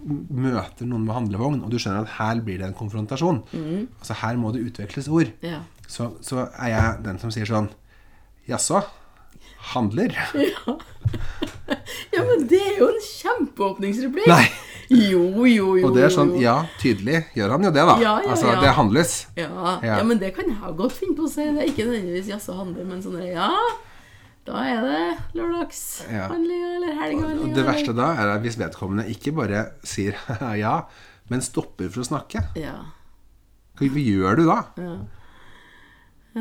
møter 0.05 0.84
noen 0.88 1.05
med 1.07 1.14
handlevogn, 1.16 1.62
og 1.64 1.70
du 1.72 1.78
skjønner 1.80 2.05
at 2.05 2.16
her 2.18 2.36
blir 2.45 2.59
det 2.61 2.66
en 2.68 2.76
konfrontasjon. 2.76 3.38
Altså 3.55 4.12
her 4.20 4.34
må 4.40 4.51
det 4.53 4.61
utveksles 4.66 5.09
ord. 5.09 5.28
Ja. 5.45 5.59
Så, 5.88 6.03
så 6.24 6.36
er 6.59 6.68
jeg 6.74 6.84
den 7.07 7.18
som 7.22 7.30
sier 7.32 7.47
sånn 7.49 7.70
Jaså? 8.49 8.78
Handler? 9.72 10.12
ja, 12.12 12.20
men 12.20 12.45
det 12.51 12.61
er 12.61 12.76
jo 12.82 12.86
en 12.92 13.01
kjempeåpningsreplikk! 13.07 14.28
Nei. 14.28 14.45
Jo, 14.92 15.22
jo, 15.49 15.70
jo. 15.78 15.86
Og 15.88 15.95
det 15.97 16.03
er 16.05 16.12
sånn. 16.12 16.34
Ja, 16.42 16.59
tydelig 16.82 17.22
gjør 17.32 17.55
han 17.57 17.64
jo 17.64 17.70
det, 17.72 17.84
da. 17.88 17.95
Ja, 18.03 18.12
ja, 18.20 18.28
altså, 18.34 18.51
ja. 18.53 18.59
det 18.61 18.74
handles. 18.76 19.14
Ja, 19.38 19.49
Ja. 19.49 19.78
ja, 19.97 20.03
men 20.05 20.20
det 20.20 20.34
kan 20.36 20.45
jeg 20.53 20.76
godt 20.76 20.92
finne 20.99 21.16
på 21.16 21.24
å 21.24 21.32
si. 21.32 21.47
Det 21.49 21.62
er 21.64 21.70
ikke 21.72 21.86
nødvendigvis 21.88 22.28
'jaså 22.28 22.53
handler', 22.59 22.84
men 22.90 23.01
sånn 23.03 23.16
ja, 23.24 23.49
da 24.45 24.61
er 24.68 24.82
det 24.84 25.01
Ja. 26.12 26.26
eller 26.28 26.95
helgehandlinga. 27.01 27.55
det 27.57 27.64
verste 27.66 27.95
da 27.97 28.11
er 28.12 28.32
at 28.34 28.42
hvis 28.45 28.59
vedkommende 28.61 29.07
ikke 29.11 29.32
bare 29.36 29.64
sier 29.82 30.16
ja, 30.64 30.74
men 31.32 31.40
stopper 31.40 31.88
for 31.88 32.05
å 32.05 32.09
snakke. 32.11 32.42
Ja. 32.61 32.76
Hva 33.80 33.88
gjør 33.99 34.36
du 34.36 34.45
da? 34.47 34.59
Ja. 34.78 34.97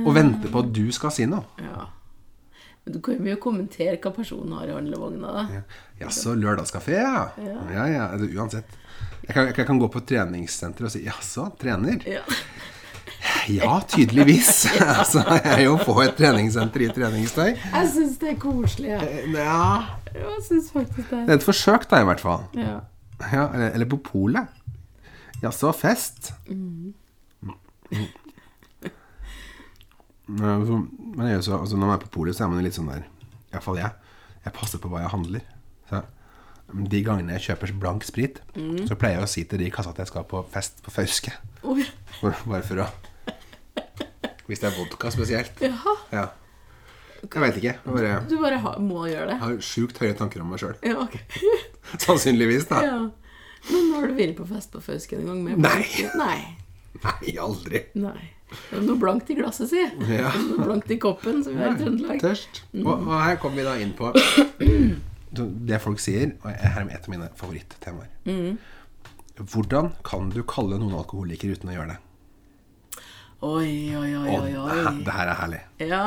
Og 0.04 0.14
venter 0.16 0.50
på 0.52 0.64
at 0.66 0.72
du 0.74 0.88
skal 0.92 1.12
si 1.16 1.26
noe? 1.30 1.46
ja. 1.62 1.88
Men 2.84 2.98
du 2.98 3.00
kan 3.00 3.16
jo 3.24 3.38
kommentere 3.40 3.96
hva 4.04 4.12
personen 4.12 4.52
har 4.58 4.68
i 4.68 4.74
handlevogna, 4.76 5.30
da. 5.32 5.44
Ja. 5.56 5.62
Jaså, 6.02 6.34
lørdagskafé, 6.36 6.98
ja. 7.00 7.30
Ja. 7.40 7.62
Ja, 7.72 7.86
ja. 7.88 8.08
Uansett. 8.42 8.68
Jeg 9.24 9.32
kan, 9.38 9.46
jeg 9.56 9.66
kan 9.70 9.80
gå 9.80 9.88
på 9.88 10.02
treningssenteret 10.04 10.90
og 10.90 10.92
si 10.92 11.06
jaså, 11.06 11.46
trener? 11.62 12.04
Ja. 12.04 12.26
Ja, 13.50 13.80
tydeligvis. 13.88 14.66
altså, 15.00 15.24
jeg 15.28 15.42
er 15.54 15.62
jo 15.66 15.78
på 15.82 15.96
et 16.04 16.16
treningssenter 16.20 16.86
i 16.86 16.90
treningstøy. 16.96 17.54
Jeg 17.56 17.92
syns 17.94 18.18
det 18.22 18.34
er 18.34 18.40
koselig. 18.42 18.90
Jeg, 18.96 19.24
Ja. 19.36 19.60
jeg 20.14 20.42
syns 20.48 20.72
faktisk 20.74 21.10
det. 21.10 21.22
Det 21.28 21.36
er 21.36 21.40
et 21.42 21.48
forsøk, 21.48 21.88
da, 21.92 22.02
i 22.04 22.10
hvert 22.10 22.24
fall. 22.24 22.44
Ja. 22.60 22.80
Ja, 23.32 23.46
eller, 23.54 23.70
eller 23.78 23.88
på 23.94 24.02
polet. 24.04 24.48
Jaså, 25.44 25.72
fest? 25.76 26.34
Mm. 26.50 26.94
Mm. 27.92 28.08
Men 30.28 30.90
men 31.16 31.30
jo 31.34 31.42
så, 31.46 31.58
altså, 31.60 31.78
når 31.78 31.88
man 31.88 31.96
er 31.98 32.04
på 32.06 32.10
polet, 32.16 32.36
så 32.36 32.44
er 32.46 32.52
man 32.52 32.60
jo 32.62 32.66
litt 32.66 32.78
sånn 32.78 32.90
der 32.90 33.04
Iallfall 33.54 33.78
jeg. 33.78 33.92
Jeg 34.46 34.54
passer 34.56 34.80
på 34.82 34.90
hva 34.92 35.04
jeg 35.04 35.12
handler. 35.14 35.44
Så 35.90 36.00
De 36.90 37.02
gangene 37.06 37.36
jeg 37.38 37.46
kjøper 37.52 37.74
blank 37.80 38.06
sprit, 38.08 38.40
så 38.88 38.96
pleier 38.98 39.20
jeg 39.20 39.28
å 39.28 39.30
si 39.30 39.44
til 39.46 39.62
de 39.62 39.68
i 39.68 39.74
kassa 39.74 39.92
at 39.94 40.00
jeg 40.02 40.10
skal 40.10 40.26
på 40.28 40.42
fest 40.54 40.80
på 40.84 40.94
Fauske. 40.96 41.36
Oh. 41.62 41.78
For, 42.20 42.34
bare 42.50 42.64
for 42.66 42.82
å 42.82 42.88
Hvis 44.50 44.60
det 44.64 44.70
er 44.72 44.78
vodka 44.78 45.12
spesielt. 45.14 45.62
Jaha. 45.64 45.94
Ja. 46.12 46.26
Jeg 47.24 47.40
veit 47.40 47.58
ikke. 47.62 47.74
Jeg 47.80 47.94
bare 47.96 48.16
Du 48.28 48.36
bare 48.42 48.58
ha, 48.60 48.74
må 48.84 49.06
gjøre 49.08 49.30
det. 49.32 49.38
har 49.40 49.54
sjukt 49.64 50.00
høye 50.04 50.16
tanker 50.20 50.44
om 50.44 50.50
meg 50.52 50.60
sjøl. 50.60 50.76
Ja, 50.84 50.98
ok. 51.06 51.16
Sannsynligvis, 52.04 52.68
da. 52.68 52.82
Ja. 52.84 52.98
Men 53.70 53.94
har 53.96 54.10
du 54.12 54.18
vært 54.18 54.36
på 54.36 54.48
fest 54.50 54.74
på 54.74 54.82
Fauske 54.84 55.16
en 55.16 55.30
gang? 55.30 55.44
Med 55.46 55.62
Nei. 55.64 55.86
Nei. 56.20 56.40
Nei, 57.04 57.36
aldri. 57.40 57.86
Nei. 57.96 58.18
Det 58.54 58.78
er 58.78 58.84
noe 58.86 59.00
blankt 59.02 59.32
i 59.34 59.38
glasset, 59.40 59.72
si. 59.72 59.82
Ja. 60.12 60.30
Noe 60.36 60.68
blankt 60.68 60.92
i 60.94 60.98
koppen, 61.02 61.40
som 61.46 61.56
vi 61.56 61.64
har 61.64 61.74
i 61.74 61.80
Trøndelag. 61.80 62.20
Tørst. 62.22 62.60
Og, 62.84 62.92
og 62.92 63.16
her 63.24 63.40
kommer 63.42 63.62
vi 63.64 63.66
da 63.66 63.78
inn 63.82 63.96
på 63.98 64.12
det 65.72 65.80
folk 65.82 66.04
sier, 66.04 66.36
og 66.44 66.52
her 66.52 66.84
er 66.84 66.92
et 66.94 67.08
av 67.08 67.14
mine 67.16 67.32
favorittemaer. 67.40 68.12
Mm. 68.28 68.60
Hvordan 69.40 69.94
kan 70.06 70.28
du 70.30 70.44
kalle 70.46 70.78
noen 70.78 70.94
alkoholiker 71.00 71.56
uten 71.56 71.72
å 71.72 71.78
gjøre 71.80 71.96
det? 71.96 72.02
Oi, 73.44 73.92
oi, 74.00 74.14
oi, 74.16 74.38
oi, 74.40 74.56
oi. 74.56 75.04
det 75.04 75.12
her 75.12 75.28
er 75.28 75.38
herlig. 75.42 75.62
Ja. 75.84 76.06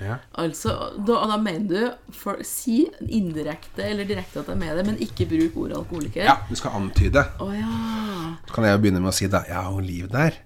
Ja. 0.00 0.14
Altså, 0.40 0.72
da, 1.04 1.18
da 1.28 1.36
mener 1.36 1.66
du 1.68 2.14
for, 2.16 2.38
Si 2.46 2.86
indirekte 3.12 3.84
eller 3.84 4.08
direkte 4.08 4.40
at 4.40 4.48
det 4.48 4.54
er 4.54 4.60
med 4.62 4.78
det, 4.78 4.84
men 4.88 4.96
ikke 5.04 5.26
bruk 5.28 5.58
ordet 5.64 5.76
alkoholiker? 5.76 6.24
ja, 6.24 6.38
du 6.48 6.56
skal 6.56 6.78
antyde. 6.78 7.24
Oh, 7.36 7.52
ja. 7.52 7.68
Så 8.46 8.54
kan 8.54 8.64
jeg 8.64 8.78
jo 8.78 8.82
begynne 8.86 9.02
med 9.04 9.12
å 9.12 9.16
si 9.16 9.28
da 9.28 9.42
Ja, 9.50 9.66
hun 9.68 9.84
Liv 9.84 10.08
der. 10.12 10.38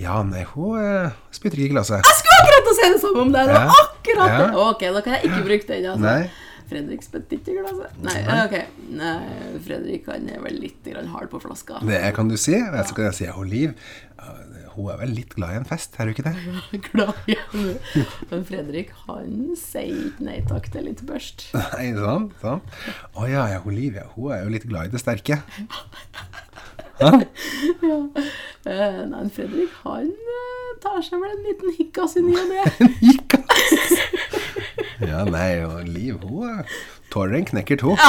Ja, 0.00 0.22
nei, 0.24 0.46
hun 0.54 0.80
eh, 0.80 1.12
spytter 1.34 1.60
ikke 1.60 1.74
i 1.74 1.74
glasset. 1.74 2.08
Jeg 2.08 2.22
skulle 2.22 2.38
akkurat 2.40 2.70
å 2.72 2.74
si 2.78 2.88
det 2.88 3.02
samme 3.04 3.26
om 3.26 3.34
deg! 3.36 3.52
Det 3.52 3.58
var 3.58 3.82
akkurat 3.82 4.38
det! 4.38 4.48
Ok, 4.64 4.86
da 4.96 5.04
kan 5.04 5.18
jeg 5.18 5.28
ikke 5.28 5.44
bruke 5.50 5.68
den. 5.74 5.90
Altså. 5.92 6.06
Nei. 6.08 6.22
Fredrik 6.72 7.02
spytter 7.04 7.36
ikke 7.38 7.52
i 7.52 7.54
glasset. 7.60 7.90
Nei, 8.06 8.20
ok. 8.46 8.56
Nei, 8.96 9.16
Fredrik 9.66 10.02
han 10.10 10.24
er 10.32 10.40
vel 10.44 10.56
litt 10.62 10.82
hard 11.12 11.28
på 11.32 11.38
flaska. 11.44 11.74
Det 11.86 12.00
kan 12.16 12.26
du 12.32 12.36
si. 12.40 12.56
Vet 12.56 12.88
så 12.88 12.94
kan 12.96 13.04
jeg 13.10 13.16
si 13.20 13.26
hun 13.32 13.48
Liv. 13.52 13.70
Hun 14.72 14.86
er 14.88 14.96
vel 15.02 15.10
litt 15.12 15.34
glad 15.36 15.50
i 15.52 15.56
en 15.60 15.66
fest, 15.68 15.90
er 16.00 16.04
hun 16.08 16.14
ikke 16.14 16.24
det? 16.24 16.32
Glad 16.88 17.12
i 17.28 17.30
henne. 17.36 17.74
Men 18.30 18.40
Fredrik, 18.48 18.88
han 19.04 19.32
sier 19.60 19.92
ikke 20.08 20.24
nei 20.30 20.38
takk 20.48 20.64
til 20.72 20.82
litt 20.88 21.02
børst. 21.08 21.38
Nei, 21.56 21.86
sånn, 21.98 22.30
sånn. 22.40 22.60
Å 23.12 23.20
ja, 23.28 23.42
ja, 23.52 23.58
hun 23.66 23.74
Liv, 23.76 23.92
ja, 24.00 24.06
hun 24.14 24.26
er 24.32 24.38
jo 24.46 24.50
litt 24.54 24.64
glad 24.70 24.84
i 24.88 24.90
det 24.94 25.00
sterke. 25.02 25.36
ja. 27.02 27.10
nei, 29.12 29.24
Fredrik, 29.36 29.72
han 29.84 30.08
eh, 30.08 30.72
tar 30.80 31.00
seg 31.04 31.20
vel 31.20 31.36
en 31.36 31.44
liten 31.50 31.70
hikkas 31.76 32.16
i 32.16 32.24
ny 32.24 32.34
og 32.40 32.46
ne. 32.54 32.62
Ja, 35.10 35.24
nei, 35.28 35.64
og 35.66 35.88
Liv, 35.88 36.20
hun 36.22 36.60
eh, 36.60 36.76
tåler 37.12 37.40
en 37.40 37.48
knekker 37.52 37.80
to. 37.82 37.96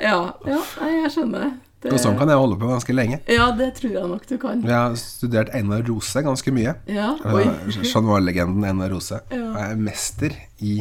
Ja, 0.00 0.18
ja 0.46 0.60
jeg 0.86 1.10
skjønner. 1.14 1.50
Det, 1.80 1.94
Og 1.96 2.00
sånn 2.02 2.18
kan 2.20 2.28
jeg 2.28 2.36
holde 2.36 2.58
på 2.60 2.68
ganske 2.68 2.92
lenge. 2.92 3.22
Ja, 3.32 3.46
det 3.56 3.70
tror 3.78 3.94
jeg 3.94 4.08
nok 4.10 4.26
du 4.28 4.34
kan. 4.40 4.60
Jeg 4.60 4.76
har 4.76 4.96
studert 5.00 5.48
Einar 5.56 5.80
Rose 5.88 6.20
ganske 6.26 6.52
mye. 6.52 6.74
Ja, 6.92 7.14
oi. 7.24 7.46
Chat 7.80 8.04
Noir-legenden 8.04 8.66
Einar 8.68 8.92
Rose. 8.92 9.22
Ja. 9.32 9.46
Jeg 9.56 9.64
er 9.64 9.80
mester 9.80 10.36
i 10.60 10.74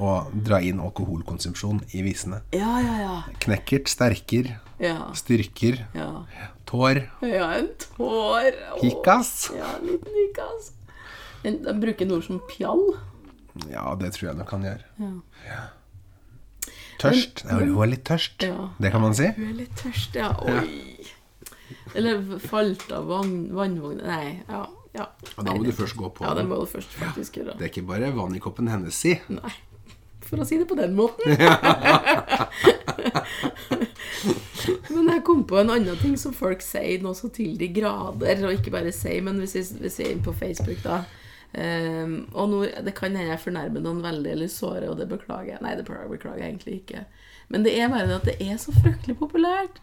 å 0.00 0.14
dra 0.32 0.62
inn 0.64 0.80
alkoholkonsumsjon 0.80 1.82
i 1.96 2.00
visene. 2.04 2.40
Ja, 2.56 2.72
ja, 2.84 2.96
ja. 3.02 3.18
Knekkert, 3.44 3.92
sterker, 3.92 4.54
Ja, 4.80 5.10
styrker, 5.16 5.78
ja. 5.96 6.08
tår, 6.68 7.06
ja 7.24 7.46
en 7.56 7.70
tår. 7.96 8.50
Hikas. 8.82 9.50
Ja, 9.56 9.70
en 9.78 9.86
liten 9.92 10.18
hikas. 10.20 10.72
De 11.46 11.74
bruker 11.80 12.12
ord 12.16 12.24
som 12.26 12.40
pjall. 12.50 12.82
Ja, 13.70 13.88
det 14.00 14.12
tror 14.16 14.30
jeg 14.30 14.38
nok 14.40 14.50
han 14.56 14.64
gjør. 14.66 14.80
Ja. 15.46 15.60
Tørst. 17.00 17.44
Nei, 17.46 17.60
Hun 17.68 17.82
er 17.84 17.92
litt 17.92 18.04
tørst. 18.08 18.42
Ja. 18.44 18.70
Det 18.80 18.90
kan 18.92 19.04
man 19.04 19.14
si. 19.16 19.28
Hun 19.36 19.50
er 19.50 19.58
litt 19.62 19.76
tørst, 19.78 20.16
ja. 20.16 20.32
Oi. 20.42 20.64
Eller 21.96 22.20
falt 22.42 22.90
av 22.94 23.06
vann, 23.08 23.48
vannvogn 23.56 24.00
Nei, 24.04 24.42
ja. 24.48 24.62
ja. 24.96 25.06
Og 25.36 25.46
da 25.46 25.54
må 25.54 25.64
du 25.64 25.72
først 25.74 25.96
gå 25.98 26.10
på 26.14 26.24
Ja, 26.26 26.34
den. 26.36 26.50
du 26.50 26.66
først 26.70 26.92
faktisk 26.98 27.40
gjøre. 27.40 27.56
Det 27.58 27.68
er 27.68 27.72
ikke 27.72 27.86
bare 27.88 28.12
vann 28.16 28.36
i 28.36 28.42
koppen 28.42 28.68
hennes, 28.70 28.96
si. 28.98 29.16
Nei. 29.32 29.54
For 30.26 30.42
å 30.42 30.46
si 30.48 30.58
det 30.58 30.66
på 30.66 30.74
den 30.78 30.96
måten. 30.98 31.26
men 34.96 35.10
jeg 35.12 35.22
kom 35.26 35.44
på 35.46 35.60
en 35.60 35.70
annen 35.76 35.98
ting 36.00 36.16
som 36.18 36.34
folk 36.34 36.64
sier 36.64 37.02
nå 37.04 37.12
så 37.14 37.30
til 37.34 37.54
de 37.60 37.68
grader, 37.76 38.42
og 38.48 38.56
ikke 38.56 38.72
bare 38.74 38.92
sier, 38.94 39.22
men 39.26 39.38
hvis 39.42 39.54
vi, 39.58 39.62
hvis 39.84 39.98
vi 40.00 40.08
er 40.08 40.16
inne 40.16 40.26
på 40.26 40.34
Facebook, 40.34 40.80
da. 40.82 41.04
Ehm, 41.52 42.26
og 42.34 42.50
nå, 42.50 42.62
Det 42.84 42.94
kan 42.94 43.14
hende 43.14 43.30
jeg 43.30 43.44
fornærmer 43.44 43.80
noen 43.80 44.02
veldig 44.04 44.32
eller 44.32 44.50
sårer, 44.52 44.88
og 44.90 44.98
det 44.98 45.08
beklager 45.08 45.54
jeg. 45.54 45.62
Nei, 45.62 45.76
det 45.76 45.86
beklager 45.86 46.42
jeg 46.42 46.50
egentlig 46.50 46.80
ikke. 46.82 47.04
Men 47.48 47.62
det 47.62 47.76
er 47.78 47.88
bare 47.92 48.08
det 48.08 48.16
at 48.16 48.30
det 48.30 48.36
er 48.42 48.56
så 48.58 48.74
fryktelig 48.74 49.18
populært 49.18 49.78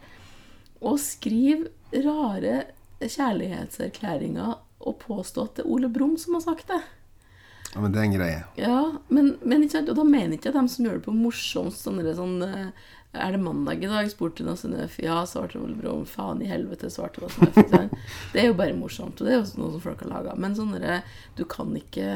å 0.84 0.98
skrive 1.00 1.72
rare 2.04 2.66
kjærlighetserklæringer 3.00 4.58
og 4.84 5.00
påstå 5.00 5.48
at 5.48 5.56
det 5.56 5.64
er 5.64 5.72
Ole 5.72 5.90
Brumm 5.92 6.18
som 6.20 6.36
har 6.36 6.44
sagt 6.44 6.68
det. 6.72 6.82
Ja, 7.74 7.82
men 7.82 7.94
det 7.94 8.00
er 8.00 8.06
en 8.06 8.18
greie. 8.18 8.42
Ja, 8.60 8.80
men, 9.08 9.32
men 9.42 9.64
ikke 9.64 9.80
sant, 9.80 9.90
og 9.90 9.98
da 9.98 10.04
mener 10.06 10.36
ikke 10.36 10.52
jeg 10.52 10.58
dem 10.60 10.68
som 10.70 10.86
gjør 10.86 11.00
det 11.00 11.08
på 11.08 11.16
morsomst 11.16 11.88
sånn, 11.88 12.04
der 12.06 12.18
sånn 12.18 12.36
eh, 12.46 12.92
Er 13.14 13.32
det 13.32 13.38
mandag 13.38 13.84
i 13.84 13.88
dag? 13.88 14.08
spurte 14.10 14.42
Nassenøf. 14.46 14.96
Ja, 15.04 15.20
svarte 15.30 15.60
Ole 15.62 15.76
Brumm. 15.78 16.02
Faen 16.10 16.40
i 16.42 16.48
helvete, 16.50 16.90
svarte 16.90 17.22
ikke? 17.22 17.84
Det 18.34 18.42
er 18.42 18.48
jo 18.48 18.56
bare 18.58 18.74
morsomt, 18.74 19.20
og 19.22 19.28
det 19.28 19.36
er 19.36 19.38
jo 19.38 19.60
noe 19.62 19.74
som 19.76 19.84
folk 19.84 20.00
har 20.02 20.10
laga. 20.10 20.34
Men 20.34 20.56
sånn 20.58 20.74
Du 21.38 21.44
kan 21.46 21.70
ikke 21.78 22.08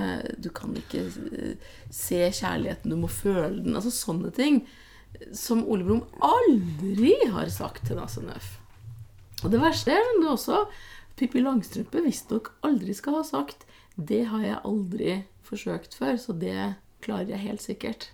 Du 0.41 0.49
kan 0.49 0.73
ikke 0.73 1.03
eh, 1.05 1.73
se 1.93 2.23
kjærligheten, 2.25 2.89
du 2.89 2.97
må 2.97 3.09
føle 3.13 3.61
den. 3.61 3.75
Altså 3.77 3.93
sånne 3.93 4.31
ting. 4.33 4.63
Som 5.37 5.61
Ole 5.69 5.85
Brumm 5.85 6.01
aldri 6.17 7.13
har 7.29 7.49
sagt 7.53 7.85
til 7.85 8.01
Nassenøf. 8.01 8.55
Og 9.43 9.53
det 9.53 9.61
verste 9.61 9.93
er 9.93 10.01
det 10.17 10.31
også 10.31 10.63
Pippi 11.17 11.43
Langstrømpe 11.43 12.01
visstnok 12.05 12.55
aldri 12.65 12.95
skal 12.97 13.19
ha 13.19 13.25
sagt 13.25 13.67
Det 13.93 14.23
har 14.31 14.41
jeg 14.41 14.63
aldri 14.65 15.13
forsøkt 15.45 15.93
før, 15.93 16.17
så 16.17 16.33
det 16.33 16.73
klarer 17.05 17.35
jeg 17.35 17.45
helt 17.45 17.61
sikkert. 17.61 18.09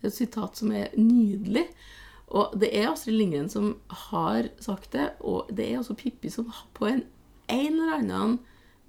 Det 0.00 0.08
er 0.08 0.12
et 0.12 0.18
sitat 0.22 0.56
som 0.56 0.72
er 0.72 0.96
nydelig. 0.96 1.68
Og 2.34 2.54
det 2.58 2.72
er 2.74 2.90
Astrid 2.90 3.14
Lindgren 3.14 3.50
som 3.52 3.74
har 4.08 4.48
sagt 4.62 4.94
det, 4.96 5.12
og 5.22 5.50
det 5.54 5.68
er 5.70 5.78
også 5.80 5.96
Pippi 5.98 6.32
som 6.32 6.50
på 6.74 6.88
en, 6.90 7.04
en 7.46 7.76
eller 7.76 8.00
annen 8.00 8.38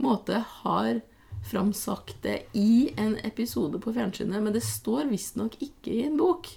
måte 0.01 0.41
har 0.63 1.03
framsagt 1.45 2.23
det 2.23 2.39
i 2.57 2.89
en 2.97 3.19
episode 3.27 3.77
på 3.81 3.93
fjernsynet, 3.93 4.41
men 4.41 4.55
det 4.55 4.63
står 4.65 5.11
visstnok 5.11 5.59
ikke 5.61 5.93
i 5.93 6.05
en 6.07 6.17
bok. 6.17 6.49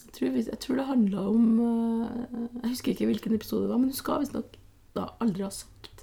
Jeg 0.00 0.16
tror, 0.16 0.38
jeg 0.40 0.58
tror 0.64 0.80
det 0.80 0.88
handla 0.88 1.24
om 1.30 1.44
øh, 1.62 2.46
Jeg 2.64 2.72
husker 2.72 2.90
ikke 2.90 3.06
hvilken 3.06 3.34
episode 3.36 3.62
det 3.62 3.70
var, 3.70 3.78
men 3.78 3.92
hun 3.92 4.00
skal 4.00 4.24
visstnok 4.24 4.56
da 4.98 5.06
aldri 5.22 5.46
ha 5.46 5.52
sagt 5.54 6.02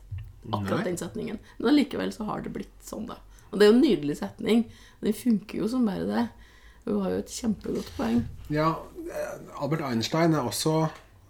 akkurat 0.55 0.87
den 0.87 0.99
setningen. 0.99 1.41
Men 1.57 1.73
allikevel 1.73 2.13
så 2.15 2.23
har 2.29 2.45
det 2.45 2.53
blitt 2.55 2.85
sånn, 2.87 3.09
da. 3.09 3.19
Og 3.51 3.59
det 3.59 3.65
er 3.65 3.71
jo 3.71 3.75
en 3.75 3.83
nydelig 3.83 4.17
setning. 4.21 4.63
Den 5.03 5.15
funker 5.15 5.59
jo 5.59 5.67
som 5.71 5.87
bare 5.87 6.07
det. 6.07 6.23
Hun 6.85 7.01
har 7.03 7.17
jo 7.17 7.23
et 7.25 7.33
kjempegodt 7.35 7.89
poeng. 7.97 8.21
Ja, 8.53 8.69
eh, 8.71 8.96
Albert 9.61 9.83
Einstein 9.87 10.33
er 10.35 10.45
også 10.47 10.73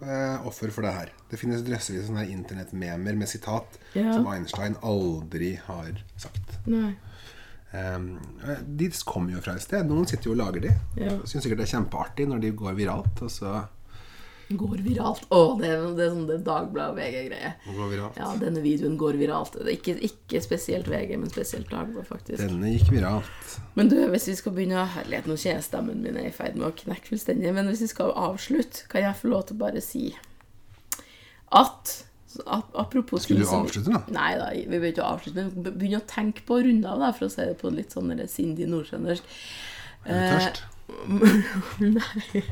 eh, 0.02 0.46
offer 0.46 0.72
for 0.74 0.86
det 0.86 0.94
her. 0.94 1.12
Det 1.30 1.38
finnes 1.40 1.64
drøssevis 1.66 2.06
sånne 2.08 2.26
internettmemer 2.32 3.16
med 3.18 3.28
sitat 3.30 3.78
Ja. 3.94 4.12
som 4.14 4.26
Einstein 4.32 4.76
aldri 4.82 5.54
har 5.66 5.92
sagt. 6.16 6.58
Nei. 6.66 6.94
Um, 7.68 8.14
de 8.64 8.86
kommer 9.04 9.34
jo 9.34 9.42
fra 9.44 9.52
et 9.58 9.62
sted. 9.62 9.84
Noen 9.90 10.06
sitter 10.08 10.30
jo 10.30 10.36
og 10.36 10.40
lager 10.40 10.62
de. 10.64 10.70
Ja. 10.96 11.18
Syns 11.28 11.44
sikkert 11.44 11.60
det 11.60 11.66
er 11.66 11.74
kjempeartig 11.76 12.28
når 12.30 12.40
de 12.46 12.52
går 12.56 12.78
viralt. 12.78 13.20
Og 13.26 13.30
så 13.32 13.58
Går 14.48 14.78
viralt. 14.80 15.26
Å, 15.28 15.38
det 15.60 15.68
det 15.98 16.04
er 16.06 16.12
sånn 16.14 16.26
det 16.28 16.38
Dagbladet 16.46 16.94
og 16.94 16.96
VG-greie. 16.96 17.50
går 17.66 17.90
viralt. 17.92 18.16
Ja, 18.16 18.30
denne 18.40 18.62
videoen 18.64 18.94
går 18.96 19.18
viralt. 19.20 19.58
Ikke, 19.68 19.92
ikke 20.08 20.40
spesielt 20.40 20.88
VG, 20.88 21.18
men 21.20 21.28
spesielt 21.28 21.68
Dagbladet, 21.68 22.06
faktisk. 22.08 22.40
Denne 22.40 22.70
gikk 22.72 22.88
viralt. 22.94 23.28
Men 23.76 23.90
du, 23.92 23.98
hvis 24.14 24.28
vi 24.30 24.38
skal 24.40 24.54
begynne 24.56 24.80
å 24.80 24.86
Herlighet, 24.94 25.28
nå 25.28 25.36
kjenner 25.36 25.60
jeg 25.60 25.68
stemmen 25.68 26.00
min 26.00 26.16
er 26.16 26.30
i 26.30 26.32
ferd 26.32 26.56
med 26.56 26.70
å 26.70 26.72
knekke 26.80 27.10
fullstendig. 27.12 27.52
Men 27.58 27.68
hvis 27.68 27.84
vi 27.84 27.90
skal 27.92 28.14
avslutte, 28.16 28.86
kan 28.88 29.04
jeg 29.04 29.20
få 29.20 29.28
lov 29.34 29.44
til 29.50 29.58
å 29.58 29.62
bare 29.66 29.84
si 29.84 30.06
at 31.52 32.04
Apropos 32.76 33.24
Skulle 33.24 33.40
du 33.42 33.48
avslutte 33.50 33.90
da? 33.90 34.02
Nei 34.12 34.34
da, 34.38 34.48
vi 34.54 34.78
bør 34.78 34.90
ikke 34.92 35.04
avslutte, 35.08 35.44
men 35.48 35.64
be- 35.64 35.72
begynne 35.80 35.98
å 36.02 36.06
tenke 36.06 36.44
på 36.46 36.58
å 36.58 36.64
runde 36.66 36.86
av, 36.88 37.00
da, 37.00 37.08
for 37.16 37.26
å 37.26 37.32
si 37.32 37.40
det 37.48 37.56
på 37.58 37.70
litt 37.72 37.94
sånn 37.96 38.12
der 38.12 38.28
sindig 38.30 38.68
nordtrøndersk. 38.70 39.24
Er 40.04 40.12
du 40.12 40.26
tørst? 40.36 40.60
Nei 41.98 42.42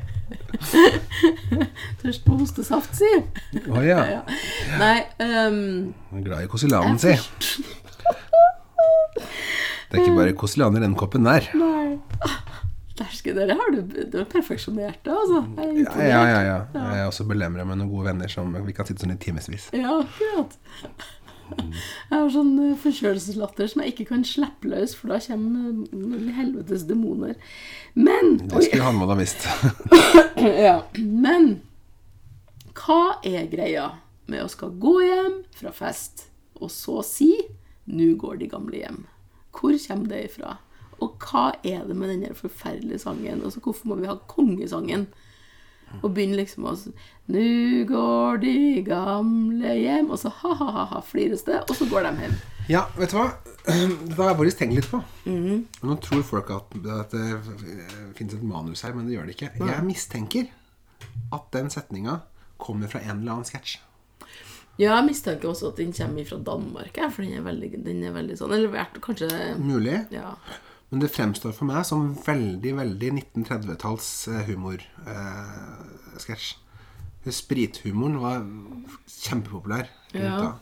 Tørst 2.01 2.25
på 2.27 2.37
hostesaft, 2.41 2.97
si. 2.99 3.11
Å 3.71 3.83
ja. 3.85 4.01
Ja. 4.17 4.23
Nei 4.81 4.99
um, 5.23 5.59
Jeg 6.13 6.21
er 6.21 6.27
glad 6.27 6.47
i 6.47 6.51
kosilanen, 6.51 6.99
si. 7.01 7.15
Det 9.87 9.95
er 9.95 10.03
ikke 10.03 10.17
bare 10.19 10.37
kosilan 10.37 10.77
i 10.77 10.83
den 10.83 10.97
koppen 10.99 11.27
der. 11.29 11.47
Nei. 11.63 11.97
Dæsken, 12.97 13.37
dere 13.37 13.55
har 13.59 13.75
du, 13.75 13.83
du 14.09 14.15
har 14.23 14.29
perfeksjonert 14.33 15.03
det, 15.05 15.13
altså. 15.13 15.43
Jeg 15.61 15.85
Ja, 15.85 16.07
ja, 16.09 16.23
ja, 16.33 16.41
ja. 16.49 16.59
Jeg 16.73 17.03
er 17.03 17.11
også 17.11 17.27
belemra 17.29 17.67
med 17.69 17.77
noen 17.83 17.93
gode 17.93 18.09
venner 18.09 18.33
som 18.33 18.57
vi 18.65 18.73
kan 18.77 18.89
sitte 18.89 19.05
sånn 19.05 19.13
i 19.13 19.21
timevis. 19.21 19.69
Ja, 19.77 19.99
akkurat. 20.01 20.57
Jeg 22.11 22.15
har 22.15 22.31
sånn 22.33 22.53
eh, 22.63 22.77
forkjølelseslatter 22.81 23.71
som 23.71 23.83
jeg 23.83 23.95
ikke 23.95 24.09
kan 24.11 24.25
slippe 24.27 24.71
løs, 24.71 24.95
for 24.99 25.13
da 25.13 25.21
kommer 25.23 25.71
eh, 25.85 26.31
helvetes 26.37 26.87
demoner. 26.89 27.37
Men 27.95 28.37
Det 28.43 28.67
skulle 28.67 28.87
han 28.87 28.99
må 29.01 29.09
ha 29.11 29.19
visst. 29.19 29.47
ja, 30.67 30.79
Men 31.01 31.59
hva 32.77 33.19
er 33.27 33.49
greia 33.51 33.91
med 34.31 34.45
å 34.45 34.51
skal 34.53 34.75
gå 34.83 34.99
hjem 35.07 35.41
fra 35.57 35.73
fest, 35.75 36.29
og 36.61 36.71
så 36.73 37.03
si 37.07 37.33
'Nå 37.87 38.17
går 38.19 38.41
de 38.41 38.49
gamle 38.51 38.81
hjem'? 38.81 39.05
Hvor 39.55 39.77
kommer 39.79 40.09
det 40.11 40.25
ifra? 40.27 40.57
Og 40.99 41.21
hva 41.23 41.53
er 41.63 41.85
det 41.87 41.95
med 41.97 42.11
den 42.11 42.35
forferdelige 42.35 42.99
sangen? 42.99 43.45
Altså, 43.45 43.61
hvorfor 43.61 43.89
må 43.89 43.99
vi 44.01 44.09
ha 44.11 44.17
kongesangen? 44.27 45.07
Og 46.03 46.13
begynner 46.15 46.43
liksom 46.43 46.67
å 46.67 46.75
'Nå 47.27 47.87
går 47.89 48.41
de 48.43 48.83
gamle 48.87 49.73
hjem', 49.75 50.11
og 50.11 50.19
så 50.19 50.31
ha-ha-ha, 50.31 51.01
flires 51.03 51.43
det, 51.43 51.63
og 51.69 51.75
så 51.75 51.89
går 51.91 52.07
de 52.07 52.23
hjem. 52.23 52.37
Ja, 52.69 52.85
vet 52.99 53.11
du 53.11 53.17
hva? 53.17 53.31
Det 53.67 54.15
har 54.15 54.29
jeg 54.31 54.39
faktisk 54.39 54.59
tenkt 54.59 54.77
litt 54.79 54.91
på. 54.91 55.01
Mhm. 55.27 55.65
Nå 55.83 55.97
tror 56.03 56.23
folk 56.23 56.51
at, 56.55 56.77
at 57.01 57.11
det 57.11 57.41
finnes 58.15 58.35
et 58.35 58.43
manus 58.47 58.83
her, 58.87 58.95
men 58.95 59.07
det 59.07 59.17
gjør 59.17 59.27
det 59.27 59.35
ikke. 59.35 59.51
Jeg 59.59 59.85
mistenker 59.85 60.47
at 61.35 61.51
den 61.53 61.71
setninga 61.71 62.21
kommer 62.63 62.87
fra 62.87 63.01
en 63.03 63.21
eller 63.21 63.33
annen 63.33 63.49
sketsj. 63.49 63.81
Ja, 64.79 64.99
jeg 64.99 65.07
mistenker 65.09 65.49
også 65.51 65.73
at 65.73 65.81
den 65.81 65.93
kommer 65.97 66.25
fra 66.29 66.39
Danmark, 66.39 66.99
for 67.11 67.25
den 67.25 67.39
er 67.39 67.45
veldig, 67.47 67.71
den 67.85 68.03
er 68.05 68.13
veldig 68.13 68.37
sånn 68.37 68.53
Eller 68.53 68.91
kanskje 69.01 69.31
Mulig. 69.59 70.03
Ja. 70.13 70.35
Men 70.91 71.01
det 71.03 71.11
fremstår 71.11 71.53
for 71.57 71.67
meg 71.67 71.83
som 71.89 72.13
veldig, 72.27 72.77
veldig 72.79 73.09
1930-talls 73.17 74.11
humorsketsj. 74.47 76.53
Sprithumoren 77.27 78.21
var 78.23 78.45
kjempepopulær 79.11 79.89
Ja. 80.15 80.53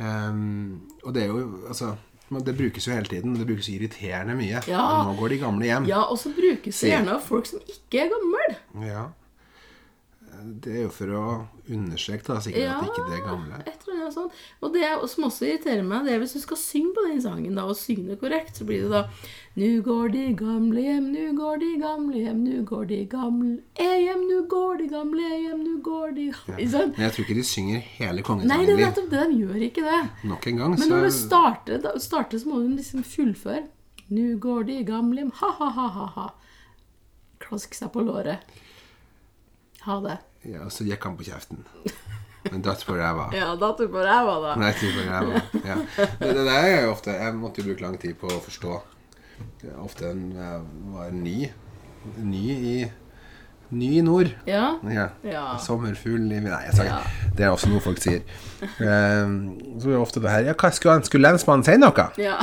Ehm, 0.00 0.80
og 1.04 1.12
det 1.12 1.26
er 1.26 1.28
jo 1.28 1.66
Altså 1.68 1.90
det 2.30 2.54
brukes 2.56 2.86
jo 2.86 2.92
hele 2.94 3.10
tiden. 3.10 3.34
Det 3.34 3.46
brukes 3.46 3.68
irriterende 3.68 4.36
mye. 4.38 4.60
Ja. 4.70 5.02
Nå 5.04 5.16
går 5.18 5.28
de 5.34 5.38
gamle 5.42 5.66
hjem. 5.66 5.86
Ja, 5.90 6.04
og 6.06 6.18
så 6.18 6.30
brukes 6.30 6.80
det 6.80 6.92
gjerne 6.92 7.16
av 7.16 7.24
folk 7.26 7.46
som 7.50 7.58
ikke 7.66 8.04
er 8.04 8.12
gamle. 8.12 8.44
Ja. 8.86 9.08
Det 10.60 10.72
er 10.72 10.82
jo 10.86 10.90
for 10.94 11.10
å 11.12 11.22
understreke 11.70 12.24
da, 12.24 12.38
sikkert 12.40 12.62
Ja, 12.62 12.76
at 12.80 12.88
ikke 12.88 13.04
det 13.10 13.16
er 13.18 13.24
gamle. 13.26 13.58
et 13.66 13.82
eller 13.86 13.98
annet 14.00 14.14
sånt. 14.14 14.32
Og 14.62 14.72
det 14.72 14.88
som 15.12 15.24
også 15.26 15.46
irriterer 15.48 15.82
meg, 15.86 16.06
det 16.06 16.14
er 16.14 16.22
hvis 16.22 16.34
du 16.36 16.40
skal 16.40 16.56
synge 16.60 16.94
på 16.96 17.04
den 17.08 17.20
sangen, 17.22 17.54
da, 17.58 17.64
og 17.68 17.76
synge 17.76 18.08
det 18.08 18.20
korrekt, 18.22 18.56
så 18.56 18.64
blir 18.68 18.86
det 18.86 18.90
da 18.90 19.02
Nu 19.58 19.82
går 19.82 20.12
de 20.14 20.24
gamle 20.38 20.80
hjem, 20.80 21.10
nu 21.12 21.34
går 21.36 21.58
de 21.60 21.70
gamle 21.82 22.22
hjem, 22.22 22.44
nu 22.44 22.62
går 22.64 22.86
de 22.86 23.00
gamle 23.10 23.58
hjem, 23.76 24.22
nu 24.28 24.46
går 24.46 24.78
de 24.78 24.86
gamle 24.88 25.26
hjem, 25.28 25.64
nu 25.66 25.74
går 25.82 26.14
de 26.16 26.28
sant? 26.70 26.96
Men 26.96 27.06
jeg 27.08 27.12
tror 27.16 27.24
ikke 27.26 27.38
de 27.40 27.44
synger 27.50 27.80
hele 27.98 28.22
Nei, 28.46 28.60
det 28.64 28.76
er 28.76 28.82
nettopp 28.86 29.10
det. 29.10 29.26
De 29.32 29.42
gjør 29.42 29.66
ikke 29.66 29.84
det. 29.84 30.00
Nok 30.30 30.46
en 30.46 30.56
gang, 30.62 30.78
Men 30.78 30.88
når 30.88 31.02
det 31.08 31.12
starter, 31.18 31.82
da, 31.82 31.98
starter 31.98 32.38
så 32.38 32.48
må 32.48 32.62
du 32.62 32.68
liksom 32.78 33.02
fullføre. 33.02 33.66
Nu 34.08 34.38
går 34.38 34.64
de 34.70 34.84
gamle 34.84 35.24
hjem, 35.24 35.34
ha-ha-ha-ha. 35.42 36.30
Klask 37.42 37.74
seg 37.74 37.92
på 37.92 38.02
låret. 38.06 38.38
Ha 39.86 39.98
det. 40.04 40.16
Ja, 40.44 40.64
og 40.66 40.72
så 40.74 40.84
gikk 40.88 41.04
han 41.08 41.16
på 41.18 41.26
kjeften. 41.28 41.64
Men 42.50 42.62
datt 42.64 42.84
på 42.88 42.96
ræva. 42.96 43.28
Ja, 43.36 43.50
dato 43.60 43.88
på 43.92 44.04
ræva, 44.04 44.36
da. 44.44 44.54
Nei, 44.60 44.72
på 44.76 45.04
ræva. 45.08 45.42
Ja. 45.64 45.76
Det, 45.96 46.30
det 46.38 46.46
der 46.46 46.56
er 46.56 46.86
jo 46.86 46.94
ofte 46.94 47.12
Jeg 47.16 47.34
måtte 47.36 47.60
jo 47.60 47.68
bruke 47.68 47.84
lang 47.84 47.98
tid 48.00 48.16
på 48.20 48.30
å 48.32 48.40
forstå. 48.44 48.78
Ofte 49.80 50.10
en, 50.12 50.24
jeg 50.36 50.64
var 50.94 51.12
ny. 51.16 51.36
Ny 52.20 52.44
i 52.48 52.74
Ny 53.70 53.88
i 54.00 54.02
nord. 54.02 54.32
Ja. 54.50 54.72
Ja. 54.90 55.04
Ja. 55.22 55.42
Sommerfugl 55.62 56.24
i 56.26 56.40
Nei, 56.42 56.62
jeg 56.66 56.74
sa 56.74 56.86
Ja. 56.88 56.96
Det 57.38 57.44
er 57.46 57.52
også 57.54 57.70
noe 57.70 57.82
folk 57.84 58.00
sier. 58.02 58.24
Um, 58.82 59.36
så 59.78 59.86
er 59.86 59.94
det 59.94 60.00
ofte 60.00 60.22
det 60.24 60.32
her 60.32 60.48
Ja, 60.48 60.54
hva 60.58 60.72
skulle, 60.74 60.96
skulle 61.06 61.28
lensmannen 61.30 61.62
si 61.66 61.76
noe? 61.78 62.08
Ja. 62.18 62.40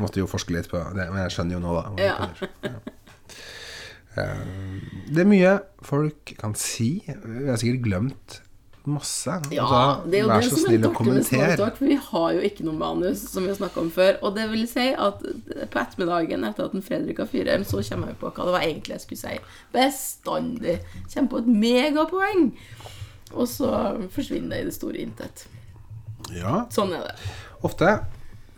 Måtte 0.00 0.22
jo 0.22 0.30
forske 0.30 0.56
litt 0.56 0.70
på 0.72 0.80
det, 0.96 1.04
men 1.12 1.20
jeg 1.26 1.36
skjønner 1.36 1.58
jo 1.58 1.60
nå, 1.66 1.74
da. 1.76 1.92
Ja. 2.00 2.72
Um, 4.18 4.82
det 5.08 5.24
er 5.24 5.30
mye 5.30 5.54
folk 5.86 6.34
kan 6.40 6.54
si. 6.58 6.98
Vi 7.06 7.48
har 7.48 7.60
sikkert 7.60 7.84
glemt 7.86 8.40
masse. 8.88 9.34
Ja, 9.52 9.66
da, 9.68 9.80
det 10.08 10.18
er 10.20 10.22
jo 10.24 10.28
vær 10.30 10.42
det 10.42 10.48
så 10.48 10.56
som 10.56 10.64
snill 10.64 10.86
å 10.88 10.92
kommentere. 10.96 11.56
Snart, 11.58 11.78
for 11.78 11.88
vi 11.90 11.98
har 12.08 12.28
jo 12.36 12.44
ikke 12.48 12.66
noe 12.66 12.78
manus, 12.78 13.24
som 13.30 13.44
vi 13.44 13.52
har 13.52 13.58
snakka 13.58 13.82
om 13.82 13.90
før. 13.94 14.18
Og 14.24 14.36
det 14.36 14.46
vil 14.52 14.64
si 14.70 14.86
at 14.94 15.22
på 15.22 15.82
ettermiddagen 15.82 16.46
etter 16.48 16.68
at 16.68 16.76
en 16.76 16.84
Fredrik 16.84 17.20
har 17.22 17.30
fyrt 17.30 17.66
så 17.68 17.82
kommer 17.90 18.12
jeg 18.12 18.20
på 18.22 18.32
hva 18.32 18.48
det 18.48 18.56
var 18.56 18.66
egentlig 18.66 18.96
jeg 18.96 19.04
skulle 19.04 19.22
si. 19.24 19.36
Bestandig. 19.74 20.78
Kommer 21.12 21.32
på 21.34 21.42
et 21.42 21.50
megapoeng. 21.66 22.46
Og 23.34 23.48
så 23.50 23.72
forsvinner 24.14 24.56
det 24.56 24.62
i 24.62 24.68
det 24.70 24.76
store 24.76 25.04
intet. 25.04 25.44
Ja, 26.34 26.64
Sånn 26.72 26.92
er 26.96 27.06
det. 27.08 27.28
ofte 27.64 27.92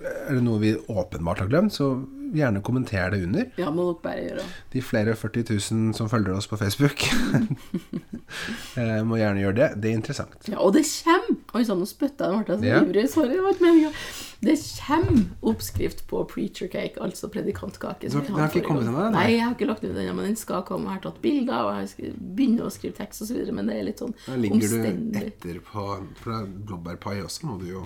er 0.01 0.33
det 0.33 0.43
noe 0.43 0.59
vi 0.63 0.73
åpenbart 0.91 1.43
har 1.43 1.51
glemt, 1.51 1.75
så 1.77 1.93
gjerne 2.35 2.63
kommenter 2.63 3.11
det 3.15 3.23
under. 3.27 3.51
Ja, 3.59 3.71
må 3.71 3.87
dere 3.91 4.03
bare 4.03 4.25
gjøre. 4.29 4.47
De 4.73 4.83
flere 4.83 5.15
40 5.17 5.45
000 5.51 5.95
som 5.95 6.09
følger 6.09 6.37
oss 6.37 6.47
på 6.51 6.57
Facebook, 6.61 7.05
eh, 8.79 9.03
må 9.07 9.19
gjerne 9.21 9.43
gjøre 9.45 9.57
det. 9.59 9.69
Det 9.83 9.91
er 9.91 9.99
interessant. 9.99 10.37
Ja, 10.51 10.59
og 10.63 10.75
det 10.77 10.85
kommer! 11.05 11.39
Oi 11.59 11.65
sann, 11.67 11.81
nå 11.83 11.87
spytta 11.91 12.31
jeg. 12.31 12.45
Ble 12.47 12.57
så 12.61 12.67
Ja. 12.71 12.83
ivrig. 12.85 13.07
Sorry, 13.11 13.29
det 13.35 13.43
var 13.45 13.55
ikke 13.57 13.67
meninga. 13.67 13.93
Det 14.41 14.55
kommer 14.87 15.25
oppskrift 15.51 16.05
på 16.09 16.23
preacher 16.31 16.69
cake, 16.73 16.97
altså 17.05 17.29
predikantkake. 17.29 18.11
som 18.11 18.25
Du 18.25 18.33
har- 18.33 18.49
ikke 18.49 18.63
kommet 18.67 18.85
ennå, 18.87 18.97
den? 19.05 19.13
Nei, 19.13 19.27
jeg 19.37 19.45
har 19.45 19.55
ikke 19.55 19.67
lagt 19.67 19.85
ut 19.85 19.95
den 19.95 19.97
ennå, 20.07 20.15
men 20.17 20.25
den 20.27 20.37
skal 20.37 20.63
komme. 20.63 20.85
Jeg 20.89 20.93
har 21.03 21.11
tatt 21.11 21.21
bilder, 21.23 21.59
og 21.65 21.75
jeg 21.99 22.15
begynner 22.15 22.37
begynne 22.41 22.67
å 22.67 22.71
skrive 22.73 22.95
tekst 22.97 23.23
osv., 23.23 23.53
men 23.53 23.67
det 23.67 23.77
er 23.77 23.83
litt 23.85 23.99
sånn 23.99 24.15
Da 24.27 24.37
ligger 24.37 24.61
du 24.61 24.79
etterpå, 24.81 25.27
etter 25.27 25.61
på 25.61 26.07
For 26.17 26.31
det 26.31 26.41
er 26.41 26.47
blåbærpai 26.67 27.23
også, 27.25 27.45
må 27.45 27.59
du 27.61 27.67
jo 27.67 27.85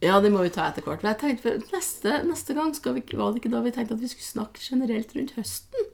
Ja, 0.00 0.20
det 0.22 0.30
må 0.30 0.42
vi 0.44 0.50
ta 0.54 0.68
etter 0.70 0.84
hvert. 0.86 1.02
Men 1.02 1.14
jeg 1.14 1.20
tenkte, 1.24 1.42
for 1.48 1.76
neste, 1.76 2.12
neste 2.28 2.54
gang 2.54 2.74
skal 2.76 2.94
vi, 2.94 3.02
var 3.18 3.32
det 3.34 3.40
ikke 3.42 3.50
da 3.50 3.62
vi 3.64 3.72
tenkte 3.74 3.96
at 3.96 4.02
vi 4.02 4.10
skulle 4.12 4.28
snakke 4.28 4.62
generelt 4.62 5.14
rundt 5.16 5.32
høsten? 5.34 5.88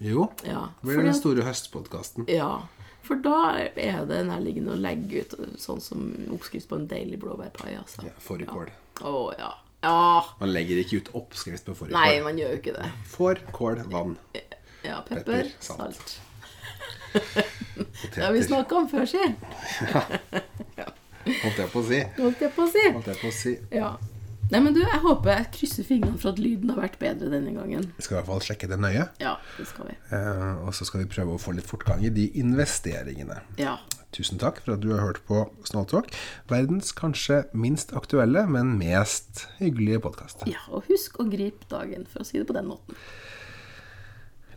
Jo. 0.00 0.30
Ja, 0.48 0.70
Det 0.80 0.88
blir 0.94 1.02
den 1.04 1.16
store 1.18 1.44
høstpodkasten. 1.44 2.24
ja, 2.32 2.62
for 3.04 3.20
da 3.20 3.56
er 3.76 4.06
det 4.08 4.22
nærliggende 4.28 4.72
å 4.72 4.78
legge 4.80 5.20
ut 5.24 5.34
sånn 5.60 5.80
som 5.84 6.06
oppskrift 6.32 6.68
på 6.70 6.76
en 6.80 6.86
deilig 6.88 7.18
blåbærpai. 7.20 7.74
Altså. 7.80 8.06
Ja, 8.08 8.14
fårikål. 8.24 8.70
Å 9.04 9.14
ja. 9.38 9.50
Ja. 9.82 10.24
Man 10.40 10.52
legger 10.52 10.76
ikke 10.80 11.00
ut 11.00 11.08
oppskrift 11.16 11.64
på 11.68 11.74
fårikål. 11.76 11.96
Nei, 11.96 12.20
man 12.24 12.36
gjør 12.40 12.52
jo 12.54 12.58
ikke 12.60 12.74
det. 12.76 12.88
Fårkål, 13.12 13.84
vann. 13.92 14.16
Ja, 14.84 15.00
Pepper, 15.08 15.24
pepper, 15.24 15.52
salt. 15.60 15.96
salt. 15.96 16.20
Det 18.14 18.22
har 18.22 18.32
vi 18.32 18.42
snakka 18.44 18.76
om 18.76 18.88
før, 18.88 19.04
si. 19.08 19.20
Holdt 21.26 21.58
jeg 21.60 21.68
på 21.72 21.82
å 21.82 21.86
si. 21.90 22.00
Holdt 22.16 22.46
jeg 22.46 22.54
på 22.56 22.64
å 22.64 22.70
si. 22.70 22.86
Holdt 22.94 23.12
jeg 23.12 23.20
på 23.20 23.28
å 23.28 23.36
si. 23.36 23.58
Ja. 23.74 23.90
Nei, 24.50 24.58
men 24.64 24.74
du, 24.74 24.80
jeg 24.82 24.98
håper 25.04 25.30
jeg 25.30 25.50
krysser 25.54 25.86
fingrene 25.86 26.18
for 26.18 26.32
at 26.32 26.40
lyden 26.42 26.72
har 26.72 26.80
vært 26.82 26.96
bedre 26.98 27.28
denne 27.30 27.52
gangen. 27.54 27.84
Vi 27.94 28.02
skal 28.02 28.16
i 28.16 28.18
hvert 28.18 28.30
fall 28.32 28.42
sjekke 28.42 28.66
det 28.70 28.80
nøye. 28.82 29.04
Ja, 29.22 29.36
det 29.54 29.66
skal 29.70 29.92
vi. 29.92 29.94
Eh, 30.16 30.64
og 30.64 30.74
så 30.74 30.86
skal 30.88 31.04
vi 31.04 31.10
prøve 31.12 31.36
å 31.36 31.42
få 31.42 31.54
litt 31.54 31.68
fortgang 31.70 32.02
i 32.02 32.10
de 32.14 32.26
investeringene. 32.40 33.38
Ja. 33.62 33.76
Tusen 34.10 34.40
takk 34.42 34.58
for 34.64 34.74
at 34.74 34.82
du 34.82 34.88
har 34.90 35.04
hørt 35.04 35.20
på 35.28 35.44
Snåltalk. 35.68 36.10
Verdens 36.50 36.90
kanskje 36.98 37.44
minst 37.54 37.94
aktuelle, 37.94 38.42
men 38.50 38.74
mest 38.80 39.46
hyggelige 39.60 40.02
podkast. 40.08 40.42
ja. 40.50 40.64
Og 40.74 40.88
husk 40.90 41.20
å 41.22 41.28
gripe 41.30 41.70
dagen, 41.70 42.08
for 42.10 42.24
å 42.24 42.26
si 42.26 42.40
det 42.40 42.48
på 42.50 42.56
den 42.58 42.72
måten. 42.72 42.98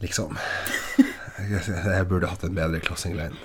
Liksom. 0.01 0.33
Jeg, 1.53 2.07
burde 2.09 2.33
hatt 2.33 2.43
en 2.49 2.57
bedre 2.57 2.81
closing 2.81 3.13
line. 3.17 3.37